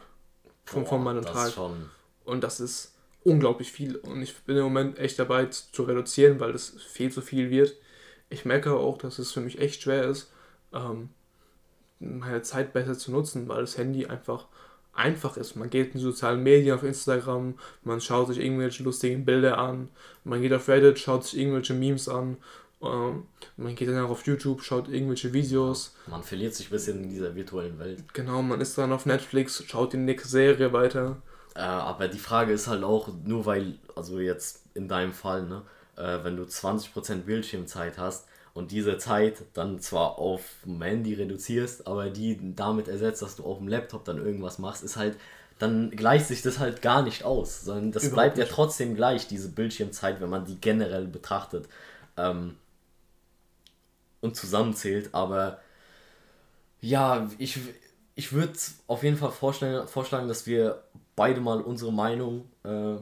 [0.64, 1.52] Von, von meinem Tag.
[1.52, 1.90] Schon.
[2.24, 3.96] Und das ist unglaublich viel.
[3.96, 7.74] Und ich bin im Moment echt dabei zu reduzieren, weil das viel zu viel wird.
[8.28, 10.32] Ich merke auch, dass es für mich echt schwer ist,
[10.72, 11.10] ähm,
[12.00, 14.46] meine Zeit besser zu nutzen, weil das Handy einfach
[14.94, 15.56] einfach ist.
[15.56, 19.88] Man geht in sozialen Medien auf Instagram, man schaut sich irgendwelche lustigen Bilder an,
[20.22, 22.36] man geht auf Reddit, schaut sich irgendwelche Memes an,
[23.56, 25.94] man geht dann auch auf YouTube, schaut irgendwelche Videos.
[26.06, 28.02] Man verliert sich ein bisschen in dieser virtuellen Welt.
[28.12, 31.16] Genau, man ist dann auf Netflix, schaut die nächste Serie weiter.
[31.55, 35.62] Äh, aber die Frage ist halt auch, nur weil, also jetzt in deinem Fall, ne,
[35.97, 41.89] äh, wenn du 20% Bildschirmzeit hast, und diese Zeit dann zwar auf dem Handy reduzierst,
[41.89, 45.16] aber die damit ersetzt, dass du auf dem Laptop dann irgendwas machst, ist halt,
[45.59, 48.48] dann gleicht sich das halt gar nicht aus, sondern das Überhaupt bleibt nicht.
[48.48, 51.69] ja trotzdem gleich, diese Bildschirmzeit, wenn man die generell betrachtet
[52.16, 52.56] ähm,
[54.24, 55.59] und zusammenzählt, aber
[56.80, 57.59] ja, ich,
[58.14, 58.52] ich würde
[58.86, 60.82] auf jeden Fall vorstellen, vorschlagen, dass wir
[61.16, 62.96] beide mal unsere Meinung äh,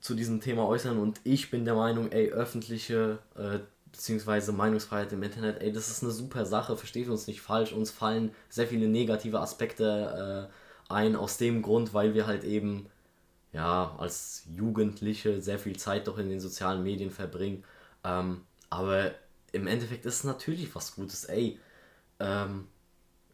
[0.00, 3.58] zu diesem Thema äußern und ich bin der Meinung, ey, öffentliche äh,
[3.92, 7.90] beziehungsweise Meinungsfreiheit im Internet, ey, das ist eine super Sache, versteht uns nicht falsch, uns
[7.90, 12.86] fallen sehr viele negative Aspekte äh, ein, aus dem Grund, weil wir halt eben,
[13.52, 17.64] ja, als Jugendliche sehr viel Zeit doch in den sozialen Medien verbringen,
[18.04, 19.12] ähm, aber
[19.52, 21.58] im Endeffekt ist es natürlich was Gutes, ey,
[22.18, 22.68] ähm,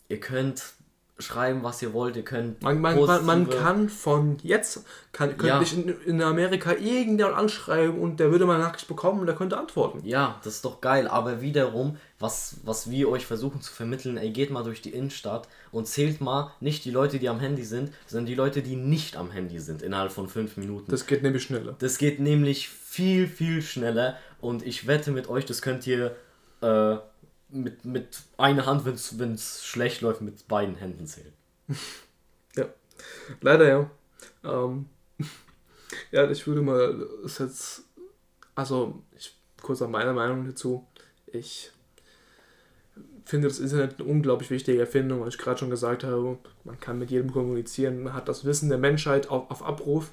[0.08, 0.62] ihr könnt
[1.18, 2.16] schreiben, was ihr wollt.
[2.16, 2.62] Ihr könnt.
[2.62, 5.62] Man, man, man, man kann von jetzt, kann, könnte ja.
[5.62, 9.56] ich in, in Amerika irgendjemand anschreiben und der würde mal Nachricht bekommen und der könnte
[9.56, 10.00] antworten.
[10.04, 11.08] Ja, das ist doch geil.
[11.08, 15.48] Aber wiederum, was, was wir euch versuchen zu vermitteln, ey, geht mal durch die Innenstadt
[15.72, 19.16] und zählt mal nicht die Leute, die am Handy sind, sondern die Leute, die nicht
[19.16, 20.90] am Handy sind, innerhalb von fünf Minuten.
[20.90, 21.76] Das geht nämlich schneller.
[21.78, 26.14] Das geht nämlich viel, viel schneller und ich wette mit euch, das könnt ihr.
[26.62, 26.96] Äh,
[27.48, 31.32] mit, mit einer Hand, wenn es schlecht läuft, mit beiden Händen zählen.
[32.56, 32.66] ja,
[33.40, 33.90] leider ja.
[34.44, 34.86] Ähm,
[36.10, 37.84] ja, ich würde mal, ist jetzt,
[38.54, 40.86] also ich, kurz an meiner Meinung dazu,
[41.26, 41.70] ich
[43.24, 46.38] finde das Internet eine unglaublich wichtige Erfindung, was ich gerade schon gesagt habe.
[46.64, 50.12] Man kann mit jedem kommunizieren, man hat das Wissen der Menschheit auf, auf Abruf.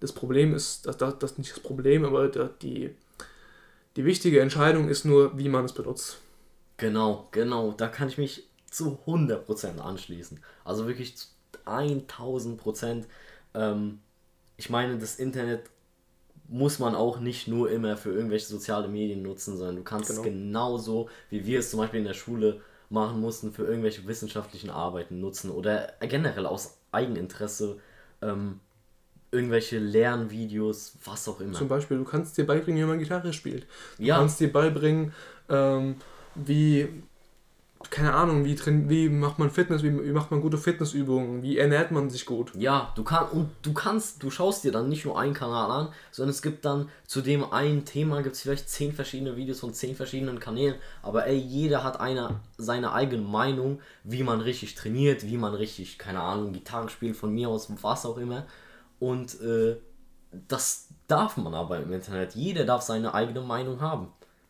[0.00, 2.90] Das Problem ist, das, das, das nicht das Problem, aber die,
[3.96, 6.20] die wichtige Entscheidung ist nur, wie man es benutzt.
[6.78, 7.72] Genau, genau.
[7.72, 10.40] Da kann ich mich zu 100% anschließen.
[10.64, 11.26] Also wirklich zu
[11.66, 13.04] 1000%.
[13.54, 14.00] Ähm,
[14.56, 15.70] ich meine, das Internet
[16.48, 20.20] muss man auch nicht nur immer für irgendwelche soziale Medien nutzen, sondern du kannst genau.
[20.20, 24.70] es genauso, wie wir es zum Beispiel in der Schule machen mussten, für irgendwelche wissenschaftlichen
[24.70, 27.78] Arbeiten nutzen oder generell aus Eigeninteresse
[28.22, 28.60] ähm,
[29.30, 31.52] irgendwelche Lernvideos, was auch immer.
[31.52, 33.66] Zum Beispiel, du kannst dir beibringen, wie man Gitarre spielt.
[33.98, 34.16] Du ja.
[34.16, 35.12] kannst dir beibringen,
[35.50, 35.96] ähm,
[36.46, 36.88] wie
[37.90, 38.58] keine Ahnung, wie,
[38.88, 42.52] wie macht man Fitness, wie, wie, macht man gute Fitnessübungen, wie ernährt man sich gut.
[42.56, 45.88] Ja, du kannst und du kannst, du schaust dir dann nicht nur einen Kanal an,
[46.10, 49.72] sondern es gibt dann zu dem einen Thema gibt es vielleicht zehn verschiedene Videos von
[49.72, 55.24] zehn verschiedenen Kanälen, aber ey, jeder hat eine seine eigene Meinung, wie man richtig trainiert,
[55.24, 58.44] wie man richtig, keine Ahnung, Gitarre spielt, von mir aus, was auch immer.
[58.98, 59.76] Und äh,
[60.48, 62.34] das darf man aber im Internet.
[62.34, 64.08] Jeder darf seine eigene Meinung haben.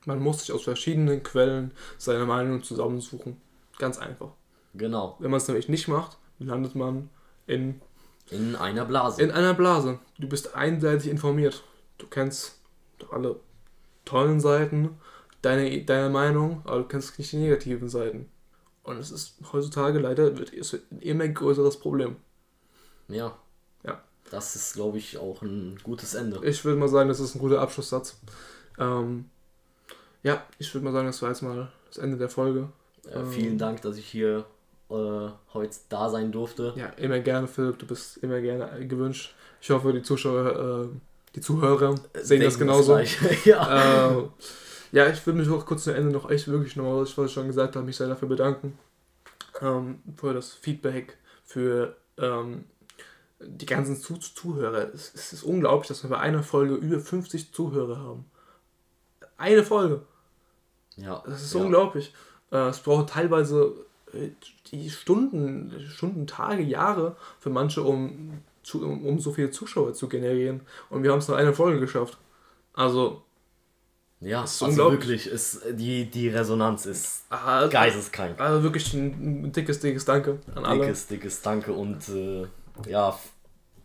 [0.08, 3.36] Man muss sich aus verschiedenen Quellen seine Meinung zusammensuchen.
[3.78, 4.30] Ganz einfach.
[4.72, 5.16] Genau.
[5.18, 7.10] Wenn man es nämlich nicht macht, landet man
[7.46, 7.82] in.
[8.30, 9.20] In einer Blase.
[9.20, 9.98] In einer Blase.
[10.18, 11.62] Du bist einseitig informiert.
[11.98, 12.58] Du kennst
[13.10, 13.38] alle
[14.06, 14.96] tollen Seiten,
[15.42, 18.30] deine, deine Meinung, aber du kennst nicht die negativen Seiten.
[18.84, 22.16] Und es ist heutzutage leider wird es ein immer größeres Problem.
[23.08, 23.36] Ja.
[23.84, 24.02] Ja.
[24.30, 26.40] Das ist, glaube ich, auch ein gutes Ende.
[26.46, 28.18] Ich würde mal sagen, das ist ein guter Abschlusssatz.
[28.78, 29.26] Ähm,
[30.22, 32.68] ja, ich würde mal sagen, das war jetzt mal das Ende der Folge.
[33.12, 34.44] Ja, vielen ähm, Dank, dass ich hier
[34.90, 36.72] äh, heute da sein durfte.
[36.76, 37.78] Ja, immer gerne, Philipp.
[37.78, 39.34] Du bist immer gerne gewünscht.
[39.60, 40.98] Ich hoffe, die Zuschauer, äh,
[41.34, 42.96] die Zuhörer sehen Denken das genauso.
[42.96, 43.10] Das
[43.44, 44.10] ja.
[44.10, 44.24] Äh,
[44.92, 47.46] ja, ich würde mich auch kurz zum Ende noch echt wirklich nochmal, was ich schon
[47.46, 48.78] gesagt habe, mich sehr dafür bedanken.
[49.60, 52.64] Ähm, für das Feedback, für ähm,
[53.40, 54.92] die ganzen Zuhörer.
[54.94, 58.24] Es, es ist unglaublich, dass wir bei einer Folge über 50 Zuhörer haben.
[59.38, 60.02] Eine Folge.
[60.96, 61.22] Ja.
[61.24, 61.60] Das ist ja.
[61.60, 62.12] unglaublich.
[62.50, 63.72] Äh, es braucht teilweise
[64.12, 64.30] äh,
[64.70, 68.42] die Stunden, Stunden, Tage, Jahre für manche, um,
[68.74, 70.60] um, um so viele Zuschauer zu generieren.
[70.90, 72.18] Und wir haben es nur eine Folge geschafft.
[72.74, 73.22] Also.
[74.20, 78.40] Ja, ist also wirklich, ist, die, die Resonanz ist ah, geisteskrank.
[78.40, 80.80] Also wirklich ein, ein, dickes, dickes Danke an alle.
[80.80, 82.48] Dickes, dickes Danke und äh,
[82.88, 83.16] ja,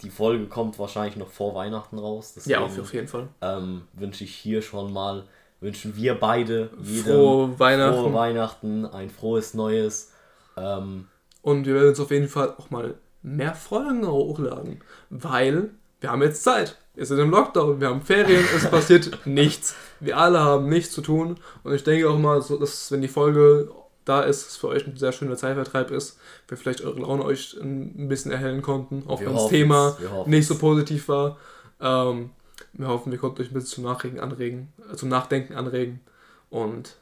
[0.02, 2.34] die Folge kommt wahrscheinlich noch vor Weihnachten raus.
[2.36, 3.28] Deswegen, ja, auf jeden Fall.
[3.42, 5.24] Ähm, wünsche ich hier schon mal
[5.64, 10.11] wünschen wir beide jedem frohe Weihnachten, frohe Weihnachten ein frohes Neues.
[10.57, 11.07] Ähm,
[11.41, 15.72] und wir werden uns auf jeden Fall auch mal mehr Folgen hochladen, weil
[16.02, 16.77] wir haben jetzt Zeit.
[16.95, 19.76] Wir sind im Lockdown, wir haben Ferien, es passiert nichts.
[19.99, 23.07] Wir alle haben nichts zu tun und ich denke auch mal, so, dass wenn die
[23.07, 23.72] Folge
[24.06, 26.19] da ist, es für euch ein sehr schöner Zeitvertreib ist,
[26.49, 30.57] wir vielleicht eure Laune euch ein bisschen erhellen konnten, auch wenn das Thema nicht so
[30.57, 31.38] positiv war.
[31.80, 32.31] Ähm,
[32.74, 36.02] wir hoffen, wir konnten euch ein bisschen zum Nachdenken anregen, äh, zum Nachdenken anregen.
[36.50, 36.98] Und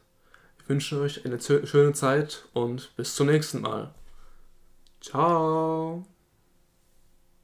[0.58, 3.94] wir wünschen euch eine schöne Zeit und bis zum nächsten Mal.
[5.02, 6.06] Ciao.